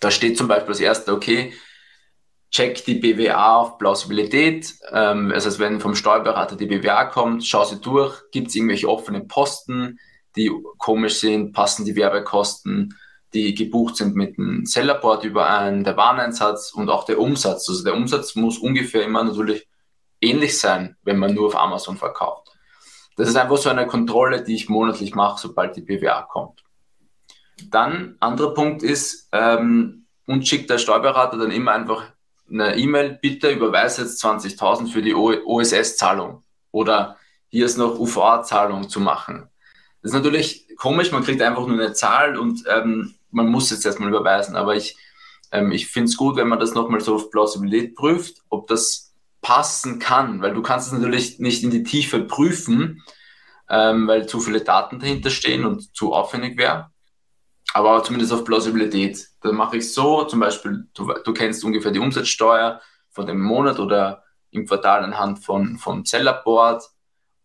Da 0.00 0.10
steht 0.10 0.36
zum 0.36 0.48
Beispiel 0.48 0.72
das 0.72 0.80
erste, 0.80 1.12
okay, 1.12 1.54
check 2.50 2.84
die 2.84 2.94
BWA 2.94 3.56
auf 3.56 3.78
Plausibilität. 3.78 4.74
Ähm, 4.92 5.32
also 5.32 5.58
wenn 5.58 5.80
vom 5.80 5.94
Steuerberater 5.94 6.56
die 6.56 6.66
BWA 6.66 7.04
kommt, 7.06 7.46
schau 7.46 7.64
sie 7.64 7.80
durch, 7.80 8.22
gibt 8.30 8.48
es 8.48 8.54
irgendwelche 8.54 8.88
offenen 8.88 9.28
Posten, 9.28 9.98
die 10.36 10.50
komisch 10.78 11.20
sind, 11.20 11.52
passen 11.52 11.84
die 11.84 11.96
Werbekosten, 11.96 12.94
die 13.32 13.54
gebucht 13.54 13.96
sind 13.96 14.14
mit 14.14 14.36
dem 14.36 14.64
Sellerboard 14.64 15.24
überein, 15.24 15.84
der 15.84 15.96
Wareneinsatz 15.96 16.72
und 16.72 16.88
auch 16.88 17.04
der 17.04 17.18
Umsatz. 17.18 17.68
Also 17.68 17.84
der 17.84 17.94
Umsatz 17.94 18.34
muss 18.34 18.58
ungefähr 18.58 19.04
immer 19.04 19.24
natürlich 19.24 19.66
ähnlich 20.20 20.58
sein, 20.58 20.96
wenn 21.02 21.18
man 21.18 21.34
nur 21.34 21.46
auf 21.48 21.56
Amazon 21.56 21.96
verkauft. 21.96 22.52
Das 23.16 23.28
ist 23.28 23.36
einfach 23.36 23.56
so 23.56 23.70
eine 23.70 23.86
Kontrolle, 23.86 24.42
die 24.42 24.54
ich 24.54 24.68
monatlich 24.68 25.14
mache, 25.14 25.40
sobald 25.40 25.76
die 25.76 25.80
BWA 25.80 26.22
kommt. 26.22 26.62
Dann, 27.70 28.16
anderer 28.20 28.52
Punkt 28.52 28.82
ist, 28.82 29.28
ähm, 29.32 30.06
uns 30.26 30.46
schickt 30.46 30.68
der 30.68 30.78
Steuerberater 30.78 31.38
dann 31.38 31.50
immer 31.50 31.72
einfach 31.72 32.04
eine 32.50 32.76
E-Mail, 32.76 33.18
bitte 33.20 33.50
überweise 33.50 34.02
jetzt 34.02 34.22
20.000 34.24 34.92
für 34.92 35.02
die 35.02 35.14
OSS-Zahlung 35.14 36.42
oder 36.70 37.16
hier 37.48 37.66
ist 37.66 37.78
noch 37.78 37.98
UVA-Zahlung 37.98 38.88
zu 38.88 39.00
machen. 39.00 39.48
Das 40.02 40.10
ist 40.10 40.16
natürlich 40.16 40.66
komisch, 40.76 41.10
man 41.10 41.24
kriegt 41.24 41.42
einfach 41.42 41.66
nur 41.66 41.78
eine 41.78 41.92
Zahl 41.92 42.36
und 42.36 42.64
ähm, 42.68 43.14
man 43.30 43.48
muss 43.48 43.70
jetzt 43.70 43.84
erstmal 43.84 44.08
überweisen, 44.08 44.56
aber 44.56 44.76
ich, 44.76 44.96
ähm, 45.52 45.72
ich 45.72 45.88
finde 45.88 46.08
es 46.08 46.16
gut, 46.16 46.36
wenn 46.36 46.48
man 46.48 46.60
das 46.60 46.74
nochmal 46.74 47.00
so 47.00 47.16
auf 47.16 47.30
Plausibilität 47.30 47.94
prüft, 47.94 48.42
ob 48.48 48.66
das 48.68 49.14
passen 49.40 49.98
kann, 49.98 50.42
weil 50.42 50.54
du 50.54 50.62
kannst 50.62 50.88
es 50.88 50.92
natürlich 50.92 51.38
nicht 51.38 51.62
in 51.62 51.70
die 51.70 51.82
Tiefe 51.82 52.20
prüfen, 52.20 53.02
ähm, 53.68 54.06
weil 54.06 54.26
zu 54.26 54.40
viele 54.40 54.60
Daten 54.60 54.98
dahinter 54.98 55.30
stehen 55.30 55.64
und 55.64 55.94
zu 55.94 56.12
aufwendig 56.12 56.56
wäre. 56.56 56.90
Aber 57.74 58.02
zumindest 58.02 58.32
auf 58.32 58.44
Plausibilität. 58.44 59.28
Da 59.42 59.52
mache 59.52 59.78
ich 59.78 59.92
so, 59.92 60.24
zum 60.24 60.40
Beispiel, 60.40 60.86
du, 60.94 61.12
du 61.24 61.32
kennst 61.32 61.64
ungefähr 61.64 61.90
die 61.90 61.98
Umsatzsteuer 61.98 62.80
von 63.10 63.26
dem 63.26 63.40
Monat 63.40 63.78
oder 63.78 64.22
im 64.50 64.66
Quartal 64.66 65.04
anhand 65.04 65.44
von, 65.44 65.76
vom 65.76 66.04
Sellerboard 66.04 66.82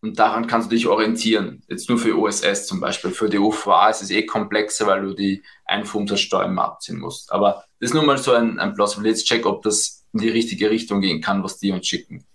und 0.02 0.18
daran 0.18 0.48
kannst 0.48 0.70
du 0.70 0.74
dich 0.74 0.88
orientieren. 0.88 1.62
Jetzt 1.68 1.88
nur 1.88 1.96
für 1.96 2.18
OSS 2.18 2.66
zum 2.66 2.80
Beispiel. 2.80 3.12
Für 3.12 3.28
die 3.28 3.38
UVA 3.38 3.88
ist 3.88 4.02
es 4.02 4.10
eh 4.10 4.26
komplexer, 4.26 4.88
weil 4.88 5.02
du 5.02 5.14
die 5.14 5.44
Einfuhrumsatzsteuer 5.64 6.46
immer 6.46 6.64
abziehen 6.64 6.98
musst. 6.98 7.30
Aber 7.30 7.64
das 7.78 7.90
ist 7.90 7.94
nur 7.94 8.02
mal 8.02 8.18
so 8.18 8.32
ein, 8.32 8.58
ein 8.58 8.74
Plausibilitätscheck, 8.74 9.46
ob 9.46 9.62
das 9.62 10.04
in 10.12 10.20
die 10.20 10.28
richtige 10.28 10.70
Richtung 10.70 11.00
gehen 11.00 11.20
kann, 11.20 11.44
was 11.44 11.58
die 11.58 11.70
uns 11.70 11.86
schicken. 11.86 12.26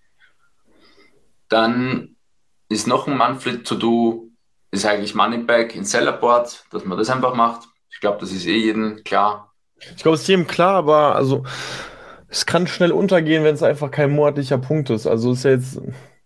Dann 1.49 2.15
ist 2.69 2.87
noch 2.87 3.05
ein 3.05 3.17
Monthly 3.17 3.63
To-Do, 3.63 4.29
ist 4.71 4.85
eigentlich 4.85 5.13
Moneyback 5.13 5.75
in 5.75 5.83
Sellerboard, 5.83 6.65
dass 6.71 6.85
man 6.85 6.97
das 6.97 7.09
einfach 7.09 7.35
macht. 7.35 7.67
Ich 7.97 8.01
glaube, 8.01 8.19
das 8.19 8.31
ist 8.31 8.45
eh 8.45 8.55
jedem 8.55 9.03
klar. 9.03 9.55
Ich 9.79 10.03
glaube, 10.03 10.13
es 10.13 10.21
ist 10.21 10.27
jedem 10.27 10.45
klar, 10.45 10.75
aber 10.75 11.15
also 11.15 11.43
es 12.27 12.45
kann 12.45 12.67
schnell 12.67 12.91
untergehen, 12.91 13.43
wenn 13.43 13.55
es 13.55 13.63
einfach 13.63 13.89
kein 13.89 14.11
monatlicher 14.11 14.59
Punkt 14.59 14.91
ist. 14.91 15.07
Also 15.07 15.31
ist 15.31 15.45
ja 15.45 15.49
jetzt, 15.49 15.81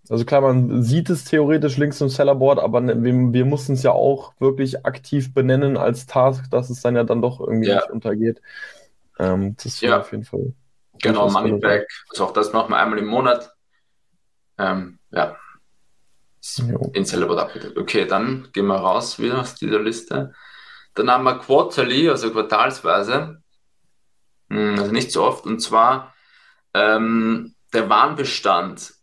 Also 0.09 0.25
klar, 0.25 0.41
man 0.41 0.83
sieht 0.83 1.09
es 1.09 1.23
theoretisch 1.23 1.77
links 1.77 2.01
im 2.01 2.09
Sellerboard, 2.09 2.59
aber 2.59 2.81
ne, 2.81 3.01
wir, 3.01 3.13
wir 3.31 3.45
mussten 3.45 3.71
es 3.73 3.83
ja 3.83 3.91
auch 3.91 4.33
wirklich 4.39 4.85
aktiv 4.85 5.33
benennen 5.33 5.77
als 5.77 6.07
Task, 6.07 6.51
dass 6.51 6.69
es 6.69 6.81
dann 6.81 6.97
ja 6.97 7.05
dann 7.05 7.21
doch 7.21 7.39
irgendwie 7.39 7.69
ja. 7.69 7.75
nicht 7.75 7.89
untergeht. 7.89 8.41
Ähm, 9.17 9.55
das 9.55 9.67
ist 9.67 9.81
ja. 9.81 10.01
auf 10.01 10.11
jeden 10.11 10.25
Fall. 10.25 10.53
Genau, 11.01 11.29
Moneyback. 11.29 11.87
Also 12.09 12.25
auch 12.25 12.33
das 12.33 12.51
machen 12.51 12.71
wir 12.71 12.79
einmal 12.79 12.99
im 12.99 13.07
Monat. 13.07 13.53
Ähm, 14.57 14.99
ja. 15.11 15.37
Jo. 16.57 16.91
In 16.93 17.05
Sellerboard 17.05 17.39
abgedeckt. 17.39 17.77
Okay, 17.77 18.05
dann 18.05 18.49
gehen 18.51 18.67
wir 18.67 18.75
raus 18.75 19.19
wieder 19.19 19.39
aus 19.39 19.55
dieser 19.55 19.79
Liste. 19.79 20.33
Dann 20.95 21.09
haben 21.09 21.23
wir 21.23 21.39
Quarterly, 21.39 22.09
also 22.09 22.31
quartalsweise. 22.31 23.41
Hm, 24.49 24.79
also 24.79 24.91
nicht 24.91 25.11
so 25.11 25.23
oft. 25.23 25.45
Und 25.45 25.59
zwar 25.59 26.13
ähm, 26.73 27.55
der 27.73 27.89
Warenbestand 27.89 28.93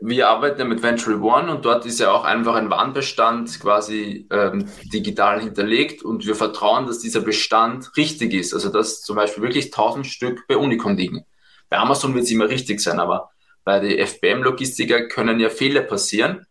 wir 0.00 0.28
arbeiten 0.28 0.58
ja 0.58 0.64
mit 0.64 0.82
Venture 0.82 1.20
One 1.22 1.50
und 1.50 1.64
dort 1.64 1.86
ist 1.86 2.00
ja 2.00 2.10
auch 2.10 2.24
einfach 2.24 2.54
ein 2.54 2.70
Warenbestand 2.70 3.60
quasi 3.60 4.26
ähm, 4.30 4.66
digital 4.92 5.40
hinterlegt 5.40 6.02
und 6.02 6.26
wir 6.26 6.34
vertrauen, 6.34 6.86
dass 6.86 6.98
dieser 6.98 7.20
Bestand 7.20 7.96
richtig 7.96 8.34
ist. 8.34 8.52
Also 8.52 8.70
dass 8.70 9.02
zum 9.02 9.16
Beispiel 9.16 9.42
wirklich 9.42 9.66
1000 9.66 10.06
Stück 10.06 10.46
bei 10.48 10.56
Unicom 10.56 10.96
liegen. 10.96 11.24
Bei 11.68 11.78
Amazon 11.78 12.14
wird 12.14 12.24
es 12.24 12.30
immer 12.30 12.48
richtig 12.48 12.80
sein, 12.80 13.00
aber 13.00 13.30
bei 13.64 13.80
den 13.80 13.98
FBM-Logistiker 14.06 15.08
können 15.08 15.40
ja 15.40 15.50
Fehler 15.50 15.82
passieren. 15.82 16.46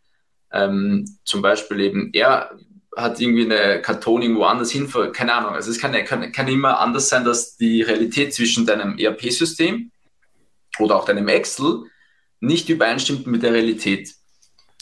Ähm, 0.52 1.06
zum 1.24 1.42
Beispiel 1.42 1.80
eben, 1.82 2.12
er 2.14 2.52
hat 2.96 3.20
irgendwie 3.20 3.44
eine 3.44 3.82
Karton 3.82 4.22
irgendwo 4.22 4.44
anders 4.44 4.72
hin, 4.72 4.92
keine 5.14 5.34
Ahnung. 5.34 5.52
Also 5.52 5.72
es 5.72 5.80
kann, 5.80 5.94
kann, 6.06 6.32
kann 6.32 6.48
immer 6.48 6.80
anders 6.80 7.10
sein, 7.10 7.26
dass 7.26 7.58
die 7.58 7.82
Realität 7.82 8.34
zwischen 8.34 8.66
deinem 8.66 8.98
ERP-System 8.98 9.92
oder 10.80 10.96
auch 10.96 11.06
deinem 11.06 11.28
Excel 11.28 11.84
nicht 12.40 12.70
übereinstimmt 12.70 13.28
mit 13.28 13.44
der 13.44 13.54
Realität. 13.54 14.14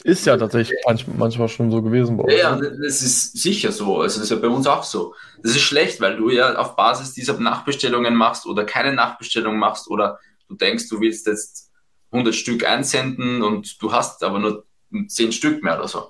Ist 0.03 0.26
ja 0.26 0.36
tatsächlich 0.36 0.78
manchmal 0.86 1.47
schon 1.47 1.72
so 1.72 1.82
gewesen 1.82 2.18
bei 2.18 2.24
uns. 2.24 2.34
Ja, 2.34 2.55
ne? 2.55 2.78
das 2.84 3.01
ist 3.01 3.38
sicher 3.38 3.72
so. 3.72 4.01
Also 4.01 4.20
das 4.20 4.30
ist 4.30 4.32
ja 4.32 4.36
bei 4.36 4.53
uns 4.53 4.68
auch 4.68 4.84
so. 4.84 5.16
Das 5.41 5.51
ist 5.51 5.61
schlecht, 5.61 6.01
weil 6.01 6.18
du 6.18 6.30
ja 6.30 6.55
auf 6.55 6.76
Basis 6.76 7.14
dieser 7.14 7.39
Nachbestellungen 7.39 8.16
machst 8.16 8.45
oder 8.45 8.66
keine 8.66 8.93
Nachbestellung 8.93 9.57
machst 9.57 9.88
oder 9.88 10.20
du 10.49 10.55
denkst, 10.55 10.89
du 10.89 10.99
willst 10.99 11.26
jetzt 11.28 11.72
100 12.11 12.36
Stück 12.36 12.66
einsenden 12.66 13.43
und 13.43 13.82
du 13.82 13.91
hast 13.91 14.24
aber 14.24 14.39
nur 14.39 14.66
10 15.07 15.32
Stück 15.32 15.64
mehr 15.64 15.78
oder 15.78 15.88
so. 15.88 16.09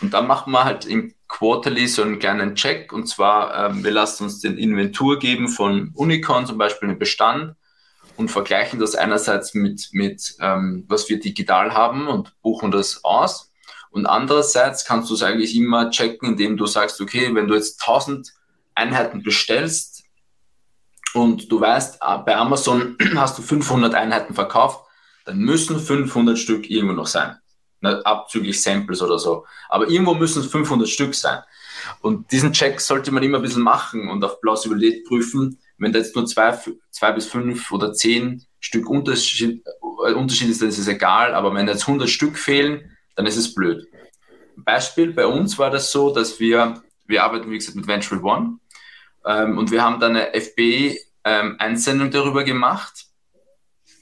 Und 0.00 0.14
dann 0.14 0.26
machen 0.26 0.52
wir 0.52 0.64
halt 0.64 0.86
im 0.86 1.14
Quarterly 1.38 1.88
so 1.88 2.02
einen 2.02 2.20
kleinen 2.20 2.54
Check 2.54 2.92
und 2.92 3.08
zwar, 3.08 3.66
ähm, 3.66 3.82
wir 3.82 3.90
lassen 3.90 4.24
uns 4.24 4.40
den 4.40 4.56
Inventur 4.56 5.18
geben 5.18 5.48
von 5.48 5.90
Unicorn, 5.94 6.46
zum 6.46 6.58
Beispiel 6.58 6.88
einen 6.88 6.98
Bestand 6.98 7.56
und 8.16 8.30
vergleichen 8.30 8.78
das 8.78 8.94
einerseits 8.94 9.52
mit, 9.52 9.88
mit 9.90 10.36
ähm, 10.40 10.84
was 10.86 11.08
wir 11.08 11.18
digital 11.18 11.74
haben 11.74 12.06
und 12.06 12.40
buchen 12.40 12.70
das 12.70 13.02
aus. 13.02 13.50
Und 13.90 14.06
andererseits 14.06 14.84
kannst 14.84 15.10
du 15.10 15.14
es 15.14 15.24
eigentlich 15.24 15.56
immer 15.56 15.90
checken, 15.90 16.30
indem 16.30 16.56
du 16.56 16.66
sagst, 16.66 17.00
okay, 17.00 17.34
wenn 17.34 17.48
du 17.48 17.54
jetzt 17.54 17.80
1000 17.80 18.32
Einheiten 18.76 19.24
bestellst 19.24 20.04
und 21.14 21.50
du 21.50 21.60
weißt, 21.60 22.00
ah, 22.00 22.18
bei 22.18 22.36
Amazon 22.36 22.96
hast 23.16 23.38
du 23.38 23.42
500 23.42 23.92
Einheiten 23.94 24.34
verkauft, 24.34 24.86
dann 25.24 25.38
müssen 25.38 25.80
500 25.80 26.38
Stück 26.38 26.70
irgendwo 26.70 26.94
noch 26.94 27.08
sein. 27.08 27.38
Abzüglich 27.86 28.60
Samples 28.60 29.02
oder 29.02 29.18
so. 29.18 29.46
Aber 29.68 29.88
irgendwo 29.88 30.14
müssen 30.14 30.42
es 30.42 30.50
500 30.50 30.88
Stück 30.88 31.14
sein. 31.14 31.40
Und 32.00 32.30
diesen 32.32 32.52
Check 32.52 32.80
sollte 32.80 33.12
man 33.12 33.22
immer 33.22 33.38
ein 33.38 33.42
bisschen 33.42 33.62
machen 33.62 34.08
und 34.08 34.24
auf 34.24 34.40
Plausibilität 34.40 35.04
prüfen, 35.04 35.58
wenn 35.78 35.92
da 35.92 35.98
jetzt 35.98 36.14
nur 36.14 36.26
zwei, 36.26 36.58
zwei 36.90 37.12
bis 37.12 37.26
fünf 37.26 37.70
oder 37.72 37.92
zehn 37.92 38.44
Stück 38.60 38.88
Unterschied, 38.88 39.62
äh, 40.06 40.12
Unterschied 40.12 40.48
ist, 40.48 40.62
dann 40.62 40.68
ist 40.68 40.78
es 40.78 40.88
egal, 40.88 41.34
aber 41.34 41.54
wenn 41.54 41.68
jetzt 41.68 41.86
100 41.86 42.08
Stück 42.08 42.38
fehlen, 42.38 42.96
dann 43.16 43.26
ist 43.26 43.36
es 43.36 43.54
blöd. 43.54 43.86
Beispiel, 44.56 45.12
bei 45.12 45.26
uns 45.26 45.58
war 45.58 45.70
das 45.70 45.90
so, 45.90 46.14
dass 46.14 46.40
wir, 46.40 46.82
wir 47.06 47.24
arbeiten 47.24 47.50
wie 47.50 47.58
gesagt 47.58 47.76
mit 47.76 47.86
Venture 47.86 48.22
One 48.22 48.58
ähm, 49.26 49.58
und 49.58 49.70
wir 49.70 49.82
haben 49.82 50.00
dann 50.00 50.16
eine 50.16 50.32
FB-Einsendung 50.32 52.06
ähm, 52.06 52.12
darüber 52.12 52.44
gemacht. 52.44 53.06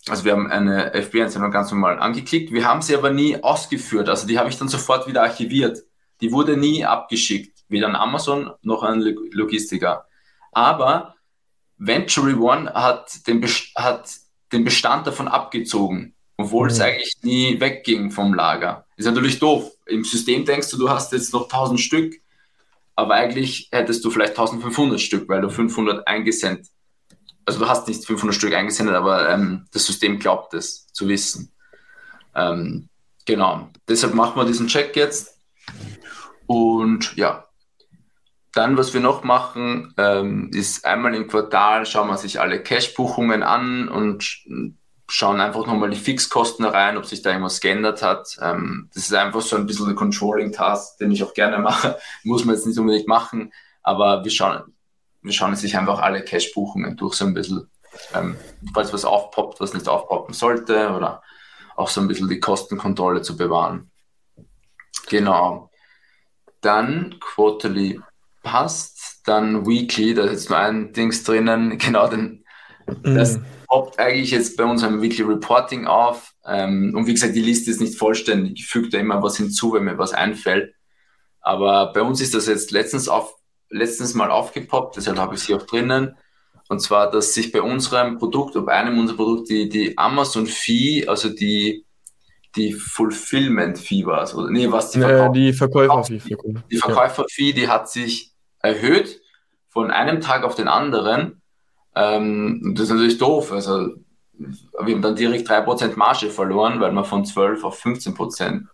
Also 0.08 0.24
wir 0.24 0.32
haben 0.32 0.50
eine 0.50 0.92
FB-Einsendung 0.94 1.52
ganz 1.52 1.70
normal 1.70 1.98
angeklickt. 2.00 2.52
Wir 2.52 2.66
haben 2.66 2.82
sie 2.82 2.96
aber 2.96 3.10
nie 3.10 3.40
ausgeführt. 3.42 4.08
Also 4.08 4.26
die 4.26 4.38
habe 4.38 4.48
ich 4.48 4.58
dann 4.58 4.68
sofort 4.68 5.06
wieder 5.06 5.22
archiviert. 5.22 5.78
Die 6.20 6.32
wurde 6.32 6.56
nie 6.56 6.84
abgeschickt, 6.84 7.64
weder 7.68 7.86
an 7.86 7.96
Amazon 7.96 8.52
noch 8.62 8.82
an 8.82 9.00
Logistiker. 9.00 10.06
Aber 10.50 11.14
Venture 11.78 12.38
One 12.40 12.72
hat 12.72 13.26
den, 13.26 13.44
hat 13.76 14.10
den 14.52 14.64
Bestand 14.64 15.06
davon 15.06 15.28
abgezogen, 15.28 16.14
obwohl 16.36 16.64
mhm. 16.64 16.72
es 16.72 16.80
eigentlich 16.80 17.16
nie 17.22 17.60
wegging 17.60 18.10
vom 18.10 18.34
Lager. 18.34 18.86
Ist 18.96 19.06
natürlich 19.06 19.38
doof. 19.38 19.70
Im 19.86 20.04
System 20.04 20.44
denkst 20.44 20.70
du, 20.70 20.78
du 20.78 20.90
hast 20.90 21.12
jetzt 21.12 21.32
noch 21.32 21.44
1000 21.44 21.80
Stück, 21.80 22.14
aber 22.94 23.14
eigentlich 23.14 23.68
hättest 23.72 24.04
du 24.04 24.10
vielleicht 24.10 24.32
1500 24.32 25.00
Stück, 25.00 25.28
weil 25.28 25.40
du 25.40 25.48
500 25.48 26.06
eingesendet. 26.06 26.66
Also 27.44 27.60
du 27.60 27.68
hast 27.68 27.88
nicht 27.88 28.04
500 28.04 28.34
Stück 28.34 28.54
eingesendet, 28.54 28.94
aber 28.94 29.28
ähm, 29.28 29.66
das 29.72 29.86
System 29.86 30.18
glaubt 30.18 30.54
es 30.54 30.86
zu 30.92 31.08
wissen. 31.08 31.52
Ähm, 32.34 32.88
genau. 33.24 33.68
Deshalb 33.88 34.14
machen 34.14 34.36
wir 34.36 34.44
diesen 34.44 34.68
Check 34.68 34.96
jetzt. 34.96 35.38
Und 36.46 37.16
ja, 37.16 37.46
dann, 38.54 38.76
was 38.76 38.92
wir 38.92 39.00
noch 39.00 39.24
machen, 39.24 39.94
ähm, 39.96 40.50
ist 40.52 40.84
einmal 40.84 41.14
im 41.14 41.26
Quartal 41.26 41.86
schauen 41.86 42.08
wir 42.08 42.18
sich 42.18 42.40
alle 42.40 42.62
Cash-Buchungen 42.62 43.42
an 43.42 43.88
und 43.88 44.44
schauen 45.08 45.40
einfach 45.40 45.66
nochmal 45.66 45.90
die 45.90 45.96
Fixkosten 45.96 46.64
rein, 46.64 46.96
ob 46.96 47.06
sich 47.06 47.22
da 47.22 47.30
irgendwas 47.30 47.60
geändert 47.60 48.02
hat. 48.02 48.36
Ähm, 48.40 48.88
das 48.94 49.04
ist 49.04 49.14
einfach 49.14 49.40
so 49.40 49.56
ein 49.56 49.66
bisschen 49.66 49.88
ein 49.88 49.94
Controlling-Task, 49.94 50.98
den 50.98 51.10
ich 51.12 51.22
auch 51.22 51.34
gerne 51.34 51.58
mache. 51.58 51.98
Muss 52.24 52.44
man 52.44 52.54
jetzt 52.54 52.66
nicht 52.66 52.78
unbedingt 52.78 53.08
machen, 53.08 53.52
aber 53.82 54.22
wir 54.24 54.30
schauen, 54.30 54.62
wir 55.22 55.32
schauen 55.32 55.54
sich 55.56 55.76
einfach 55.76 56.00
alle 56.00 56.24
Cash-Buchungen 56.24 56.96
durch, 56.96 57.14
so 57.14 57.24
ein 57.24 57.34
bisschen, 57.34 57.70
ähm, 58.14 58.36
falls 58.74 58.92
was 58.92 59.04
aufpoppt, 59.04 59.60
was 59.60 59.74
nicht 59.74 59.88
aufpoppen 59.88 60.34
sollte, 60.34 60.90
oder 60.90 61.22
auch 61.76 61.88
so 61.88 62.00
ein 62.00 62.08
bisschen 62.08 62.28
die 62.28 62.40
Kostenkontrolle 62.40 63.22
zu 63.22 63.36
bewahren. 63.36 63.90
Genau. 65.08 65.70
Dann 66.60 67.16
Quarterly 67.20 68.00
passt, 68.42 69.22
dann 69.24 69.66
Weekly, 69.66 70.14
da 70.14 70.24
ist 70.24 70.32
jetzt 70.32 70.50
nur 70.50 70.58
ein 70.58 70.92
Dings 70.92 71.22
drinnen, 71.24 71.78
genau, 71.78 72.08
denn 72.08 72.44
mhm. 72.86 73.14
das 73.14 73.38
poppt 73.68 73.98
eigentlich 73.98 74.32
jetzt 74.32 74.56
bei 74.56 74.64
unserem 74.64 75.00
Weekly 75.00 75.24
Reporting 75.24 75.86
auf. 75.86 76.32
Ähm, 76.44 76.92
und 76.96 77.06
wie 77.06 77.14
gesagt, 77.14 77.34
die 77.34 77.40
Liste 77.40 77.70
ist 77.70 77.80
nicht 77.80 77.96
vollständig, 77.96 78.54
ich 78.56 78.66
füge 78.66 78.88
da 78.88 78.98
immer 78.98 79.22
was 79.22 79.36
hinzu, 79.36 79.72
wenn 79.72 79.84
mir 79.84 79.98
was 79.98 80.12
einfällt. 80.12 80.74
Aber 81.40 81.92
bei 81.92 82.02
uns 82.02 82.20
ist 82.20 82.34
das 82.34 82.46
jetzt 82.46 82.70
letztens, 82.70 83.08
auf, 83.08 83.34
letztens 83.72 84.14
mal 84.14 84.30
aufgepoppt, 84.30 84.96
deshalb 84.96 85.18
habe 85.18 85.34
ich 85.34 85.40
sie 85.40 85.54
auch 85.54 85.62
drinnen. 85.62 86.16
Und 86.68 86.80
zwar, 86.80 87.10
dass 87.10 87.34
sich 87.34 87.52
bei 87.52 87.60
unserem 87.60 88.18
Produkt, 88.18 88.56
ob 88.56 88.68
einem 88.68 88.98
unserer 88.98 89.16
Produkte, 89.16 89.52
die, 89.54 89.68
die 89.68 89.98
Amazon 89.98 90.46
Fee, 90.46 91.06
also 91.06 91.28
die, 91.28 91.84
die 92.56 92.72
Fulfillment 92.72 93.78
Fee 93.78 94.06
war, 94.06 94.20
also, 94.20 94.48
nee, 94.48 94.70
was 94.70 94.90
die, 94.90 95.00
äh, 95.00 95.30
die 95.32 95.52
Verkäufer 95.52 96.04
Fee. 96.04 96.36
Die 96.70 96.76
Verkäufer 96.76 97.24
Fee, 97.28 97.52
die 97.52 97.68
hat 97.68 97.90
sich 97.90 98.32
erhöht 98.60 99.20
von 99.68 99.90
einem 99.90 100.20
Tag 100.20 100.44
auf 100.44 100.54
den 100.54 100.68
anderen. 100.68 101.42
Ähm, 101.94 102.74
das 102.74 102.84
ist 102.84 102.90
natürlich 102.90 103.18
doof. 103.18 103.52
Also 103.52 103.90
wir 104.38 104.94
haben 104.94 105.02
dann 105.02 105.16
direkt 105.16 105.48
3% 105.48 105.96
Marge 105.96 106.30
verloren, 106.30 106.80
weil 106.80 106.92
wir 106.92 107.04
von 107.04 107.24
12 107.24 107.64
auf 107.64 107.84
15% 107.84 108.66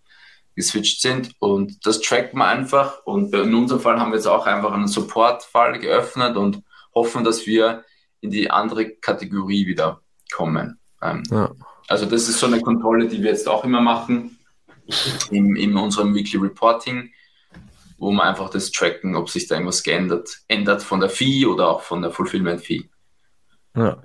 geswitcht 0.59 1.01
sind. 1.01 1.33
Und 1.39 1.87
das 1.87 2.01
trackt 2.01 2.35
man 2.35 2.59
einfach. 2.59 3.05
Und 3.05 3.35
in 3.35 3.55
unserem 3.55 3.81
Fall 3.81 3.99
haben 3.99 4.11
wir 4.11 4.17
jetzt 4.17 4.27
auch 4.27 4.47
einfach 4.47 4.73
einen 4.73 4.89
Support-Fall 4.89 5.79
geöffnet 5.79 6.37
und 6.37 6.63
hoffen, 6.95 7.25
dass 7.25 7.47
wir 7.47 7.85
in 8.21 8.31
die 8.31 8.51
andere 8.51 8.91
Kategorie 8.91 9.67
wieder 9.67 10.03
kommen. 10.31 10.79
Ähm, 11.01 11.23
ja. 11.31 11.51
Also 11.87 12.05
das 12.05 12.29
ist 12.29 12.39
so 12.39 12.47
eine 12.47 12.61
Kontrolle, 12.61 13.09
die 13.09 13.23
wir 13.23 13.31
jetzt 13.31 13.49
auch 13.49 13.65
immer 13.65 13.81
machen 13.81 14.39
in, 15.31 15.57
in 15.57 15.77
unserem 15.77 16.15
Weekly 16.15 16.39
Reporting 16.39 17.11
wo 17.99 18.13
man 18.13 18.29
einfach 18.29 18.49
das 18.49 18.71
tracken, 18.71 19.17
ob 19.17 19.29
sich 19.29 19.49
da 19.49 19.57
irgendwas 19.57 19.83
geändert, 19.83 20.39
ändert 20.47 20.83
von 20.83 21.01
der 21.01 21.11
Fee 21.11 21.47
oder 21.47 21.69
auch 21.69 21.83
von 21.83 22.01
der 22.01 22.13
Fulfillment-Fee. 22.13 22.89
Ja, 23.77 23.99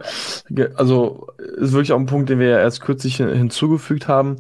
also 0.75 1.27
ist 1.37 1.71
wirklich 1.71 1.93
auch 1.93 1.99
ein 1.99 2.05
Punkt, 2.05 2.29
den 2.29 2.39
wir 2.39 2.49
ja 2.49 2.59
erst 2.59 2.81
kürzlich 2.81 3.17
hinzugefügt 3.17 4.07
haben. 4.07 4.37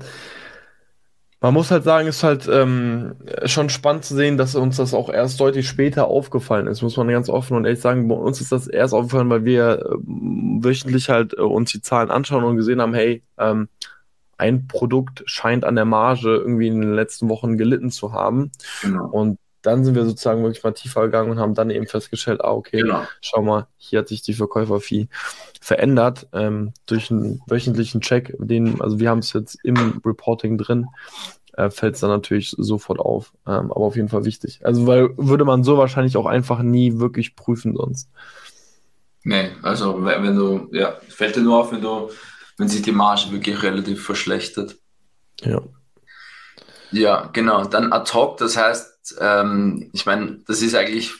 Man 1.43 1.53
muss 1.53 1.71
halt 1.71 1.83
sagen, 1.83 2.07
ist 2.07 2.23
halt 2.23 2.47
ähm, 2.49 3.15
schon 3.43 3.67
spannend 3.67 4.05
zu 4.05 4.15
sehen, 4.15 4.37
dass 4.37 4.55
uns 4.55 4.77
das 4.77 4.93
auch 4.93 5.09
erst 5.09 5.41
deutlich 5.41 5.67
später 5.67 6.07
aufgefallen 6.07 6.67
ist, 6.67 6.81
muss 6.81 6.95
man 6.95 7.09
ganz 7.09 7.27
offen 7.27 7.57
und 7.57 7.65
ehrlich 7.65 7.81
sagen. 7.81 8.07
Bei 8.07 8.15
uns 8.15 8.39
ist 8.39 8.53
das 8.53 8.67
erst 8.67 8.93
aufgefallen, 8.93 9.29
weil 9.29 9.43
wir 9.43 9.79
äh, 9.81 9.95
wöchentlich 10.63 11.09
halt 11.09 11.33
äh, 11.33 11.41
uns 11.41 11.73
die 11.73 11.81
Zahlen 11.81 12.11
anschauen 12.11 12.45
und 12.45 12.55
gesehen 12.55 12.81
haben, 12.81 12.93
hey, 12.93 13.23
ähm, 13.37 13.67
ein 14.37 14.67
Produkt 14.67 15.23
scheint 15.25 15.65
an 15.65 15.75
der 15.75 15.83
Marge 15.83 16.33
irgendwie 16.33 16.67
in 16.67 16.79
den 16.79 16.93
letzten 16.93 17.27
Wochen 17.27 17.57
gelitten 17.57 17.91
zu 17.91 18.13
haben. 18.13 18.53
Genau. 18.81 19.07
Und 19.07 19.37
dann 19.63 19.83
sind 19.83 19.95
wir 19.95 20.05
sozusagen 20.05 20.43
wirklich 20.43 20.63
mal 20.63 20.73
tiefer 20.73 21.01
gegangen 21.03 21.31
und 21.31 21.39
haben 21.39 21.55
dann 21.55 21.71
eben 21.71 21.87
festgestellt, 21.87 22.41
ah, 22.43 22.51
okay, 22.51 22.81
Genau. 22.81 23.03
schau 23.21 23.41
mal, 23.41 23.67
hier 23.77 23.99
hat 23.99 24.09
sich 24.09 24.21
die 24.21 24.33
Verkäuferfee 24.33 25.07
verändert 25.59 26.27
ähm, 26.33 26.73
durch 26.85 27.09
einen 27.09 27.41
wöchentlichen 27.47 28.01
Check, 28.01 28.35
den, 28.37 28.81
also 28.81 28.99
wir 28.99 29.09
haben 29.09 29.19
es 29.19 29.33
jetzt 29.33 29.57
im 29.63 30.01
Reporting 30.05 30.57
drin, 30.57 30.87
äh, 31.53 31.69
fällt 31.69 31.95
es 31.95 32.01
dann 32.01 32.09
natürlich 32.09 32.53
sofort 32.57 32.99
auf. 32.99 33.33
Ähm, 33.47 33.71
aber 33.71 33.81
auf 33.81 33.95
jeden 33.95 34.09
Fall 34.09 34.25
wichtig. 34.25 34.59
Also, 34.63 34.85
weil 34.87 35.17
würde 35.17 35.45
man 35.45 35.63
so 35.63 35.77
wahrscheinlich 35.77 36.17
auch 36.17 36.25
einfach 36.25 36.61
nie 36.61 36.99
wirklich 36.99 37.35
prüfen 37.35 37.75
sonst. 37.75 38.09
Nee, 39.23 39.51
also 39.61 40.03
wenn 40.03 40.35
du, 40.35 40.67
ja, 40.73 40.97
fällt 41.07 41.35
dir 41.37 41.41
nur 41.41 41.59
auf, 41.59 41.71
wenn 41.71 41.81
du, 41.81 42.09
wenn 42.57 42.67
sich 42.67 42.81
die 42.81 42.91
Marge 42.91 43.31
wirklich 43.31 43.63
relativ 43.63 44.03
verschlechtert. 44.03 44.75
Ja. 45.41 45.61
Ja, 46.93 47.29
genau. 47.33 47.65
Dann 47.65 47.91
ad 47.91 48.13
hoc, 48.13 48.37
das 48.37 48.55
heißt, 48.55 49.17
ähm, 49.19 49.89
ich 49.93 50.05
meine, 50.05 50.43
das 50.45 50.61
ist 50.61 50.75
eigentlich 50.75 51.15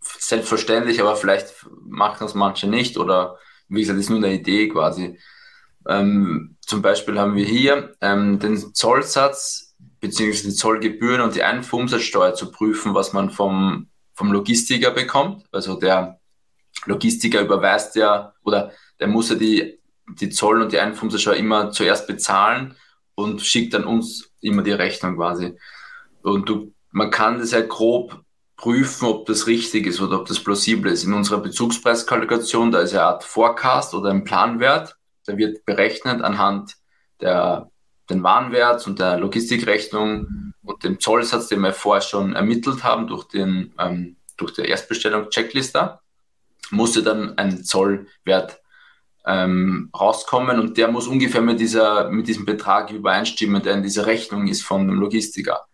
selbstverständlich, 0.00 1.00
aber 1.00 1.14
vielleicht 1.16 1.54
machen 1.84 2.18
das 2.20 2.34
manche 2.34 2.66
nicht 2.66 2.96
oder 2.96 3.38
wie 3.68 3.80
gesagt, 3.80 3.98
ist 3.98 4.08
nur 4.08 4.18
eine 4.18 4.32
Idee 4.32 4.68
quasi. 4.68 5.18
Ähm, 5.86 6.56
zum 6.60 6.80
Beispiel 6.80 7.18
haben 7.18 7.36
wir 7.36 7.44
hier 7.44 7.94
ähm, 8.00 8.38
den 8.38 8.56
Zollsatz 8.74 9.74
beziehungsweise 10.00 10.48
die 10.48 10.54
Zollgebühren 10.54 11.20
und 11.20 11.34
die 11.34 11.42
Einfuhrumsatzsteuer 11.42 12.34
zu 12.34 12.50
prüfen, 12.50 12.94
was 12.94 13.12
man 13.12 13.30
vom, 13.30 13.90
vom 14.14 14.32
Logistiker 14.32 14.90
bekommt. 14.90 15.44
Also 15.52 15.78
der 15.78 16.18
Logistiker 16.86 17.42
überweist 17.42 17.94
ja 17.96 18.32
oder 18.42 18.72
der 19.00 19.08
muss 19.08 19.28
ja 19.28 19.36
die, 19.36 19.78
die 20.18 20.30
Zoll- 20.30 20.62
und 20.62 20.72
die 20.72 20.78
Einfuhrumsatzsteuer 20.78 21.36
immer 21.36 21.72
zuerst 21.72 22.06
bezahlen 22.06 22.74
und 23.14 23.42
schickt 23.42 23.74
dann 23.74 23.84
uns 23.84 24.33
immer 24.44 24.62
die 24.62 24.72
Rechnung 24.72 25.16
quasi. 25.16 25.56
Und 26.22 26.48
du, 26.48 26.72
man 26.90 27.10
kann 27.10 27.38
das 27.38 27.52
ja 27.52 27.60
grob 27.60 28.22
prüfen, 28.56 29.06
ob 29.06 29.26
das 29.26 29.46
richtig 29.46 29.86
ist 29.86 30.00
oder 30.00 30.20
ob 30.20 30.26
das 30.26 30.40
plausibel 30.40 30.92
ist. 30.92 31.04
In 31.04 31.12
unserer 31.12 31.40
Bezugspreiskalkulation, 31.40 32.70
da 32.70 32.80
ist 32.80 32.92
eine 32.92 33.02
Art 33.02 33.24
Forecast 33.24 33.94
oder 33.94 34.10
ein 34.10 34.24
Planwert, 34.24 34.96
der 35.26 35.36
wird 35.36 35.64
berechnet 35.64 36.22
anhand 36.22 36.76
der, 37.20 37.70
den 38.08 38.22
Warenwerts 38.22 38.86
und 38.86 38.98
der 38.98 39.18
Logistikrechnung 39.18 40.52
und 40.62 40.84
dem 40.84 41.00
Zollsatz, 41.00 41.48
den 41.48 41.60
wir 41.60 41.72
vorher 41.72 42.02
schon 42.02 42.34
ermittelt 42.34 42.84
haben 42.84 43.06
durch, 43.06 43.24
den, 43.24 43.74
ähm, 43.78 44.16
durch 44.36 44.52
die 44.52 44.62
Erstbestellung 44.62 45.30
Checkliste, 45.30 45.98
musste 46.70 47.02
dann 47.02 47.36
ein 47.38 47.64
Zollwert 47.64 48.60
ähm, 49.26 49.90
rauskommen 49.98 50.60
und 50.60 50.76
der 50.76 50.88
muss 50.88 51.06
ungefähr 51.06 51.40
mit, 51.40 51.60
dieser, 51.60 52.10
mit 52.10 52.28
diesem 52.28 52.44
Betrag 52.44 52.90
übereinstimmen, 52.90 53.62
der 53.62 53.74
in 53.74 53.82
dieser 53.82 54.06
Rechnung 54.06 54.46
ist 54.48 54.62
von 54.62 54.86
dem 54.86 54.98
Logistiker. 54.98 55.66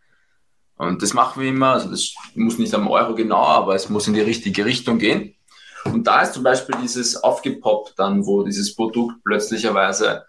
Und 0.76 1.02
das 1.02 1.12
machen 1.12 1.42
wir 1.42 1.48
immer, 1.50 1.72
also 1.72 1.90
das 1.90 2.14
muss 2.34 2.58
nicht 2.58 2.74
am 2.74 2.88
Euro 2.88 3.14
genau, 3.14 3.42
aber 3.42 3.74
es 3.74 3.90
muss 3.90 4.08
in 4.08 4.14
die 4.14 4.20
richtige 4.20 4.64
Richtung 4.64 4.98
gehen. 4.98 5.34
Und 5.84 6.06
da 6.06 6.22
ist 6.22 6.34
zum 6.34 6.42
Beispiel 6.42 6.76
dieses 6.82 7.16
aufgepoppt 7.16 7.98
dann, 7.98 8.24
wo 8.24 8.42
dieses 8.44 8.74
Produkt 8.74 9.22
plötzlicherweise, 9.24 10.24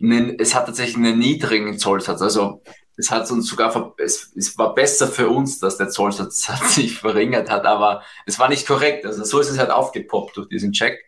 einen, 0.00 0.38
es 0.38 0.54
hat 0.54 0.66
tatsächlich 0.66 0.96
einen 0.96 1.18
niedrigen 1.18 1.78
Zollsatz. 1.78 2.22
Also 2.22 2.62
es 2.96 3.10
hat 3.10 3.30
uns 3.30 3.46
sogar, 3.46 3.94
es, 3.98 4.32
es 4.34 4.56
war 4.58 4.74
besser 4.74 5.06
für 5.06 5.28
uns, 5.28 5.58
dass 5.58 5.76
der 5.76 5.88
Zollsatz 5.88 6.48
sich 6.74 6.98
verringert 6.98 7.50
hat, 7.50 7.64
aber 7.64 8.02
es 8.26 8.38
war 8.38 8.48
nicht 8.48 8.66
korrekt. 8.66 9.06
Also 9.06 9.24
so 9.24 9.38
ist 9.38 9.50
es 9.50 9.58
halt 9.58 9.70
aufgepoppt 9.70 10.36
durch 10.36 10.48
diesen 10.48 10.72
Check. 10.72 10.98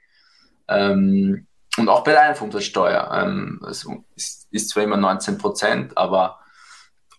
Ähm, 0.69 1.47
und 1.77 1.89
auch 1.89 2.05
bei 2.05 2.13
der 2.13 2.23
Einfuhrumsatzsteuer. 2.23 3.11
Ähm, 3.13 3.61
also 3.63 4.05
ist, 4.15 4.49
ist 4.51 4.71
zwar 4.71 4.85
immer 4.85 4.97
19 4.97 5.39
Prozent, 5.39 5.97
aber 5.97 6.41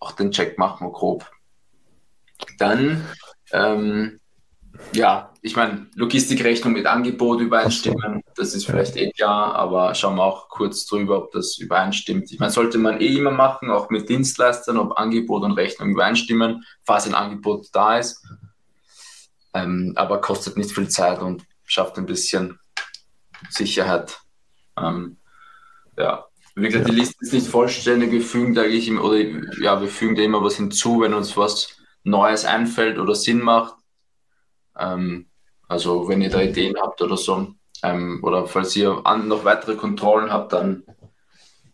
auch 0.00 0.12
den 0.12 0.30
Check 0.30 0.58
machen 0.58 0.86
wir 0.86 0.92
grob. 0.92 1.30
Dann, 2.58 3.04
ähm, 3.52 4.20
ja, 4.92 5.32
ich 5.42 5.56
meine, 5.56 5.86
Logistikrechnung 5.94 6.72
mit 6.72 6.86
Angebot 6.86 7.40
übereinstimmen, 7.40 8.22
das 8.36 8.54
ist 8.54 8.66
vielleicht 8.66 8.96
eh 8.96 9.10
klar, 9.10 9.54
aber 9.54 9.94
schauen 9.94 10.16
wir 10.16 10.24
auch 10.24 10.48
kurz 10.48 10.86
drüber, 10.86 11.18
ob 11.18 11.32
das 11.32 11.58
übereinstimmt. 11.58 12.30
Ich 12.30 12.38
meine, 12.38 12.52
sollte 12.52 12.78
man 12.78 13.00
eh 13.00 13.16
immer 13.16 13.30
machen, 13.30 13.70
auch 13.70 13.90
mit 13.90 14.08
Dienstleistern, 14.08 14.76
ob 14.76 14.98
Angebot 14.98 15.42
und 15.42 15.52
Rechnung 15.52 15.90
übereinstimmen, 15.90 16.64
falls 16.84 17.06
ein 17.06 17.14
Angebot 17.14 17.68
da 17.72 17.98
ist. 17.98 18.24
Ähm, 19.54 19.94
aber 19.96 20.20
kostet 20.20 20.56
nicht 20.56 20.72
viel 20.72 20.88
Zeit 20.88 21.20
und 21.20 21.44
schafft 21.64 21.98
ein 21.98 22.06
bisschen 22.06 22.58
Sicherheit. 23.50 24.18
Ähm, 24.76 25.18
ja, 25.96 26.26
wie 26.54 26.68
gesagt, 26.68 26.88
die 26.88 26.92
Liste 26.94 27.16
ist 27.20 27.32
nicht 27.32 27.46
vollständig. 27.46 28.10
Wir 28.10 28.22
fügen 28.22 28.54
da 28.54 28.62
eigentlich 28.62 28.88
immer, 28.88 29.04
oder 29.04 29.18
ja, 29.60 29.80
wir 29.80 29.88
fügen 29.88 30.16
da 30.16 30.22
immer 30.22 30.42
was 30.42 30.56
hinzu, 30.56 31.00
wenn 31.00 31.14
uns 31.14 31.36
was 31.36 31.76
Neues 32.02 32.44
einfällt 32.44 32.98
oder 32.98 33.14
Sinn 33.14 33.40
macht. 33.40 33.74
Ähm, 34.76 35.28
also 35.68 36.08
wenn 36.08 36.22
ihr 36.22 36.30
da 36.30 36.40
Ideen 36.40 36.76
habt 36.80 37.00
oder 37.02 37.16
so, 37.16 37.54
ähm, 37.82 38.20
oder 38.22 38.46
falls 38.46 38.74
ihr 38.76 39.00
an, 39.04 39.28
noch 39.28 39.44
weitere 39.44 39.76
Kontrollen 39.76 40.32
habt, 40.32 40.52
dann 40.52 40.84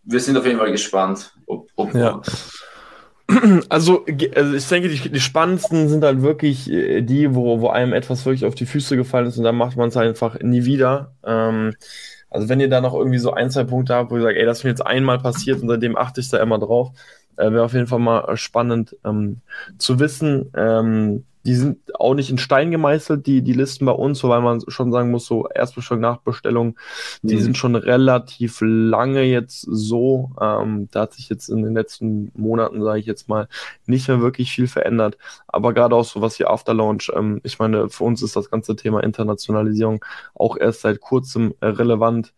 wir 0.02 0.20
sind 0.20 0.36
auf 0.36 0.44
jeden 0.44 0.58
Fall 0.58 0.70
gespannt, 0.70 1.34
ob, 1.46 1.70
ob 1.76 1.94
Ja. 1.94 2.20
Also, 3.68 4.05
also 4.35 4.55
ich 4.55 4.68
denke, 4.68 4.89
die, 4.89 5.09
die 5.11 5.20
spannendsten 5.20 5.89
sind 5.89 6.05
halt 6.05 6.22
wirklich 6.22 6.70
äh, 6.70 7.01
die, 7.01 7.35
wo, 7.35 7.61
wo 7.61 7.68
einem 7.68 7.93
etwas 7.93 8.25
wirklich 8.27 8.45
auf 8.45 8.55
die 8.55 8.66
Füße 8.66 8.97
gefallen 8.97 9.27
ist 9.27 9.39
und 9.39 9.45
dann 9.45 9.57
macht 9.57 9.77
man 9.77 9.89
es 9.89 9.97
einfach 9.97 10.39
nie 10.41 10.64
wieder. 10.64 11.14
Ähm, 11.25 11.75
also 12.31 12.49
wenn 12.49 12.61
ihr 12.61 12.68
da 12.68 12.81
noch 12.81 12.95
irgendwie 12.95 13.18
so 13.18 13.33
ein, 13.33 13.51
zwei 13.51 13.64
Punkte 13.64 13.95
habt, 13.95 14.11
wo 14.11 14.16
ihr 14.16 14.22
sagt, 14.22 14.37
ey, 14.37 14.45
das 14.45 14.59
ist 14.59 14.64
mir 14.64 14.70
jetzt 14.70 14.87
einmal 14.87 15.18
passiert 15.18 15.62
und 15.62 15.68
seitdem 15.68 15.97
achte 15.97 16.20
ich 16.20 16.29
da 16.29 16.39
immer 16.43 16.59
drauf, 16.59 16.91
äh, 17.37 17.51
wäre 17.53 17.64
auf 17.64 17.72
jeden 17.74 17.87
Fall 17.87 17.99
mal 18.01 18.37
spannend 18.37 18.97
ähm, 19.05 19.41
zu 19.78 19.99
wissen. 20.01 20.51
Ähm, 20.57 21.24
die 21.47 21.55
sind 21.55 21.78
auch 22.01 22.14
nicht 22.14 22.30
in 22.30 22.39
Stein 22.39 22.70
gemeißelt, 22.70 23.26
die, 23.26 23.43
die 23.43 23.53
Listen 23.53 23.85
bei 23.85 23.93
uns, 23.93 24.24
wobei 24.24 24.41
man 24.41 24.62
schon 24.68 24.91
sagen 24.93 25.11
muss, 25.11 25.26
so 25.26 25.47
Erstbestellung, 25.49 26.01
Nachbestellung, 26.01 26.76
die 27.28 27.37
Mhm. 27.37 27.41
sind 27.41 27.57
schon 27.59 27.76
relativ 27.76 28.59
lange 28.62 29.22
jetzt 29.24 29.61
so. 29.68 30.30
Ähm, 30.41 30.89
da 30.91 31.03
hat 31.03 31.12
sich 31.14 31.28
jetzt 31.28 31.49
in 31.49 31.62
den 31.62 31.74
letzten 31.74 32.30
Monaten, 32.35 32.82
sage 32.82 32.99
ich 33.01 33.07
jetzt 33.07 33.28
mal, 33.28 33.49
nicht 33.87 34.09
mehr 34.09 34.20
wirklich 34.22 34.53
viel 34.53 34.68
verändert. 34.68 35.18
Aber 35.47 35.74
gerade 35.74 35.95
auch 35.97 36.05
so 36.05 36.20
was 36.22 36.39
wie 36.39 36.47
Afterlaunch, 36.47 37.12
ähm, 37.14 37.41
ich 37.45 37.59
meine, 37.59 37.91
für 37.91 38.05
uns 38.05 38.22
ist 38.22 38.37
das 38.37 38.51
ganze 38.51 38.74
Thema 38.76 39.03
Internationalisierung 39.03 40.05
auch 40.35 40.57
erst 40.57 40.80
seit 40.82 41.01
kurzem 41.01 41.55
äh, 41.61 41.66
relevant. 41.66 42.32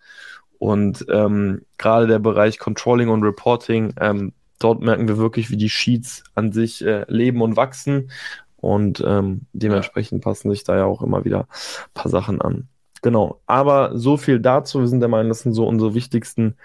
Und 0.58 1.04
ähm, 1.10 1.62
gerade 1.78 2.06
der 2.06 2.18
Bereich 2.18 2.58
Controlling 2.58 3.08
und 3.10 3.22
Reporting, 3.22 3.92
ähm, 4.00 4.32
dort 4.58 4.80
merken 4.80 5.08
wir 5.08 5.18
wirklich, 5.18 5.50
wie 5.50 5.56
die 5.56 5.70
Sheets 5.70 6.24
an 6.34 6.52
sich 6.52 6.84
äh, 6.84 7.04
leben 7.08 7.42
und 7.42 7.56
wachsen. 7.56 8.10
Und 8.56 9.02
ähm, 9.06 9.46
dementsprechend 9.52 10.24
passen 10.24 10.50
sich 10.50 10.64
da 10.64 10.76
ja 10.76 10.84
auch 10.84 11.02
immer 11.02 11.24
wieder 11.24 11.40
ein 11.40 11.94
paar 11.94 12.10
Sachen 12.10 12.40
an. 12.40 12.68
Genau, 13.02 13.40
aber 13.46 13.96
so 13.96 14.16
viel 14.16 14.40
dazu. 14.40 14.80
Wir 14.80 14.88
sind 14.88 15.00
der 15.00 15.08
Meinung, 15.08 15.28
das 15.28 15.40
sind 15.40 15.52
so 15.52 15.66
unsere 15.66 15.94
wichtigsten 15.94 16.56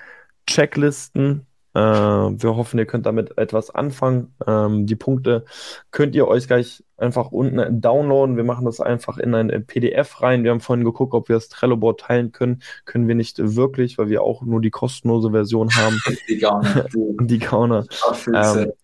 Checklisten. 0.47 1.45
Äh, 1.73 1.79
wir 1.79 2.55
hoffen, 2.55 2.79
ihr 2.79 2.85
könnt 2.85 3.05
damit 3.05 3.37
etwas 3.37 3.69
anfangen. 3.69 4.33
Ähm, 4.45 4.85
die 4.85 4.95
Punkte 4.95 5.45
könnt 5.91 6.15
ihr 6.15 6.27
euch 6.27 6.47
gleich 6.47 6.83
einfach 6.97 7.31
unten 7.31 7.81
downloaden. 7.81 8.35
Wir 8.35 8.43
machen 8.43 8.65
das 8.65 8.81
einfach 8.81 9.17
in 9.17 9.33
ein 9.33 9.65
PDF 9.65 10.21
rein. 10.21 10.43
Wir 10.43 10.51
haben 10.51 10.59
vorhin 10.59 10.85
geguckt, 10.85 11.13
ob 11.13 11.29
wir 11.29 11.35
das 11.35 11.49
Trello-Board 11.49 12.01
teilen 12.01 12.31
können. 12.31 12.61
Können 12.85 13.07
wir 13.07 13.15
nicht 13.15 13.37
wirklich, 13.55 13.97
weil 13.97 14.09
wir 14.09 14.21
auch 14.21 14.41
nur 14.43 14.61
die 14.61 14.69
kostenlose 14.69 15.31
Version 15.31 15.69
haben. 15.75 15.97
die 16.29 16.37
Gauner, 16.37 16.85
die 17.21 17.39
Gauner. 17.39 17.85
Auffüllse. 18.03 18.75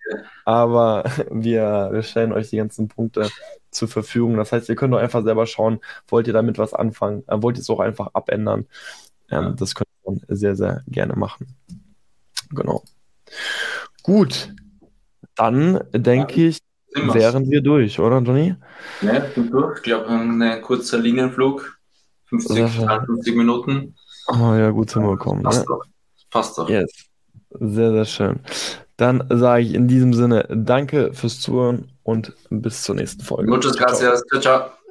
Aber 0.46 1.04
wir, 1.32 1.90
wir 1.92 2.04
stellen 2.04 2.32
euch 2.32 2.50
die 2.50 2.58
ganzen 2.58 2.88
Punkte 2.88 3.30
zur 3.70 3.90
Verfügung. 3.90 4.38
Das 4.38 4.54
heißt, 4.54 4.70
ihr 4.70 4.76
könnt 4.76 4.94
doch 4.94 5.00
einfach 5.00 5.24
selber 5.24 5.46
schauen, 5.46 5.80
wollt 6.08 6.28
ihr 6.28 6.34
damit 6.34 6.58
was 6.58 6.74
anfangen? 6.74 7.24
Äh, 7.28 7.42
wollt 7.42 7.58
ihr 7.58 7.62
es 7.62 7.70
auch 7.70 7.82
einfach 7.82 8.12
abändern? 8.14 8.66
Ähm. 9.30 9.56
Das 9.58 9.76
könnt 9.76 9.90
ihr 10.06 10.14
dann 10.14 10.38
sehr, 10.38 10.56
sehr 10.56 10.84
gerne 10.88 11.16
machen. 11.18 11.56
Genau. 12.50 12.84
Gut. 14.04 14.54
Dann 15.36 15.84
denke 15.94 16.48
ich, 16.48 16.60
Sind 16.90 17.08
wir's. 17.08 17.16
wären 17.16 17.50
wir 17.50 17.62
durch, 17.62 18.00
oder, 18.00 18.20
Johnny? 18.20 18.56
Ja, 19.02 19.20
bin 19.20 19.52
durch. 19.52 19.78
Ich 19.78 19.84
glaube, 19.84 20.08
ein 20.08 20.62
kurzer 20.62 20.98
Linienflug. 20.98 21.78
50, 22.30 22.56
Sehr 22.56 22.68
schön. 22.68 22.86
52 22.86 23.36
Minuten. 23.36 23.96
Oh 24.28 24.54
ja, 24.54 24.72
gut 24.72 24.92
hinbekommen. 24.92 25.44
Ne? 25.44 25.50
Passt 25.50 25.70
doch. 25.70 25.84
Passt 26.30 26.58
doch. 26.58 26.70
Yes. 26.70 26.92
Sehr, 27.52 27.92
sehr 27.92 28.06
schön. 28.06 28.40
Dann 28.98 29.24
sage 29.30 29.64
ich 29.64 29.74
in 29.74 29.88
diesem 29.88 30.14
Sinne 30.14 30.46
Danke 30.50 31.14
fürs 31.14 31.40
Zuhören 31.40 31.92
und 32.04 32.34
bis 32.50 32.84
zur 32.84 32.96
nächsten 32.96 33.24
Folge. 33.24 33.50
Muchas 33.50 33.78
gracias. 33.78 34.24
Ciao, 34.28 34.42
ciao. 34.42 34.77